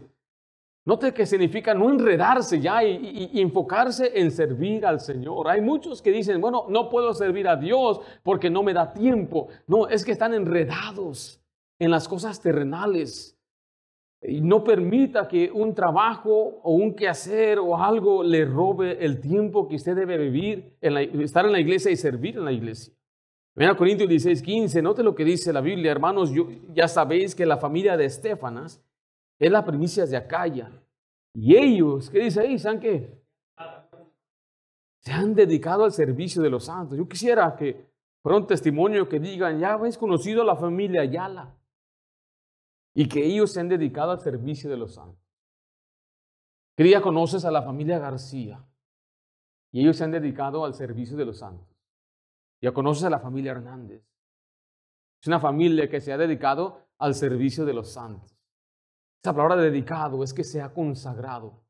Note 0.83 1.13
que 1.13 1.27
significa 1.27 1.75
no 1.75 1.91
enredarse 1.91 2.59
ya 2.59 2.83
y, 2.83 3.39
enfocarse 3.39 4.19
en 4.19 4.31
servir 4.31 4.83
al 4.85 4.99
Señor. 4.99 5.47
Hay 5.47 5.61
muchos 5.61 6.01
que 6.01 6.11
dicen, 6.11 6.41
bueno, 6.41 6.65
no 6.69 6.89
puedo 6.89 7.13
servir 7.13 7.47
a 7.47 7.55
Dios 7.55 8.01
porque 8.23 8.49
no 8.49 8.63
me 8.63 8.73
da 8.73 8.91
tiempo. 8.91 9.47
No, 9.67 9.87
es 9.87 10.03
que 10.03 10.11
están 10.11 10.33
enredados 10.33 11.39
en 11.77 11.91
las 11.91 12.07
cosas 12.07 12.41
terrenales. 12.41 13.37
Y 14.23 14.41
no 14.41 14.63
permita 14.63 15.27
que 15.27 15.51
un 15.51 15.75
trabajo 15.75 16.59
o 16.63 16.73
un 16.73 16.95
quehacer 16.95 17.59
o 17.59 17.77
algo 17.77 18.23
le 18.23 18.45
robe 18.45 19.03
el 19.03 19.19
tiempo 19.19 19.67
que 19.67 19.75
usted 19.75 19.95
debe 19.95 20.17
vivir, 20.17 20.77
en 20.81 21.21
estar 21.21 21.45
en 21.45 21.51
la 21.51 21.59
iglesia 21.59 21.91
y 21.91 21.95
servir 21.95 22.37
en 22.37 22.45
la 22.45 22.51
iglesia. 22.51 22.93
Mira 23.55 23.75
Corintios 23.75 24.07
16, 24.07 24.41
15, 24.41 24.81
note 24.81 25.03
lo 25.03 25.13
que 25.13 25.25
dice 25.25 25.51
la 25.51 25.59
Biblia, 25.59 25.91
hermanos, 25.91 26.31
ya 26.73 26.87
sabéis 26.87 27.35
que 27.35 27.45
la 27.45 27.57
familia 27.57 27.97
de 27.97 28.05
Estefanas 28.05 28.81
es 29.37 29.51
la 29.51 29.65
primicia 29.65 30.05
de 30.05 30.15
Acaya. 30.15 30.71
Y 31.33 31.55
ellos, 31.55 32.09
¿qué 32.09 32.19
dice 32.19 32.41
ahí? 32.41 32.57
¿Saben 32.57 32.79
qué? 32.79 33.21
Se 35.01 35.11
han 35.11 35.33
dedicado 35.33 35.83
al 35.83 35.91
servicio 35.91 36.41
de 36.41 36.49
los 36.49 36.65
santos. 36.65 36.97
Yo 36.97 37.07
quisiera 37.07 37.55
que 37.55 37.89
fuera 38.21 38.37
un 38.37 38.47
testimonio 38.47 39.09
que 39.09 39.19
digan, 39.19 39.59
ya 39.59 39.73
habéis 39.73 39.97
conocido 39.97 40.43
a 40.43 40.45
la 40.45 40.55
familia 40.55 41.01
Ayala. 41.01 41.57
Y 42.93 43.07
que 43.07 43.25
ellos 43.25 43.51
se 43.51 43.59
han 43.59 43.69
dedicado 43.69 44.11
al 44.11 44.19
servicio 44.19 44.69
de 44.69 44.77
los 44.77 44.93
santos. 44.93 45.25
Que 46.77 46.89
ya 46.89 47.01
conoces 47.01 47.43
a 47.45 47.51
la 47.51 47.63
familia 47.63 47.99
García. 47.99 48.63
Y 49.71 49.81
ellos 49.81 49.97
se 49.97 50.03
han 50.03 50.11
dedicado 50.11 50.63
al 50.63 50.73
servicio 50.73 51.17
de 51.17 51.25
los 51.25 51.39
santos. 51.39 51.70
Ya 52.61 52.71
conoces 52.73 53.03
a 53.03 53.09
la 53.09 53.19
familia 53.19 53.51
Hernández. 53.51 54.03
Es 55.21 55.27
una 55.27 55.39
familia 55.39 55.89
que 55.89 56.01
se 56.01 56.13
ha 56.13 56.17
dedicado 56.17 56.87
al 56.97 57.15
servicio 57.15 57.65
de 57.65 57.73
los 57.73 57.91
santos. 57.91 58.37
Esa 59.23 59.33
palabra 59.33 59.55
dedicado 59.55 60.23
es 60.23 60.33
que 60.33 60.43
se 60.43 60.61
ha 60.61 60.73
consagrado. 60.73 61.63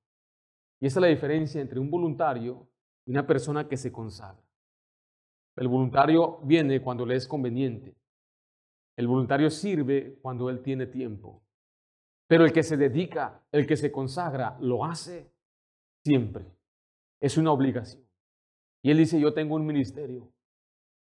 Y 0.80 0.88
esa 0.88 1.00
es 1.00 1.02
la 1.02 1.08
diferencia 1.08 1.62
entre 1.62 1.80
un 1.80 1.90
voluntario 1.90 2.68
y 3.06 3.12
una 3.12 3.26
persona 3.26 3.68
que 3.68 3.78
se 3.78 3.92
consagra. 3.92 4.42
El 5.58 5.68
voluntario 5.68 6.40
viene 6.44 6.82
cuando 6.82 7.06
le 7.06 7.16
es 7.16 7.28
conveniente. 7.28 7.96
El 8.98 9.08
voluntario 9.08 9.50
sirve 9.50 10.18
cuando 10.22 10.50
él 10.50 10.62
tiene 10.62 10.88
tiempo. 10.88 11.44
Pero 12.28 12.46
el 12.46 12.54
que 12.54 12.64
se 12.64 12.78
dedica, 12.78 13.44
el 13.52 13.68
que 13.68 13.76
se 13.76 13.92
consagra, 13.92 14.58
lo 14.62 14.86
hace 14.86 15.30
siempre. 16.06 16.46
Es 17.20 17.38
una 17.38 17.52
obligación. 17.52 18.04
Y 18.82 18.92
él 18.92 18.98
dice, 18.98 19.20
yo 19.20 19.34
tengo 19.34 19.56
un 19.56 19.66
ministerio. 19.66 20.32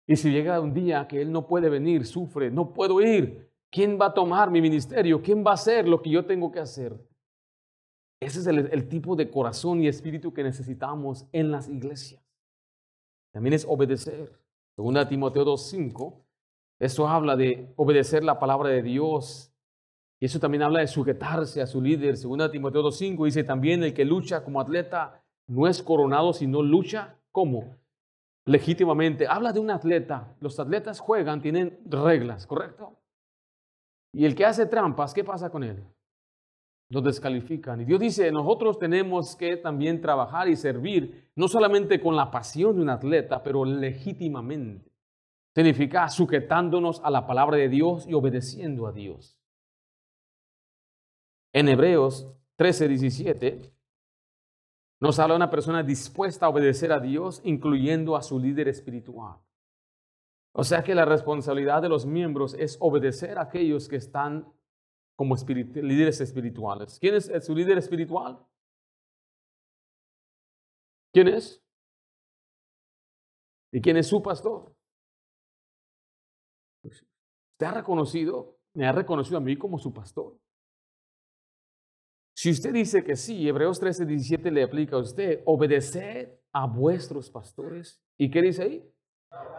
Y 0.08 0.16
si 0.16 0.30
llega 0.30 0.58
un 0.58 0.72
día 0.72 1.06
que 1.06 1.20
él 1.20 1.30
no 1.30 1.46
puede 1.46 1.68
venir, 1.68 2.06
sufre, 2.06 2.50
no 2.50 2.72
puedo 2.72 3.02
ir, 3.02 3.52
¿quién 3.70 3.98
va 4.00 4.06
a 4.06 4.14
tomar 4.14 4.50
mi 4.50 4.62
ministerio? 4.62 5.20
¿Quién 5.20 5.44
va 5.44 5.50
a 5.50 5.54
hacer 5.54 5.86
lo 5.86 6.00
que 6.00 6.08
yo 6.08 6.24
tengo 6.24 6.50
que 6.50 6.60
hacer? 6.60 6.98
Ese 8.18 8.40
es 8.40 8.46
el, 8.46 8.88
tipo 8.88 9.14
de 9.14 9.30
corazón 9.30 9.82
y 9.82 9.86
espíritu 9.86 10.32
que 10.32 10.42
necesitamos 10.42 11.26
en 11.30 11.52
las 11.52 11.68
iglesias. 11.68 12.24
también 13.32 13.52
es 13.52 13.66
obedecer. 13.68 14.32
Segunda 14.74 15.06
Timoteo 15.06 15.44
2.5, 15.44 16.14
eso 16.80 17.06
habla 17.06 17.36
de 17.36 17.70
obedecer 17.76 18.24
la 18.24 18.38
palabra 18.38 18.70
de 18.70 18.82
Dios. 18.82 19.52
Y 20.20 20.24
eso 20.24 20.40
también 20.40 20.62
habla 20.62 20.80
de 20.80 20.86
sujetarse 20.86 21.60
a 21.60 21.66
su 21.66 21.82
líder. 21.82 22.16
Segunda 22.16 22.50
Timoteo 22.50 22.82
2.5 22.82 23.26
dice 23.26 23.44
también 23.44 23.82
el 23.82 23.92
que 23.92 24.06
lucha 24.06 24.42
como 24.42 24.58
atleta 24.58 25.22
no 25.46 25.68
es 25.68 25.82
coronado, 25.82 26.32
sino 26.32 26.62
lucha 26.62 27.18
como 27.30 27.76
legítimamente. 28.48 29.26
Habla 29.28 29.52
de 29.52 29.60
un 29.60 29.70
atleta. 29.70 30.34
Los 30.40 30.58
atletas 30.58 31.00
juegan, 31.00 31.40
tienen 31.40 31.78
reglas, 31.86 32.46
¿correcto? 32.46 32.96
Y 34.12 34.24
el 34.24 34.34
que 34.34 34.46
hace 34.46 34.66
trampas, 34.66 35.12
¿qué 35.12 35.22
pasa 35.22 35.50
con 35.50 35.62
él? 35.62 35.84
Lo 36.90 37.02
descalifican. 37.02 37.82
Y 37.82 37.84
Dios 37.84 38.00
dice, 38.00 38.32
nosotros 38.32 38.78
tenemos 38.78 39.36
que 39.36 39.58
también 39.58 40.00
trabajar 40.00 40.48
y 40.48 40.56
servir, 40.56 41.30
no 41.36 41.46
solamente 41.46 42.00
con 42.00 42.16
la 42.16 42.30
pasión 42.30 42.76
de 42.76 42.82
un 42.82 42.88
atleta, 42.88 43.42
pero 43.42 43.64
legítimamente. 43.64 44.90
Significa 45.54 46.08
sujetándonos 46.08 47.00
a 47.04 47.10
la 47.10 47.26
palabra 47.26 47.58
de 47.58 47.68
Dios 47.68 48.06
y 48.08 48.14
obedeciendo 48.14 48.86
a 48.86 48.92
Dios. 48.92 49.36
En 51.52 51.68
Hebreos 51.68 52.32
13, 52.56 52.88
17, 52.88 53.72
nos 55.00 55.18
habla 55.18 55.36
una 55.36 55.50
persona 55.50 55.82
dispuesta 55.82 56.46
a 56.46 56.48
obedecer 56.48 56.92
a 56.92 57.00
Dios, 57.00 57.40
incluyendo 57.44 58.16
a 58.16 58.22
su 58.22 58.38
líder 58.38 58.68
espiritual. 58.68 59.38
O 60.52 60.64
sea 60.64 60.82
que 60.82 60.94
la 60.94 61.04
responsabilidad 61.04 61.82
de 61.82 61.88
los 61.88 62.04
miembros 62.04 62.54
es 62.54 62.76
obedecer 62.80 63.38
a 63.38 63.42
aquellos 63.42 63.88
que 63.88 63.96
están 63.96 64.52
como 65.14 65.36
líderes 65.36 66.20
espirituales. 66.20 66.98
¿Quién 67.00 67.14
es 67.14 67.30
su 67.44 67.54
líder 67.54 67.78
espiritual? 67.78 68.44
¿Quién 71.12 71.28
es? 71.28 71.62
¿Y 73.72 73.80
quién 73.80 73.96
es 73.96 74.06
su 74.06 74.22
pastor? 74.22 74.74
Usted 76.82 77.66
ha 77.66 77.72
reconocido, 77.72 78.56
me 78.74 78.86
ha 78.86 78.92
reconocido 78.92 79.38
a 79.38 79.40
mí 79.40 79.56
como 79.56 79.78
su 79.78 79.92
pastor. 79.92 80.38
Si 82.38 82.52
usted 82.52 82.72
dice 82.72 83.02
que 83.02 83.16
sí, 83.16 83.48
Hebreos 83.48 83.80
13, 83.80 84.06
17 84.06 84.52
le 84.52 84.62
aplica 84.62 84.94
a 84.94 85.00
usted, 85.00 85.42
obedeced 85.44 86.28
a 86.52 86.68
vuestros 86.68 87.28
pastores. 87.30 88.00
¿Y 88.16 88.30
qué 88.30 88.40
dice 88.40 88.62
ahí? 88.62 88.94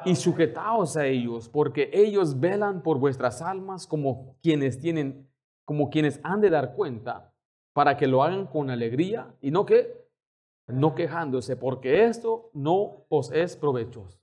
Y 0.05 0.15
sujetaos 0.15 0.95
a 0.95 1.05
ellos, 1.05 1.49
porque 1.49 1.89
ellos 1.91 2.39
velan 2.39 2.81
por 2.81 2.97
vuestras 2.97 3.41
almas 3.41 3.85
como 3.85 4.37
quienes 4.41 4.79
tienen, 4.79 5.29
como 5.65 5.89
quienes 5.89 6.21
han 6.23 6.39
de 6.39 6.51
dar 6.51 6.73
cuenta, 6.73 7.33
para 7.73 7.97
que 7.97 8.07
lo 8.07 8.23
hagan 8.23 8.47
con 8.47 8.69
alegría 8.69 9.35
y 9.41 9.51
no 9.51 9.65
que, 9.65 10.07
no 10.67 10.95
quejándose, 10.95 11.57
porque 11.57 12.05
esto 12.05 12.49
no 12.53 13.05
os 13.09 13.29
es 13.33 13.57
provechoso. 13.57 14.21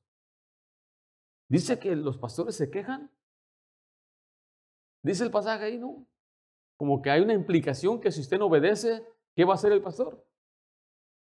Dice 1.47 1.79
que 1.79 1.95
los 1.95 2.17
pastores 2.17 2.57
se 2.57 2.71
quejan. 2.71 3.11
Dice 5.03 5.25
el 5.25 5.31
pasaje 5.31 5.67
ahí, 5.67 5.77
¿no? 5.77 6.07
Como 6.77 7.01
que 7.01 7.11
hay 7.11 7.23
una 7.23 7.33
implicación 7.35 8.01
que 8.01 8.13
si 8.13 8.21
usted 8.21 8.39
no 8.39 8.47
obedece, 8.47 9.05
¿qué 9.35 9.45
va 9.45 9.53
a 9.53 9.55
hacer 9.55 9.73
el 9.73 9.83
pastor? 9.83 10.25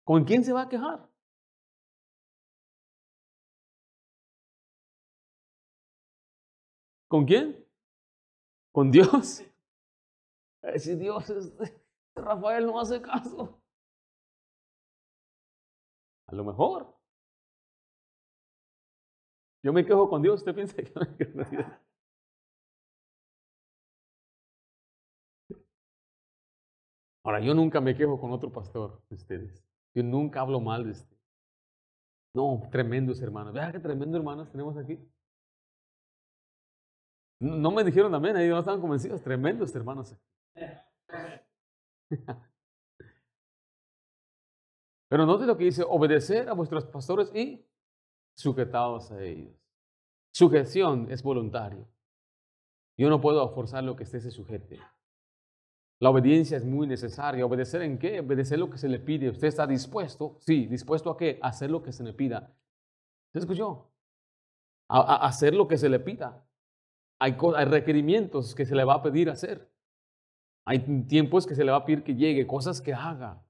¿Con 0.04 0.24
quién 0.24 0.44
se 0.44 0.52
va 0.52 0.62
a 0.62 0.68
quejar? 0.68 1.08
¿Con 7.08 7.24
quién? 7.24 7.64
¿Con 8.72 8.90
Dios? 8.90 9.42
Si 10.78 10.94
Dios, 10.94 11.30
Rafael 12.16 12.64
no 12.64 12.80
hace 12.80 13.00
caso. 13.02 13.60
A 16.26 16.34
lo 16.34 16.42
mejor. 16.42 16.98
Yo 19.62 19.74
me 19.74 19.84
quejo 19.84 20.08
con 20.08 20.22
Dios, 20.22 20.40
¿usted 20.40 20.54
piensa 20.54 20.74
que 20.76 20.90
me 20.98 21.16
quejo 21.16 21.32
con 21.34 21.50
Dios? 21.50 21.66
Ahora, 27.24 27.40
yo 27.40 27.54
nunca 27.54 27.80
me 27.80 27.96
quejo 27.96 28.20
con 28.20 28.32
otro 28.32 28.52
pastor 28.52 29.00
de 29.08 29.14
ustedes. 29.14 29.64
Yo 29.94 30.02
nunca 30.02 30.40
hablo 30.40 30.60
mal 30.60 30.84
de 30.84 30.90
este. 30.92 31.16
No, 32.34 32.68
tremendos 32.70 33.22
hermanos. 33.22 33.54
Vea 33.54 33.72
qué 33.72 33.80
tremendos 33.80 34.18
hermanos 34.18 34.50
tenemos 34.50 34.76
aquí. 34.76 34.98
No 37.40 37.70
me 37.70 37.82
dijeron 37.82 38.14
amén, 38.14 38.36
ahí 38.36 38.48
no 38.48 38.58
estaban 38.58 38.80
convencidos. 38.80 39.22
Tremendos 39.22 39.74
hermanos. 39.74 40.14
Pero 45.08 45.26
note 45.26 45.46
lo 45.46 45.56
que 45.56 45.64
dice, 45.64 45.82
obedecer 45.86 46.48
a 46.48 46.52
vuestros 46.54 46.84
pastores 46.86 47.34
y 47.34 47.64
sujetados 48.36 49.10
a 49.12 49.22
ellos. 49.22 49.54
Sujeción 50.32 51.10
es 51.10 51.22
voluntario. 51.22 51.86
Yo 52.98 53.08
no 53.08 53.20
puedo 53.20 53.48
forzar 53.54 53.84
lo 53.84 53.96
que 53.96 54.02
esté 54.02 54.20
se 54.20 54.30
sujete. 54.30 54.80
La 56.00 56.10
obediencia 56.10 56.56
es 56.56 56.64
muy 56.64 56.86
necesaria. 56.86 57.46
¿Obedecer 57.46 57.82
en 57.82 57.98
qué? 57.98 58.20
Obedecer 58.20 58.58
lo 58.58 58.70
que 58.70 58.78
se 58.78 58.88
le 58.88 58.98
pide. 58.98 59.30
¿Usted 59.30 59.48
está 59.48 59.66
dispuesto? 59.66 60.36
Sí, 60.40 60.66
dispuesto 60.66 61.10
a 61.10 61.16
qué? 61.16 61.38
A 61.40 61.48
hacer 61.48 61.70
lo 61.70 61.82
que 61.82 61.92
se 61.92 62.02
le 62.02 62.12
pida. 62.12 62.52
¿Se 63.32 63.38
escuchó? 63.38 63.90
A, 64.88 65.26
hacer 65.26 65.54
lo 65.54 65.66
que 65.68 65.78
se 65.78 65.88
le 65.88 66.00
pida. 66.00 66.44
Hay, 67.20 67.36
hay 67.56 67.64
requerimientos 67.64 68.54
que 68.54 68.66
se 68.66 68.74
le 68.74 68.84
va 68.84 68.94
a 68.94 69.02
pedir 69.02 69.30
hacer. 69.30 69.70
Hay 70.66 70.80
tiempos 71.06 71.46
que 71.46 71.54
se 71.54 71.64
le 71.64 71.70
va 71.70 71.78
a 71.78 71.84
pedir 71.84 72.02
que 72.02 72.14
llegue, 72.14 72.46
cosas 72.46 72.80
que 72.80 72.92
haga. 72.92 73.42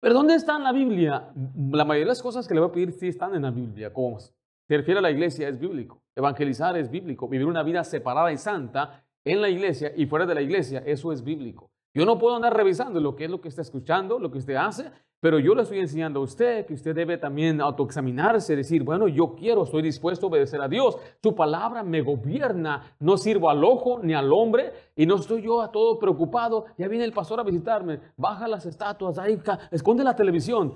Pero 0.00 0.14
¿dónde 0.14 0.34
está 0.34 0.56
en 0.56 0.64
la 0.64 0.72
Biblia? 0.72 1.32
La 1.70 1.84
mayoría 1.84 2.06
de 2.06 2.08
las 2.08 2.22
cosas 2.22 2.46
que 2.48 2.54
le 2.54 2.60
va 2.60 2.66
a 2.66 2.72
pedir 2.72 2.92
sí 2.92 3.08
están 3.08 3.34
en 3.34 3.42
la 3.42 3.50
Biblia. 3.50 3.92
¿Cómo 3.92 4.18
se 4.18 4.32
refiere 4.68 4.98
a 4.98 5.02
la 5.02 5.10
iglesia 5.10 5.48
es 5.48 5.58
bíblico. 5.58 6.02
Evangelizar 6.14 6.76
es 6.76 6.90
bíblico. 6.90 7.28
Vivir 7.28 7.46
una 7.46 7.62
vida 7.62 7.84
separada 7.84 8.32
y 8.32 8.38
santa 8.38 9.04
en 9.24 9.40
la 9.40 9.48
iglesia 9.48 9.92
y 9.96 10.06
fuera 10.06 10.26
de 10.26 10.34
la 10.34 10.42
iglesia, 10.42 10.82
eso 10.86 11.12
es 11.12 11.22
bíblico. 11.22 11.70
Yo 11.94 12.06
no 12.06 12.18
puedo 12.18 12.34
andar 12.34 12.56
revisando 12.56 13.00
lo 13.00 13.14
que 13.14 13.24
es 13.24 13.30
lo 13.30 13.40
que 13.40 13.48
está 13.48 13.62
escuchando, 13.62 14.18
lo 14.18 14.30
que 14.30 14.38
usted 14.38 14.54
hace, 14.54 14.90
pero 15.20 15.38
yo 15.38 15.54
le 15.54 15.62
estoy 15.62 15.78
enseñando 15.78 16.20
a 16.20 16.22
usted 16.24 16.66
que 16.66 16.74
usted 16.74 16.96
debe 16.96 17.18
también 17.18 17.60
autoexaminarse, 17.60 18.56
decir, 18.56 18.82
bueno, 18.82 19.06
yo 19.06 19.36
quiero, 19.36 19.62
estoy 19.62 19.82
dispuesto 19.82 20.26
a 20.26 20.30
obedecer 20.30 20.60
a 20.60 20.68
Dios. 20.68 20.96
Su 21.22 21.34
palabra 21.34 21.84
me 21.84 22.00
gobierna, 22.00 22.96
no 22.98 23.16
sirvo 23.16 23.48
al 23.50 23.62
ojo 23.62 24.00
ni 24.02 24.14
al 24.14 24.32
hombre 24.32 24.72
y 24.96 25.06
no 25.06 25.16
estoy 25.16 25.42
yo 25.42 25.60
a 25.60 25.70
todo 25.70 25.98
preocupado. 25.98 26.64
Ya 26.76 26.88
viene 26.88 27.04
el 27.04 27.12
pastor 27.12 27.38
a 27.38 27.44
visitarme, 27.44 28.00
baja 28.16 28.48
las 28.48 28.66
estatuas, 28.66 29.18
ahí, 29.18 29.40
esconde 29.70 30.02
la 30.02 30.16
televisión. 30.16 30.74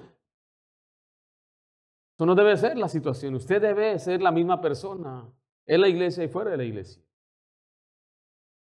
Eso 2.17 2.25
no 2.25 2.35
debe 2.35 2.57
ser 2.57 2.79
la 2.79 2.89
situación. 2.89 3.35
Usted 3.35 3.61
debe 3.61 3.99
ser 3.99 4.23
la 4.23 4.31
misma 4.31 4.61
persona 4.61 5.25
en 5.67 5.81
la 5.81 5.89
iglesia 5.89 6.23
y 6.23 6.29
fuera 6.29 6.51
de 6.51 6.57
la 6.59 6.65
iglesia. 6.65 7.03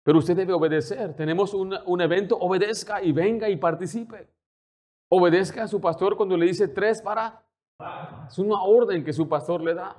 Pero 0.02 0.18
usted 0.18 0.36
debe 0.36 0.52
obedecer. 0.52 1.14
Tenemos 1.14 1.54
un, 1.54 1.74
un, 1.86 2.00
evento, 2.00 2.36
obedezca 2.36 3.02
y 3.02 3.12
venga 3.12 3.48
y 3.48 3.56
participe. 3.56 4.28
Obedezca 5.08 5.64
a 5.64 5.68
su 5.68 5.80
pastor 5.80 6.16
cuando 6.16 6.36
le 6.36 6.46
dice 6.46 6.68
tres 6.68 7.00
para. 7.02 7.44
Es 8.26 8.38
una 8.38 8.62
orden 8.62 9.04
que 9.04 9.12
su 9.12 9.28
pastor 9.28 9.62
le 9.62 9.74
da. 9.74 9.96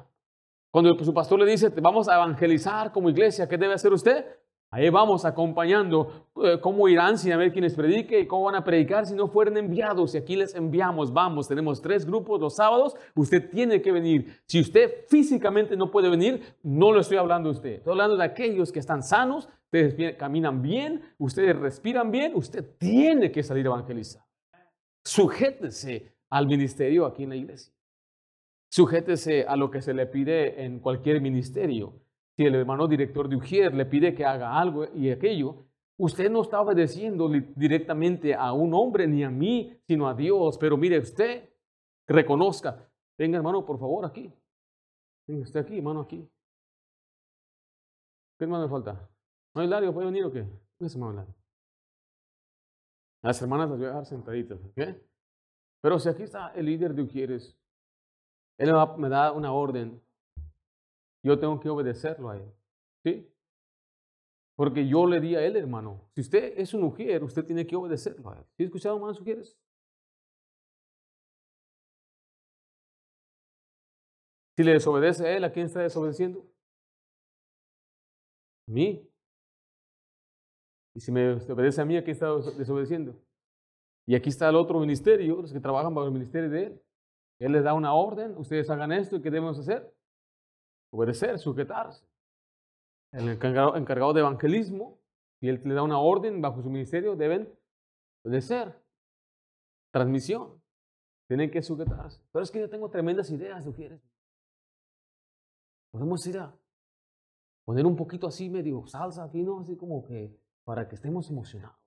Cuando 0.72 0.98
su 1.04 1.14
pastor 1.14 1.40
le 1.40 1.46
dice, 1.46 1.70
vamos 1.82 2.10
a 2.10 2.16
evangelizar 2.16 2.92
como 2.92 3.10
iglesia, 3.10 3.48
¿qué 3.48 3.58
debe 3.58 3.76
hacer 3.76 3.94
usted? 3.94 4.26
Ahí 4.74 4.90
vamos 4.90 5.24
acompañando 5.24 6.28
eh, 6.44 6.58
cómo 6.60 6.90
irán 6.90 7.20
sin 7.20 7.32
haber 7.32 7.54
quienes 7.54 7.76
predique 7.76 8.22
y 8.22 8.26
cómo 8.26 8.46
van 8.46 8.56
a 8.56 8.64
predicar 8.64 9.06
si 9.06 9.14
no 9.14 9.28
fueran 9.28 9.56
enviados. 9.56 10.16
Y 10.16 10.18
aquí 10.18 10.36
les 10.36 10.56
enviamos, 10.56 11.14
vamos, 11.14 11.48
tenemos 11.48 11.80
tres 11.80 12.08
grupos 12.08 12.42
los 12.42 12.56
sábados, 12.56 12.96
usted 13.14 13.52
tiene 13.52 13.84
que 13.84 13.92
venir. 13.92 14.42
Si 14.48 14.60
usted 14.60 15.06
físicamente 15.08 15.78
no 15.78 15.92
puede 15.92 16.10
venir, 16.10 16.56
no 16.64 16.92
lo 16.92 17.02
estoy 17.02 17.18
hablando 17.18 17.50
de 17.50 17.56
usted. 17.56 17.70
Estoy 17.74 17.92
hablando 17.92 18.18
de 18.18 18.24
aquellos 18.24 18.72
que 18.72 18.80
están 18.80 19.04
sanos, 19.04 19.48
ustedes 19.66 20.18
caminan 20.18 20.64
bien, 20.64 21.04
ustedes 21.20 21.56
respiran 21.56 22.10
bien, 22.10 22.32
usted 22.34 22.66
tiene 22.80 23.32
que 23.32 23.44
salir 23.44 23.68
a. 23.68 24.26
Sujétese 25.06 26.16
al 26.32 26.48
ministerio 26.48 27.06
aquí 27.06 27.26
en 27.26 27.30
la 27.30 27.36
iglesia. 27.36 27.72
Sujétese 28.72 29.46
a 29.48 29.56
lo 29.56 29.70
que 29.70 29.84
se 29.84 29.94
le 29.94 30.08
pide 30.08 30.66
en 30.66 30.80
cualquier 30.80 31.22
ministerio 31.22 32.03
si 32.36 32.46
el 32.46 32.56
hermano 32.56 32.88
director 32.88 33.30
de 33.30 33.36
Ujier 33.36 33.74
le 33.74 33.86
pide 33.86 34.16
que 34.16 34.26
haga 34.26 34.60
algo 34.60 34.86
y 34.96 35.12
aquello, 35.12 35.66
usted 35.98 36.30
no 36.32 36.42
está 36.42 36.62
obedeciendo 36.62 37.30
directamente 37.56 38.34
a 38.34 38.54
un 38.54 38.74
hombre 38.74 39.08
ni 39.08 39.24
a 39.24 39.30
mí, 39.30 39.78
sino 39.88 40.08
a 40.08 40.14
Dios. 40.14 40.58
Pero 40.58 40.78
mire, 40.78 41.00
usted 41.00 41.50
reconozca, 42.08 42.90
venga 43.18 43.38
hermano, 43.38 43.66
por 43.66 43.80
favor, 43.80 44.06
aquí. 44.06 44.34
Venga 45.28 45.44
usted 45.44 45.60
aquí, 45.60 45.78
hermano, 45.78 46.02
aquí. 46.02 46.28
¿Qué 48.38 48.46
hermano 48.46 48.64
me 48.64 48.70
falta? 48.70 49.10
¿No 49.54 49.62
hay 49.62 49.68
Lario? 49.68 49.94
¿Puede 49.94 50.08
venir 50.08 50.26
o 50.26 50.32
qué? 50.32 50.44
¿Qué 50.78 50.86
es 50.86 50.94
hermano 50.96 51.14
Lario? 51.14 51.36
Las 53.22 53.42
hermanas 53.42 53.70
las 53.70 53.78
voy 53.78 53.86
a 53.86 53.90
dejar 53.90 54.06
sentaditas, 54.06 54.60
¿ok? 54.66 54.98
Pero 55.82 56.00
si 56.00 56.10
aquí 56.10 56.24
está 56.24 56.50
el 56.50 56.66
líder 56.66 56.94
de 56.94 57.04
Ujieres, 57.04 57.56
él 58.58 58.72
me 58.98 59.10
da 59.10 59.32
una 59.32 59.54
orden 59.54 60.02
yo 61.24 61.40
tengo 61.40 61.60
que 61.60 61.70
obedecerlo 61.70 62.30
a 62.30 62.38
él. 62.38 62.54
¿Sí? 63.04 63.30
Porque 64.56 64.88
yo 64.88 65.08
le 65.08 65.20
di 65.20 65.36
a 65.36 65.44
él, 65.46 65.56
hermano. 65.56 66.02
Si 66.14 66.22
usted 66.22 66.54
es 66.58 66.74
un 66.74 66.84
ujier, 66.84 67.24
usted 67.24 67.46
tiene 67.46 67.66
que 67.66 67.76
obedecerlo 67.76 68.30
a 68.30 68.38
él. 68.38 68.46
¿Sí 68.56 68.64
escuchado 68.64 69.00
más 69.00 69.20
ujieres? 69.20 69.58
Si 74.56 74.64
le 74.64 74.74
desobedece 74.74 75.26
a 75.26 75.36
él, 75.36 75.44
¿a 75.44 75.52
quién 75.52 75.66
está 75.66 75.82
desobedeciendo? 75.82 76.46
A 78.68 78.72
mí. 78.72 79.10
Y 80.96 81.00
si 81.00 81.12
me 81.12 81.22
desobedece 81.22 81.82
a 81.82 81.86
mí, 81.86 81.98
¿a 81.98 82.04
quién 82.04 82.14
está 82.14 82.28
desobedeciendo? 82.58 83.16
Y 84.06 84.16
aquí 84.16 84.30
está 84.30 84.50
el 84.50 84.56
otro 84.56 84.80
ministerio, 84.80 85.42
los 85.42 85.52
que 85.52 85.60
trabajan 85.60 85.96
bajo 85.96 86.08
el 86.08 86.14
ministerio 86.14 86.50
de 86.50 86.64
él. 86.66 86.82
Él 87.40 87.54
les 87.54 87.64
da 87.64 87.74
una 87.74 87.94
orden, 87.94 88.38
ustedes 88.38 88.70
hagan 88.70 88.92
esto, 88.92 89.16
¿y 89.16 89.22
qué 89.22 89.32
debemos 89.32 89.58
hacer? 89.58 89.92
Obedecer, 90.94 91.40
sujetarse. 91.40 92.06
El 93.12 93.28
encargado, 93.28 93.76
encargado 93.76 94.14
de 94.14 94.20
evangelismo, 94.20 95.00
si 95.40 95.50
él 95.50 95.60
le 95.66 95.74
da 95.74 95.82
una 95.82 95.98
orden 95.98 96.40
bajo 96.40 96.62
su 96.62 96.70
ministerio, 96.70 97.16
deben 97.16 97.52
obedecer. 98.24 98.80
Transmisión. 99.92 100.62
Tienen 101.28 101.50
que 101.50 101.64
sujetarse. 101.64 102.22
Pero 102.32 102.44
es 102.44 102.52
que 102.52 102.60
yo 102.60 102.70
tengo 102.70 102.92
tremendas 102.92 103.32
ideas, 103.32 103.68
quieres? 103.76 104.02
Podemos 105.92 106.26
ir 106.28 106.38
a 106.38 106.56
poner 107.66 107.88
un 107.88 107.96
poquito 107.96 108.28
así, 108.28 108.50
medio 108.50 108.86
salsa 108.86 109.24
aquí, 109.24 109.42
¿no? 109.42 109.62
Así 109.62 109.76
como 109.76 110.04
que 110.04 110.38
para 110.64 110.88
que 110.88 110.94
estemos 110.94 111.28
emocionados. 111.30 111.80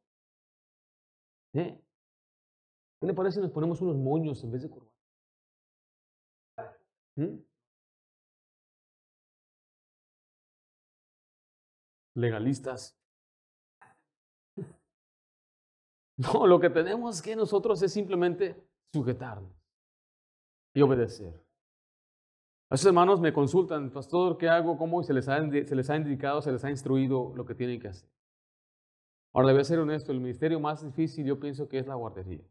¿Eh? 1.54 1.80
¿Qué 3.00 3.06
le 3.06 3.14
parece 3.14 3.36
si 3.36 3.40
nos 3.40 3.52
ponemos 3.52 3.80
unos 3.80 3.96
moños 3.96 4.42
en 4.42 4.50
vez 4.50 4.62
de? 4.62 4.70
¿Mm? 7.16 7.38
Legalistas. 12.16 12.98
No, 16.18 16.46
lo 16.46 16.58
que 16.58 16.70
tenemos 16.70 17.20
que 17.20 17.36
nosotros 17.36 17.82
es 17.82 17.92
simplemente 17.92 18.56
sujetarnos 18.92 19.52
y 20.74 20.80
obedecer. 20.80 21.44
A 22.70 22.74
esos 22.74 22.86
hermanos 22.86 23.20
me 23.20 23.32
consultan, 23.32 23.90
pastor, 23.90 24.38
¿qué 24.38 24.48
hago? 24.48 24.76
¿Cómo? 24.76 25.02
Se 25.02 25.12
les, 25.12 25.28
ha, 25.28 25.38
se 25.38 25.76
les 25.76 25.90
ha 25.90 25.96
indicado, 25.96 26.40
se 26.42 26.50
les 26.50 26.64
ha 26.64 26.70
instruido 26.70 27.32
lo 27.36 27.44
que 27.44 27.54
tienen 27.54 27.78
que 27.78 27.88
hacer. 27.88 28.08
Ahora, 29.34 29.48
debe 29.48 29.64
ser 29.64 29.78
honesto, 29.78 30.10
el 30.10 30.20
ministerio 30.20 30.58
más 30.58 30.82
difícil 30.82 31.26
yo 31.26 31.38
pienso 31.38 31.68
que 31.68 31.78
es 31.78 31.86
la 31.86 31.94
guardería. 31.94 32.42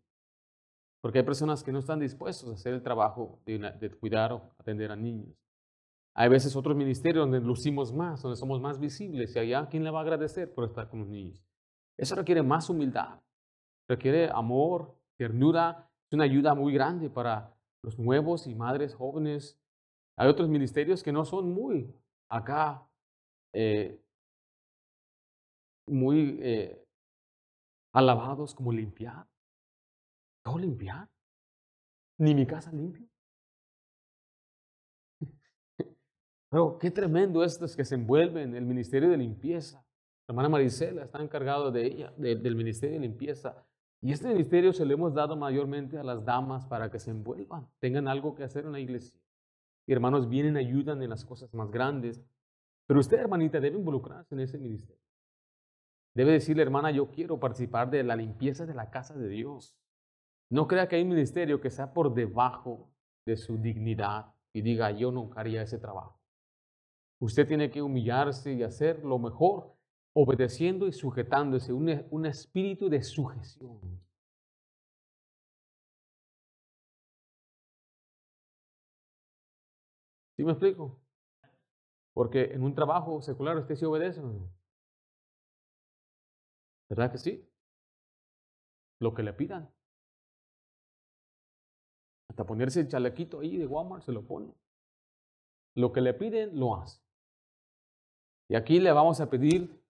Porque 1.02 1.20
hay 1.20 1.26
personas 1.26 1.64
que 1.64 1.72
no 1.72 1.80
están 1.80 2.00
dispuestos 2.00 2.50
a 2.50 2.54
hacer 2.54 2.74
el 2.74 2.82
trabajo 2.82 3.40
de, 3.46 3.90
cuidar 4.00 4.32
o 4.34 4.54
atender 4.58 4.92
a 4.92 4.96
niños. 4.96 5.36
Hay 6.18 6.30
veces 6.30 6.56
otros 6.56 6.78
ministerios 6.78 7.24
donde 7.24 7.46
lucimos 7.46 7.94
más, 7.94 8.22
donde 8.22 8.38
somos 8.38 8.62
más 8.62 8.80
visibles 8.80 9.36
y 9.36 9.40
allá, 9.40 9.68
¿quién 9.70 9.84
le 9.84 9.92
va 9.92 10.00
a 10.00 10.02
agradecer 10.04 10.54
por 10.54 10.64
estar 10.64 10.90
con 10.90 11.00
los 11.00 11.10
niños? 11.10 11.44
Eso 11.98 12.16
requiere 12.16 12.42
más 12.42 12.70
humildad, 12.70 13.20
requiere 13.90 14.30
amor, 14.30 14.96
ternura, 15.18 15.90
es 16.08 16.14
una 16.14 16.24
ayuda 16.24 16.56
muy 16.56 16.72
grande 16.74 17.10
para 17.10 17.54
los 17.84 18.00
nuevos 18.00 18.48
y 18.48 18.56
madres 18.56 18.96
jóvenes. 18.96 19.60
Hay 20.18 20.30
otros 20.30 20.48
ministerios 20.48 21.04
que 21.04 21.12
no 21.12 21.26
son 21.26 21.54
muy 21.54 21.94
acá, 22.30 22.88
eh, 23.54 24.02
muy 25.86 26.40
eh, 26.42 26.82
alabados 27.94 28.56
como 28.56 28.72
limpiar. 28.72 29.28
¿Todo 30.44 30.60
limpiar? 30.60 31.10
¿Ni 32.20 32.34
mi 32.34 32.46
casa 32.46 32.72
limpio? 32.72 33.06
Pero 36.56 36.78
qué 36.78 36.90
tremendo 36.90 37.44
estos 37.44 37.76
que 37.76 37.84
se 37.84 37.96
envuelven 37.96 38.52
en 38.52 38.56
el 38.56 38.66
ministerio 38.66 39.10
de 39.10 39.18
limpieza. 39.18 39.86
La 40.26 40.32
hermana 40.32 40.48
Marisela 40.48 41.04
está 41.04 41.22
encargada 41.22 41.70
de 41.70 41.86
ella, 41.86 42.14
del 42.16 42.56
ministerio 42.56 42.96
de 42.96 43.02
limpieza. 43.02 43.62
Y 44.02 44.14
este 44.14 44.30
ministerio 44.30 44.72
se 44.72 44.86
lo 44.86 44.94
hemos 44.94 45.14
dado 45.14 45.36
mayormente 45.36 45.98
a 45.98 46.04
las 46.06 46.24
damas 46.24 46.66
para 46.66 46.90
que 46.90 46.98
se 46.98 47.12
envuelvan, 47.12 47.68
tengan 47.80 48.08
algo 48.08 48.36
que 48.36 48.46
hacer 48.46 48.64
en 48.64 48.72
la 48.72 48.80
iglesia. 48.80 49.20
Y 49.86 49.92
hermanos 49.92 50.30
vienen, 50.30 50.56
ayudan 50.56 51.02
en 51.02 51.10
las 51.10 51.26
cosas 51.26 51.54
más 51.54 51.70
grandes. 51.70 52.24
Pero 52.88 53.02
usted, 53.02 53.20
hermanita, 53.20 53.60
debe 53.60 53.78
involucrarse 53.78 54.34
en 54.34 54.40
ese 54.40 54.58
ministerio. 54.58 55.04
Debe 56.14 56.32
decirle, 56.32 56.64
hermana, 56.64 56.90
yo 56.90 57.12
quiero 57.12 57.38
participar 57.38 57.90
de 57.90 58.02
la 58.02 58.16
limpieza 58.16 58.66
de 58.66 58.76
la 58.76 58.90
casa 58.90 59.14
de 59.14 59.28
Dios. 59.28 59.76
No 60.50 60.70
crea 60.70 60.88
que 60.88 60.96
hay 60.96 61.02
un 61.02 61.10
ministerio 61.10 61.60
que 61.60 61.70
sea 61.70 61.92
por 61.92 62.14
debajo 62.14 62.90
de 63.26 63.36
su 63.36 63.58
dignidad 63.58 64.34
y 64.54 64.62
diga, 64.62 64.92
yo 64.92 65.12
no 65.12 65.32
haría 65.36 65.62
ese 65.62 65.80
trabajo. 65.80 66.22
Usted 67.20 67.48
tiene 67.48 67.72
que 67.72 67.82
humillarse 67.82 68.54
y 68.54 68.64
hacer 68.64 69.04
lo 69.04 69.18
mejor, 69.20 69.76
obedeciendo 70.14 70.88
y 70.88 70.94
sujetándose, 70.94 71.74
un, 71.74 72.06
un 72.12 72.26
espíritu 72.26 72.90
de 72.90 73.02
sujeción. 73.02 73.80
¿Sí 80.36 80.44
me 80.44 80.52
explico? 80.52 81.00
Porque 82.14 82.54
en 82.54 82.64
un 82.64 82.76
trabajo 82.76 83.22
secular 83.22 83.58
usted 83.58 83.76
se 83.76 83.86
obedece. 83.86 84.22
¿Verdad 86.90 87.12
que 87.12 87.18
sí? 87.18 87.50
Lo 89.00 89.14
que 89.14 89.24
le 89.24 89.34
pidan. 89.34 89.70
Hasta 92.30 92.46
ponerse 92.46 92.82
el 92.82 92.88
chalequito 92.90 93.40
ahí 93.40 93.58
de 93.58 93.68
Walmart 93.68 94.04
se 94.04 94.12
lo 94.12 94.26
pone. 94.26 94.54
Lo 95.76 95.92
que 95.92 96.02
le 96.02 96.14
piden, 96.14 96.58
lo 96.60 96.76
hace. 96.76 97.05
Y 98.48 98.56
aquí 98.56 98.80
le 98.80 98.92
vamos 98.92 99.20
a 99.22 99.30
pedir 99.30 99.84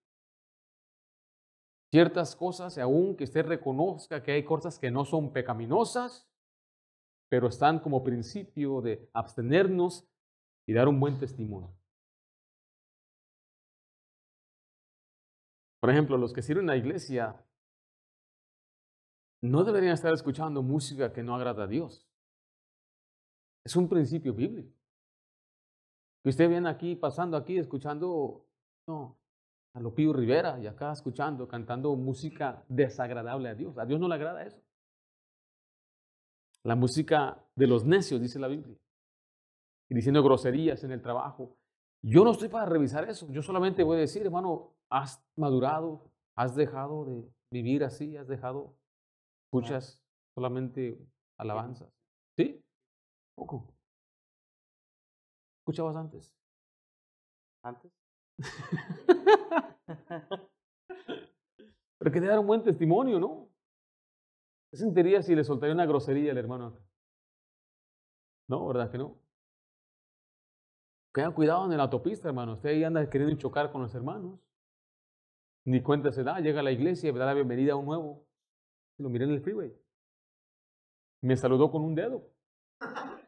ciertas 1.92 2.36
cosas, 2.36 2.78
aún 2.78 3.16
que 3.16 3.24
usted 3.24 3.46
reconozca 3.46 4.22
que 4.24 4.32
hay 4.32 4.44
cosas 4.44 4.80
que 4.80 4.92
no 4.92 5.06
son 5.06 5.32
pecaminosas, 5.32 6.28
pero 7.30 7.48
están 7.48 7.80
como 7.80 8.04
principio 8.04 8.82
de 8.82 9.10
abstenernos 9.14 10.08
y 10.66 10.74
dar 10.74 10.88
un 10.88 11.00
buen 11.00 11.18
testimonio. 11.18 11.74
Por 15.80 15.90
ejemplo, 15.90 16.18
los 16.18 16.34
que 16.34 16.42
sirven 16.42 16.70
a 16.70 16.74
la 16.74 16.78
iglesia 16.78 17.46
no 19.42 19.64
deberían 19.64 19.94
estar 19.94 20.14
escuchando 20.14 20.64
música 20.64 21.14
que 21.14 21.22
no 21.22 21.36
agrada 21.36 21.66
a 21.66 21.68
Dios. 21.68 22.08
Es 23.64 23.76
un 23.76 23.88
principio 23.88 24.34
bíblico. 24.34 24.74
Que 26.24 26.30
usted 26.30 26.50
viene 26.50 26.70
aquí, 26.70 26.96
pasando 26.96 27.38
aquí, 27.38 27.58
escuchando 27.58 28.45
no, 28.88 29.18
a 29.74 29.80
Lopío 29.80 30.14
Rivera 30.14 30.58
y 30.60 30.68
acá 30.68 30.92
escuchando, 30.94 31.48
cantando 31.48 31.96
música 31.96 32.64
desagradable 32.70 33.50
a 33.50 33.56
Dios. 33.56 33.78
A 33.78 33.86
Dios 33.86 34.00
no 34.00 34.08
le 34.08 34.16
agrada 34.16 34.44
eso. 34.44 34.62
La 36.64 36.76
música 36.76 37.44
de 37.56 37.68
los 37.68 37.84
necios, 37.86 38.22
dice 38.22 38.40
la 38.40 38.48
Biblia. 38.48 38.78
Y 39.90 39.96
diciendo 39.96 40.24
groserías 40.24 40.84
en 40.84 40.92
el 40.92 41.02
trabajo. 41.02 41.58
Yo 42.02 42.24
no 42.24 42.32
estoy 42.32 42.50
para 42.50 42.66
revisar 42.66 43.08
eso. 43.10 43.28
Yo 43.32 43.42
solamente 43.42 43.84
voy 43.84 43.98
a 43.98 44.02
decir, 44.02 44.22
hermano, 44.24 44.76
has 44.90 45.22
madurado, 45.36 46.10
has 46.36 46.56
dejado 46.56 47.06
de 47.06 47.30
vivir 47.52 47.84
así, 47.84 48.16
has 48.16 48.28
dejado, 48.28 48.76
escuchas 49.46 50.02
solamente 50.34 50.98
alabanzas. 51.38 51.90
¿Sí? 52.38 52.64
Poco. 53.36 53.68
¿Escuchabas 55.60 55.96
antes? 55.96 56.34
¿Antes? 57.64 57.95
Pero 61.98 62.12
que 62.12 62.20
dar 62.22 62.40
un 62.40 62.48
buen 62.48 62.64
testimonio, 62.64 63.20
¿no? 63.20 63.50
¿Qué 64.72 64.78
sentiría 64.78 65.22
si 65.22 65.36
le 65.36 65.44
soltaría 65.44 65.74
una 65.74 65.86
grosería 65.86 66.32
al 66.32 66.38
hermano 66.38 66.78
No, 68.48 68.68
¿verdad 68.68 68.90
que 68.92 68.98
no? 68.98 69.20
Queda 71.14 71.32
cuidado 71.32 71.72
en 71.72 71.78
la 71.78 71.84
autopista, 71.84 72.28
hermano. 72.28 72.54
Usted 72.54 72.70
ahí 72.70 72.84
anda 72.84 73.10
queriendo 73.10 73.38
chocar 73.38 73.72
con 73.72 73.82
los 73.82 73.96
hermanos. 73.96 74.40
Ni 75.64 75.82
cuenta 75.82 76.12
se 76.12 76.24
da, 76.24 76.40
llega 76.42 76.60
a 76.60 76.64
la 76.64 76.74
iglesia 76.74 77.10
y 77.10 77.14
da 77.14 77.26
la 77.26 77.34
bienvenida 77.34 77.74
a 77.74 77.78
un 77.78 77.86
nuevo. 77.86 78.28
Lo 78.98 79.10
miré 79.10 79.26
en 79.26 79.32
el 79.32 79.42
freeway. 79.42 79.74
Me 81.22 81.38
saludó 81.38 81.72
con 81.72 81.84
un 81.84 81.96
dedo. 81.96 82.30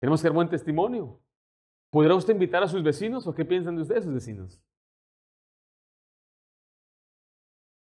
Tenemos 0.00 0.22
que 0.22 0.28
dar 0.28 0.34
buen 0.34 0.48
testimonio. 0.48 1.20
¿Podrá 1.90 2.14
usted 2.14 2.34
invitar 2.34 2.62
a 2.62 2.68
sus 2.68 2.82
vecinos 2.82 3.26
o 3.26 3.34
qué 3.34 3.44
piensan 3.44 3.74
de 3.74 3.82
ustedes 3.82 4.04
sus 4.04 4.14
vecinos? 4.14 4.60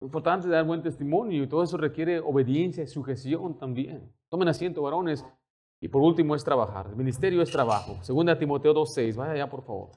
Es 0.01 0.05
importante 0.05 0.47
dar 0.47 0.65
buen 0.65 0.81
testimonio 0.81 1.43
y 1.43 1.47
todo 1.47 1.61
eso 1.61 1.77
requiere 1.77 2.19
obediencia 2.19 2.83
y 2.83 2.87
sujeción 2.87 3.55
también. 3.59 4.11
Tomen 4.29 4.47
asiento, 4.47 4.81
varones. 4.81 5.23
Y 5.79 5.87
por 5.87 6.01
último 6.01 6.35
es 6.35 6.43
trabajar. 6.43 6.87
El 6.87 6.95
ministerio 6.95 7.41
es 7.43 7.51
trabajo. 7.51 8.01
Segunda 8.03 8.37
Timoteo 8.37 8.73
2.6. 8.73 9.15
Vaya 9.15 9.33
allá, 9.33 9.49
por 9.49 9.63
favor. 9.63 9.91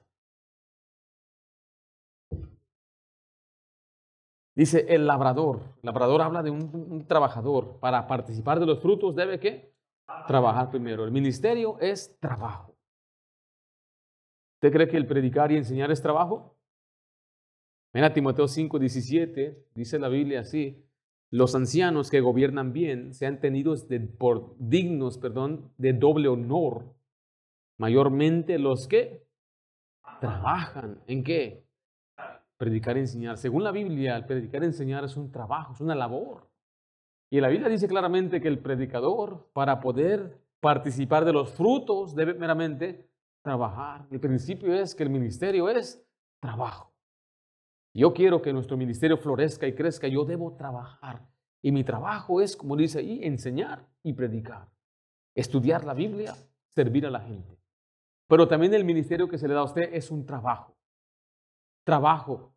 Dice 4.55 4.85
el 4.89 5.07
labrador. 5.07 5.61
El 5.77 5.87
labrador 5.87 6.21
habla 6.21 6.43
de 6.43 6.51
un, 6.51 6.71
un 6.91 7.07
trabajador. 7.07 7.79
Para 7.81 8.07
participar 8.07 8.61
de 8.61 8.67
los 8.67 8.81
frutos 8.81 9.15
debe 9.15 9.41
que 9.41 9.75
trabajar 10.27 10.71
primero. 10.71 11.05
El 11.05 11.13
ministerio 11.13 11.79
es 11.81 12.15
trabajo. 12.21 12.74
¿Usted 14.65 14.73
cree 14.73 14.89
que 14.89 14.97
el 14.97 15.07
predicar 15.07 15.53
y 15.53 15.59
enseñar 15.59 15.91
es 15.91 16.01
trabajo? 16.01 16.57
Mira 17.93 18.15
Timoteo 18.15 18.49
5, 18.49 18.79
17, 18.79 19.63
dice 19.75 19.99
la 19.99 20.09
Biblia 20.09 20.41
así. 20.41 20.83
los 21.31 21.55
ancianos 21.55 22.09
que 22.09 22.23
gobiernan 22.23 22.73
bien 22.73 23.13
sean 23.13 23.41
tenidos 23.41 23.87
por 24.17 24.57
dignos, 24.59 25.19
perdón, 25.19 25.71
de 25.77 25.93
doble 25.93 26.29
honor, 26.29 26.95
mayormente 27.77 28.59
los 28.59 28.89
que 28.89 29.27
trabajan. 30.19 31.03
¿En 31.09 31.25
qué? 31.25 31.67
Predicar 32.57 32.97
y 32.97 33.01
enseñar. 33.01 33.37
Según 33.37 33.65
la 33.65 33.71
Biblia, 33.71 34.17
el 34.17 34.25
predicar 34.25 34.63
y 34.63 34.67
enseñar 34.67 35.05
es 35.05 35.19
un 35.19 35.31
trabajo, 35.31 35.75
es 35.75 35.81
una 35.83 35.95
labor. 35.95 36.49
Y 37.29 37.39
la 37.39 37.49
Biblia 37.49 37.69
dice 37.69 37.87
claramente 37.87 38.41
que 38.41 38.49
el 38.49 38.61
predicador, 38.61 39.47
para 39.53 39.81
poder 39.81 40.39
participar 40.61 41.27
de 41.27 41.35
los 41.35 41.53
frutos, 41.53 42.15
debe 42.15 42.33
meramente 42.33 43.11
trabajar. 43.45 44.07
El 44.11 44.19
principio 44.19 44.75
es 44.75 44.95
que 44.95 45.03
el 45.05 45.11
ministerio 45.11 45.69
es 45.69 46.03
trabajo. 46.41 46.93
Yo 47.93 48.13
quiero 48.13 48.43
que 48.43 48.53
nuestro 48.53 48.77
ministerio 48.77 49.19
florezca 49.19 49.69
y 49.69 49.75
crezca, 49.75 50.09
yo 50.09 50.25
debo 50.25 50.57
trabajar. 50.57 51.25
Y 51.63 51.71
mi 51.71 51.85
trabajo 51.85 52.41
es, 52.41 52.57
como 52.57 52.75
dice 52.75 52.99
ahí, 52.99 53.21
enseñar 53.23 53.87
y 54.03 54.15
predicar. 54.15 54.69
Estudiar 55.35 55.85
la 55.85 55.95
Biblia, 55.95 56.35
servir 56.69 57.07
a 57.07 57.11
la 57.11 57.21
gente. 57.21 57.57
Pero 58.27 58.49
también 58.49 58.75
el 58.75 58.85
ministerio 58.85 59.29
que 59.29 59.39
se 59.39 59.47
le 59.47 59.55
da 59.55 59.61
a 59.61 59.65
usted 59.65 59.95
es 59.95 60.11
un 60.11 60.25
trabajo. 60.25 60.75
Trabajo. 61.85 62.55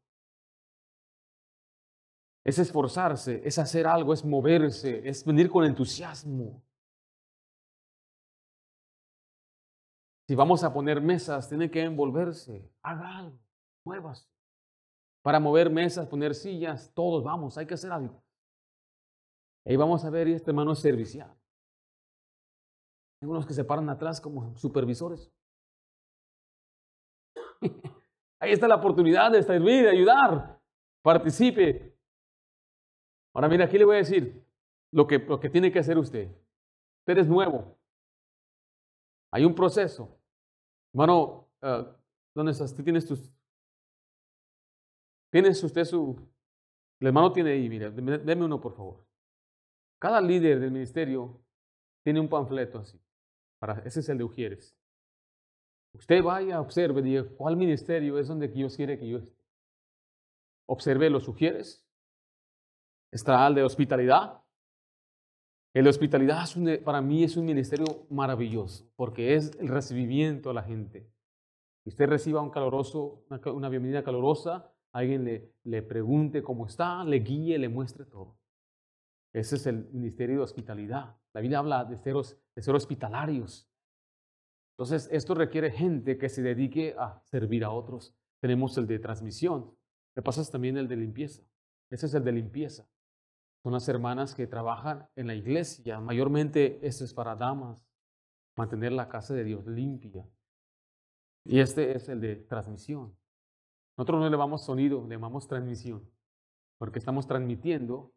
Es 2.45 2.59
esforzarse, 2.59 3.41
es 3.45 3.59
hacer 3.59 3.85
algo, 3.85 4.13
es 4.13 4.23
moverse, 4.23 5.07
es 5.07 5.25
venir 5.25 5.49
con 5.49 5.65
entusiasmo. 5.65 6.63
Si 10.27 10.35
vamos 10.35 10.63
a 10.63 10.73
poner 10.73 11.01
mesas, 11.01 11.47
tiene 11.47 11.71
que 11.71 11.81
envolverse. 11.81 12.69
Haga 12.81 13.17
algo, 13.17 13.39
muévase 13.85 14.27
para 15.27 15.41
mover 15.41 15.69
mesas, 15.69 16.07
poner 16.07 16.33
sillas, 16.33 16.89
todos 16.93 17.21
vamos, 17.21 17.57
hay 17.57 17.65
que 17.65 17.73
hacer 17.73 17.91
algo. 17.91 18.23
Ahí 19.65 19.75
vamos 19.75 20.05
a 20.05 20.09
ver, 20.09 20.29
y 20.29 20.31
este 20.31 20.51
hermano 20.51 20.71
es 20.71 20.79
servicial. 20.79 21.29
Hay 23.21 23.27
unos 23.27 23.45
que 23.45 23.53
se 23.53 23.65
paran 23.65 23.89
atrás 23.89 24.21
como 24.21 24.55
supervisores. 24.55 25.29
Ahí 28.39 28.53
está 28.53 28.69
la 28.69 28.75
oportunidad 28.75 29.29
de 29.29 29.43
servir, 29.43 29.83
de 29.83 29.89
ayudar. 29.89 30.61
Participe. 31.01 31.93
Ahora 33.33 33.49
mira, 33.49 33.65
aquí 33.65 33.77
le 33.77 33.83
voy 33.83 33.95
a 33.95 33.99
decir 33.99 34.41
lo 34.93 35.05
que, 35.05 35.19
lo 35.19 35.41
que 35.41 35.49
tiene 35.49 35.73
que 35.73 35.79
hacer 35.79 35.97
usted. 35.97 36.31
Usted 36.99 37.17
es 37.17 37.27
nuevo. 37.27 37.77
Hay 39.31 39.45
un 39.45 39.53
proceso. 39.53 40.19
Hermano, 40.93 41.49
uh, 41.61 41.83
¿dónde 42.35 42.51
estás? 42.51 42.75
¿Tú 42.75 42.83
tienes 42.83 43.05
tus 43.05 43.31
¿Tiene 45.29 45.49
usted 45.49 45.83
su... 45.85 46.15
El 46.99 47.07
hermano 47.07 47.31
tiene 47.31 47.51
ahí, 47.51 47.69
mire, 47.69 47.91
deme 47.91 48.45
uno 48.45 48.59
por 48.59 48.75
favor. 48.75 49.05
Cada 49.99 50.19
líder 50.19 50.59
del 50.59 50.71
ministerio 50.71 51.39
tiene 52.03 52.19
un 52.19 52.27
panfleto 52.27 52.79
así. 52.79 52.99
Para, 53.59 53.79
ese 53.85 53.99
es 53.99 54.09
el 54.09 54.17
de 54.17 54.23
Ujieres. 54.23 54.75
Usted 55.93 56.23
vaya, 56.23 56.59
observe, 56.59 57.01
diga, 57.01 57.23
¿cuál 57.37 57.55
ministerio 57.55 58.17
es 58.17 58.27
donde 58.27 58.47
Dios 58.47 58.75
quiere 58.75 58.97
que 58.97 59.07
yo 59.07 59.17
esté? 59.17 59.39
Observe 60.67 61.09
los 61.09 61.27
Ujieres. 61.27 61.85
Está 63.11 63.45
el 63.47 63.55
de 63.55 63.63
hospitalidad. 63.63 64.41
El 65.77 65.87
hospitalidad 65.87 66.43
para 66.83 67.01
mí 67.01 67.23
es 67.23 67.37
un 67.37 67.45
ministerio 67.45 68.07
maravilloso 68.09 68.89
porque 68.95 69.35
es 69.35 69.51
el 69.59 69.67
recibimiento 69.67 70.49
a 70.49 70.53
la 70.55 70.63
gente. 70.63 71.07
usted 71.85 72.07
reciba 72.07 72.41
un 72.41 72.49
caloroso, 72.49 73.23
una 73.45 73.69
bienvenida 73.69 74.03
calorosa, 74.03 74.73
alguien 74.91 75.23
le, 75.23 75.53
le 75.65 75.83
pregunte 75.83 76.41
cómo 76.41 76.65
está, 76.65 77.03
le 77.03 77.19
guíe, 77.19 77.59
le 77.59 77.69
muestre 77.69 78.05
todo. 78.05 78.39
Ese 79.35 79.57
es 79.57 79.67
el 79.67 79.87
ministerio 79.91 80.37
de 80.37 80.41
hospitalidad. 80.41 81.15
La 81.31 81.41
Biblia 81.41 81.59
habla 81.59 81.85
de 81.85 81.95
ser, 81.95 82.15
de 82.15 82.61
ser 82.63 82.73
hospitalarios. 82.73 83.69
Entonces, 84.71 85.07
esto 85.11 85.35
requiere 85.35 85.69
gente 85.69 86.17
que 86.17 86.29
se 86.29 86.41
dedique 86.41 86.95
a 86.97 87.21
servir 87.25 87.63
a 87.63 87.69
otros. 87.69 88.17
Tenemos 88.41 88.75
el 88.79 88.87
de 88.87 88.97
transmisión. 88.97 89.77
Me 90.15 90.23
pasas 90.23 90.49
también 90.49 90.75
el 90.77 90.87
de 90.87 90.95
limpieza. 90.95 91.43
Ese 91.91 92.07
es 92.07 92.15
el 92.15 92.23
de 92.23 92.31
limpieza. 92.31 92.89
Son 93.67 93.73
las 93.73 93.89
hermanas 93.89 94.33
que 94.33 94.47
trabajan 94.47 95.09
en 95.17 95.27
la 95.27 95.35
iglesia. 95.35 95.99
Mayormente, 95.99 96.79
esto 96.87 97.03
es 97.03 97.13
para 97.13 97.35
damas. 97.35 97.85
Mantener 98.55 98.93
la 98.93 99.09
casa 99.09 99.33
de 99.33 99.43
Dios 99.43 99.67
limpia. 99.67 100.25
Y 101.43 101.59
este 101.59 101.93
es 101.93 102.07
el 102.07 102.21
de 102.21 102.37
transmisión. 102.37 103.13
Nosotros 103.97 104.19
no 104.21 104.25
le 104.25 104.31
llamamos 104.31 104.63
sonido, 104.63 105.05
le 105.05 105.15
llamamos 105.15 105.49
transmisión, 105.49 106.09
porque 106.77 106.97
estamos 106.97 107.27
transmitiendo 107.27 108.13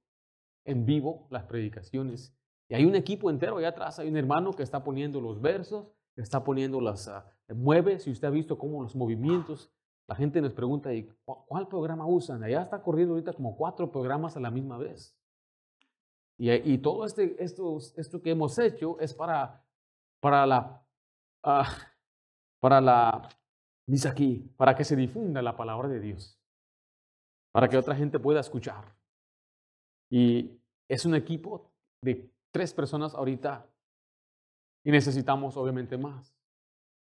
en 0.65 0.87
vivo 0.87 1.27
las 1.31 1.47
predicaciones. 1.47 2.33
Y 2.69 2.77
hay 2.77 2.85
un 2.85 2.95
equipo 2.95 3.29
entero 3.29 3.57
allá 3.57 3.71
atrás, 3.71 3.99
hay 3.99 4.09
un 4.09 4.17
hermano 4.17 4.53
que 4.53 4.63
está 4.63 4.85
poniendo 4.85 5.21
los 5.21 5.41
versos, 5.41 5.89
está 6.15 6.45
poniendo 6.45 6.81
las, 6.81 7.09
uh, 7.09 7.55
mueve, 7.57 7.99
si 7.99 8.13
usted 8.13 8.29
ha 8.29 8.31
visto 8.31 8.57
cómo 8.57 8.85
los 8.85 8.95
movimientos, 8.95 9.75
la 10.07 10.15
gente 10.15 10.41
nos 10.41 10.53
pregunta, 10.53 10.95
¿y 10.95 11.13
cuál 11.25 11.67
programa 11.67 12.07
usan? 12.07 12.41
Allá 12.45 12.63
está 12.63 12.81
corriendo 12.81 13.15
ahorita 13.15 13.33
como 13.33 13.57
cuatro 13.57 13.91
programas 13.91 14.37
a 14.37 14.41
la 14.41 14.53
misma 14.53 14.79
vez. 14.79 15.20
Y, 16.41 16.51
y 16.51 16.79
todo 16.79 17.05
este, 17.05 17.37
esto, 17.43 17.79
esto 17.97 18.23
que 18.23 18.31
hemos 18.31 18.59
hecho 18.59 18.99
es 18.99 19.13
para, 19.13 19.63
para 20.21 20.47
la, 20.47 20.83
uh, 21.45 21.65
para 22.61 22.81
la 22.81 23.29
Dice 23.91 24.07
aquí, 24.07 24.49
para 24.57 24.77
que 24.77 24.85
se 24.85 24.95
difunda 24.95 25.43
la 25.43 25.57
palabra 25.57 25.89
de 25.89 25.99
Dios, 25.99 26.41
para 27.53 27.69
que 27.69 27.77
otra 27.77 27.97
gente 27.97 28.21
pueda 28.21 28.39
escuchar. 28.39 28.85
Y 30.09 30.61
es 30.89 31.05
un 31.05 31.17
equipo 31.17 31.73
de 32.01 32.31
tres 32.53 32.73
personas 32.73 33.17
ahorita 33.17 33.67
y 34.85 34.93
necesitamos 34.93 35.57
obviamente 35.57 35.99
más. 35.99 36.33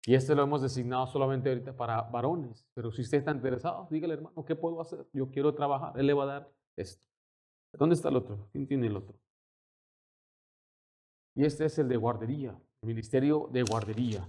Y 0.07 0.15
este 0.15 0.33
lo 0.33 0.41
hemos 0.41 0.63
designado 0.63 1.05
solamente 1.05 1.49
ahorita 1.49 1.77
para 1.77 2.01
varones. 2.01 2.67
Pero 2.73 2.91
si 2.91 3.03
usted 3.03 3.19
está 3.19 3.29
interesado, 3.29 3.87
dígale, 3.91 4.15
hermano, 4.15 4.43
¿qué 4.43 4.55
puedo 4.55 4.81
hacer? 4.81 5.05
Yo 5.13 5.29
quiero 5.29 5.53
trabajar. 5.53 5.99
Él 5.99 6.07
le 6.07 6.13
va 6.13 6.23
a 6.23 6.27
dar 6.27 6.51
esto. 6.75 7.05
¿Dónde 7.77 7.95
está 7.95 8.09
el 8.09 8.17
otro? 8.17 8.47
¿Quién 8.51 8.67
tiene 8.67 8.87
el 8.87 8.97
otro? 8.97 9.17
Y 11.35 11.45
este 11.45 11.65
es 11.65 11.79
el 11.79 11.87
de 11.87 11.97
guardería, 11.97 12.49
el 12.81 12.87
ministerio 12.87 13.49
de 13.51 13.63
guardería. 13.63 14.27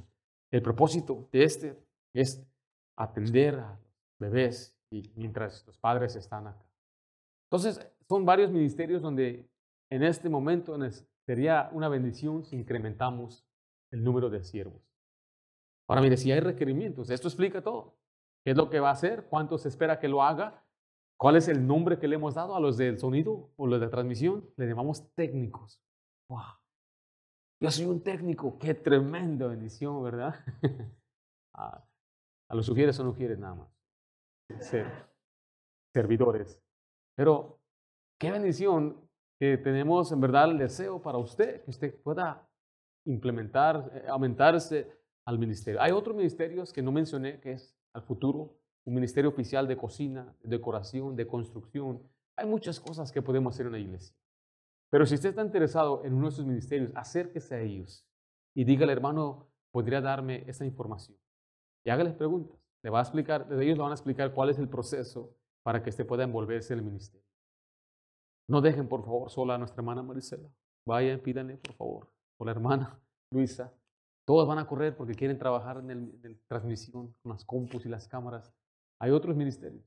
El 0.51 0.63
propósito 0.63 1.29
de 1.33 1.45
este 1.45 1.79
es 2.15 2.45
atender 2.97 3.57
a 3.59 3.71
los 3.71 4.19
bebés 4.19 4.77
y 4.91 5.11
mientras 5.17 5.67
los 5.67 5.79
padres 5.79 6.15
están 6.17 6.47
acá. 6.47 6.65
Entonces, 7.51 7.87
son 8.09 8.25
varios 8.25 8.51
ministerios 8.51 9.03
donde 9.03 9.49
en 9.91 10.03
este 10.03 10.29
momento 10.29 10.79
sería 11.27 11.69
una 11.73 11.89
bendición 11.89 12.45
si 12.45 12.57
incrementamos 12.57 13.45
el 13.91 14.05
número 14.05 14.31
de 14.31 14.43
siervos. 14.43 14.83
Ahora, 15.89 16.03
mire, 16.03 16.17
si 16.17 16.31
hay 16.31 16.41
requerimientos, 16.41 17.11
esto 17.11 17.29
explica 17.29 17.63
todo. 17.63 17.95
¿Qué 18.45 18.53
es 18.53 18.57
lo 18.57 18.71
que 18.71 18.81
va 18.81 18.91
a 18.91 18.93
hacer? 18.93 19.27
¿Cuánto 19.29 19.59
se 19.59 19.69
espera 19.69 19.99
que 19.99 20.09
lo 20.09 20.23
haga? 20.23 20.63
¿Cuál 21.23 21.37
es 21.37 21.47
el 21.47 21.65
nombre 21.65 22.01
que 22.01 22.09
le 22.09 22.17
hemos 22.17 22.35
dado 22.35 22.57
a 22.57 22.59
los 22.59 22.77
del 22.77 22.99
sonido 22.99 23.53
o 23.55 23.69
los 23.69 23.81
de 23.81 23.87
transmisión? 23.87 24.45
Le 24.57 24.67
llamamos 24.67 25.09
técnicos. 25.15 25.81
¡Wow! 26.29 26.41
Yo 27.61 27.71
soy 27.71 27.85
un 27.85 28.03
técnico. 28.03 28.59
¡Qué 28.59 28.75
tremenda 28.75 29.47
bendición, 29.47 30.03
¿verdad? 30.03 30.35
ah, 31.55 31.87
a 32.49 32.55
los 32.57 32.67
sugieres 32.67 32.97
son 32.97 33.07
sugieres 33.07 33.39
nada 33.39 33.55
más. 33.55 33.69
Ser 34.59 34.85
servidores. 35.95 36.61
Pero 37.17 37.61
qué 38.19 38.33
bendición 38.33 39.09
que 39.39 39.59
tenemos 39.59 40.11
en 40.11 40.21
verdad 40.21 40.51
el 40.51 40.59
deseo 40.59 41.01
para 41.01 41.19
usted, 41.19 41.63
que 41.63 41.71
usted 41.71 42.03
pueda 42.03 42.51
implementar, 43.07 43.93
eh, 43.95 44.09
aumentarse 44.09 44.91
al 45.25 45.39
ministerio. 45.39 45.81
Hay 45.81 45.93
otros 45.93 46.17
ministerios 46.17 46.73
que 46.73 46.83
no 46.83 46.91
mencioné, 46.91 47.39
que 47.39 47.53
es 47.53 47.79
al 47.95 48.03
futuro, 48.03 48.59
un 48.85 48.95
ministerio 48.95 49.31
oficial 49.31 49.67
de 49.69 49.77
cocina, 49.77 50.35
de 50.43 50.51
decoración, 50.57 51.17
de 51.17 51.27
construcción. 51.27 52.03
Hay 52.37 52.47
muchas 52.47 52.81
cosas 52.81 53.13
que 53.13 53.23
podemos 53.23 53.55
hacer 53.55 53.67
en 53.67 53.73
la 53.73 53.79
iglesia. 53.79 54.17
Pero 54.91 55.07
si 55.07 55.15
usted 55.15 55.31
está 55.31 55.43
interesado 55.43 56.05
en 56.05 56.15
uno 56.15 56.29
de 56.29 56.35
esos 56.35 56.47
ministerios, 56.47 56.93
acérquese 56.95 57.55
a 57.55 57.61
ellos 57.61 58.07
y 58.55 58.65
dígale, 58.65 58.93
hermano, 58.93 59.49
¿podría 59.71 60.01
darme 60.01 60.45
esa 60.47 60.65
información? 60.65 61.17
y 61.85 61.91
hágales 61.91 62.15
preguntas. 62.15 62.59
Le 62.83 62.91
va 62.91 62.99
a 62.99 63.03
explicar, 63.03 63.47
ellos 63.51 63.77
le 63.77 63.83
van 63.83 63.93
a 63.93 63.95
explicar 63.95 64.33
cuál 64.33 64.51
es 64.51 64.59
el 64.59 64.69
proceso 64.69 65.35
para 65.63 65.83
que 65.83 65.91
usted 65.91 66.07
pueda 66.07 66.25
envolverse 66.25 66.73
en 66.73 66.81
el 66.81 66.85
ministerio. 66.85 67.27
No 68.49 68.61
dejen, 68.61 68.89
por 68.89 69.05
favor, 69.05 69.31
sola 69.31 69.55
a 69.55 69.59
nuestra 69.59 69.81
hermana 69.81 70.03
Marisela. 70.03 70.49
Vayan, 70.85 71.21
pídanle, 71.21 71.59
por 71.59 71.75
favor, 71.75 72.13
o 72.39 72.45
la 72.45 72.51
hermana 72.51 73.01
Luisa. 73.31 73.73
Todos 74.27 74.47
van 74.47 74.59
a 74.59 74.67
correr 74.67 74.97
porque 74.97 75.15
quieren 75.15 75.39
trabajar 75.39 75.79
en, 75.79 76.21
la 76.23 76.31
transmisión 76.49 77.15
con 77.23 77.33
las 77.33 77.45
compus 77.45 77.87
y 77.87 77.89
las 77.89 78.09
cámaras. 78.09 78.53
Hay 79.03 79.11
otros 79.11 79.35
ministerios. 79.35 79.83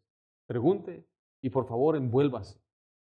Pregunte 0.46 1.08
y 1.42 1.50
por 1.50 1.66
favor 1.66 1.96
envuélvase. 1.96 2.60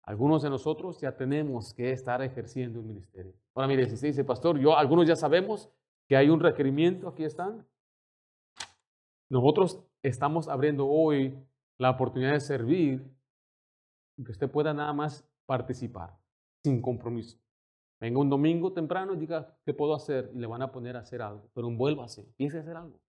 Algunos 0.01 0.41
de 0.41 0.49
nosotros 0.49 0.99
ya 0.99 1.15
tenemos 1.15 1.75
que 1.75 1.91
estar 1.91 2.23
ejerciendo 2.23 2.79
un 2.79 2.87
ministerio. 2.87 3.35
Ahora 3.53 3.67
mire, 3.67 3.85
si 3.85 3.93
usted 3.93 4.07
dice, 4.07 4.23
pastor, 4.23 4.57
yo, 4.57 4.75
algunos 4.75 5.07
ya 5.07 5.15
sabemos 5.15 5.69
que 6.07 6.17
hay 6.17 6.31
un 6.31 6.39
requerimiento, 6.39 7.07
aquí 7.07 7.23
están, 7.23 7.67
nosotros 9.29 9.79
estamos 10.01 10.47
abriendo 10.47 10.87
hoy 10.87 11.37
la 11.77 11.91
oportunidad 11.91 12.33
de 12.33 12.39
servir, 12.39 13.07
que 14.25 14.31
usted 14.31 14.49
pueda 14.49 14.73
nada 14.73 14.93
más 14.93 15.23
participar, 15.45 16.17
sin 16.63 16.81
compromiso. 16.81 17.37
Venga 17.99 18.19
un 18.19 18.29
domingo 18.29 18.73
temprano 18.73 19.13
y 19.13 19.17
diga, 19.17 19.55
¿qué 19.63 19.73
puedo 19.75 19.93
hacer? 19.93 20.31
Y 20.33 20.39
le 20.39 20.47
van 20.47 20.63
a 20.63 20.71
poner 20.71 20.97
a 20.97 21.01
hacer 21.01 21.21
algo, 21.21 21.47
pero 21.53 21.67
envuélvase, 21.67 22.21
empiece 22.21 22.57
a 22.57 22.61
hacer 22.61 22.75
algo. 22.75 22.99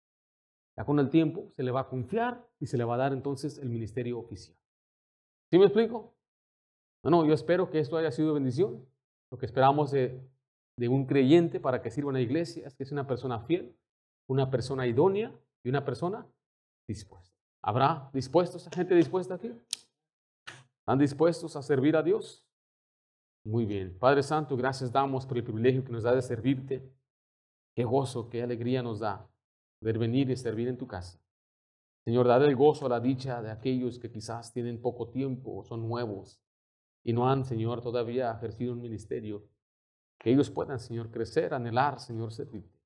Ya 0.77 0.85
con 0.85 0.99
el 0.99 1.11
tiempo 1.11 1.51
se 1.55 1.63
le 1.63 1.71
va 1.71 1.81
a 1.81 1.89
confiar 1.89 2.47
y 2.59 2.67
se 2.67 2.79
le 2.79 2.85
va 2.85 2.95
a 2.95 2.99
dar 2.99 3.13
entonces 3.13 3.59
el 3.59 3.69
ministerio 3.69 4.19
oficial. 4.19 4.57
¿Sí 5.51 5.59
me 5.59 5.67
explico? 5.67 6.15
No, 7.05 7.27
yo 7.27 7.35
espero 7.35 7.69
que 7.71 7.79
esto 7.79 7.97
haya 7.97 8.11
sido 8.11 8.35
bendición. 8.35 8.87
Lo 9.31 9.39
que 9.39 9.47
esperamos 9.47 9.91
de, 9.91 10.21
de 10.79 10.89
un 10.89 11.07
creyente 11.07 11.61
para 11.61 11.83
que 11.83 11.91
sirva 11.91 12.11
en 12.11 12.15
la 12.15 12.21
iglesia 12.21 12.67
es 12.67 12.75
que 12.75 12.85
sea 12.85 12.95
una 12.95 13.07
persona 13.07 13.41
fiel, 13.41 13.77
una 14.29 14.51
persona 14.51 14.87
idónea 14.87 15.35
y 15.63 15.69
una 15.69 15.85
persona 15.85 16.27
dispuesta. 16.89 17.37
¿Habrá 17.63 18.11
dispuestos, 18.13 18.69
gente 18.73 18.95
dispuesta 18.95 19.35
aquí? 19.35 19.53
¿Están 20.81 20.99
dispuestos 20.99 21.55
a 21.55 21.63
servir 21.63 21.97
a 21.97 22.03
Dios? 22.03 22.45
Muy 23.45 23.67
bien. 23.67 23.97
Padre 23.99 24.23
Santo, 24.23 24.57
gracias 24.57 24.91
damos 24.91 25.27
por 25.27 25.37
el 25.37 25.45
privilegio 25.45 25.85
que 25.85 25.93
nos 25.93 26.05
da 26.05 26.15
de 26.15 26.23
servirte. 26.23 26.83
Qué 27.75 27.85
gozo, 27.85 28.29
qué 28.29 28.43
alegría 28.43 28.83
nos 28.83 29.01
da 29.01 29.29
poder 29.83 29.99
venir 29.99 30.31
y 30.31 30.37
servir 30.37 30.69
en 30.69 30.79
tu 30.79 30.87
casa. 30.87 31.21
Señor, 32.05 32.29
dad 32.29 32.45
el 32.45 32.55
gozo 32.55 32.89
la 32.89 33.01
dicha 33.01 33.43
de 33.43 33.51
aquellos 33.51 33.99
que 33.99 34.13
quizás 34.13 34.53
tienen 34.53 34.81
poco 34.81 35.09
tiempo, 35.09 35.65
son 35.65 35.89
nuevos 35.89 36.41
y 37.03 37.13
no 37.13 37.29
han, 37.29 37.45
Señor, 37.45 37.83
todavía 37.83 38.31
ejercido 38.31 38.73
un 38.75 38.81
ministerio. 38.81 39.45
Que 40.21 40.31
ellos 40.31 40.51
puedan, 40.51 40.79
Señor, 40.79 41.11
crecer, 41.11 41.53
anhelar, 41.53 41.99
Señor, 41.99 42.33
servirte. 42.33 42.79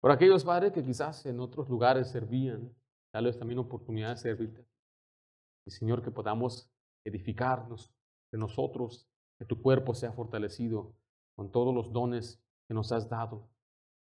Por 0.00 0.10
aquellos, 0.10 0.44
padres 0.44 0.72
que 0.72 0.82
quizás 0.82 1.24
en 1.24 1.40
otros 1.40 1.70
lugares 1.70 2.10
servían, 2.10 2.74
darles 3.10 3.38
también 3.38 3.58
oportunidad 3.58 4.10
de 4.10 4.16
servirte. 4.18 4.66
Y, 5.64 5.70
Señor, 5.70 6.02
que 6.02 6.10
podamos 6.10 6.70
edificarnos 7.04 7.90
de 8.30 8.36
nosotros, 8.36 9.08
que 9.38 9.46
tu 9.46 9.62
cuerpo 9.62 9.94
sea 9.94 10.12
fortalecido 10.12 10.94
con 11.34 11.50
todos 11.50 11.74
los 11.74 11.90
dones 11.90 12.38
que 12.66 12.74
nos 12.74 12.92
has 12.92 13.08
dado. 13.08 13.48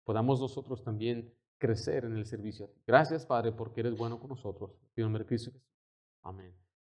Podamos 0.04 0.40
nosotros 0.40 0.84
también 0.84 1.34
crecer 1.62 2.04
en 2.04 2.16
el 2.16 2.26
servicio. 2.26 2.72
Gracias, 2.84 3.24
Padre, 3.24 3.52
porque 3.52 3.82
eres 3.82 3.96
bueno 3.96 4.18
con 4.18 4.30
nosotros. 4.30 4.72
En 4.96 5.04
nombre 5.04 5.22
de 5.22 5.28
Cristo 5.28 5.52
Amén. 6.22 6.61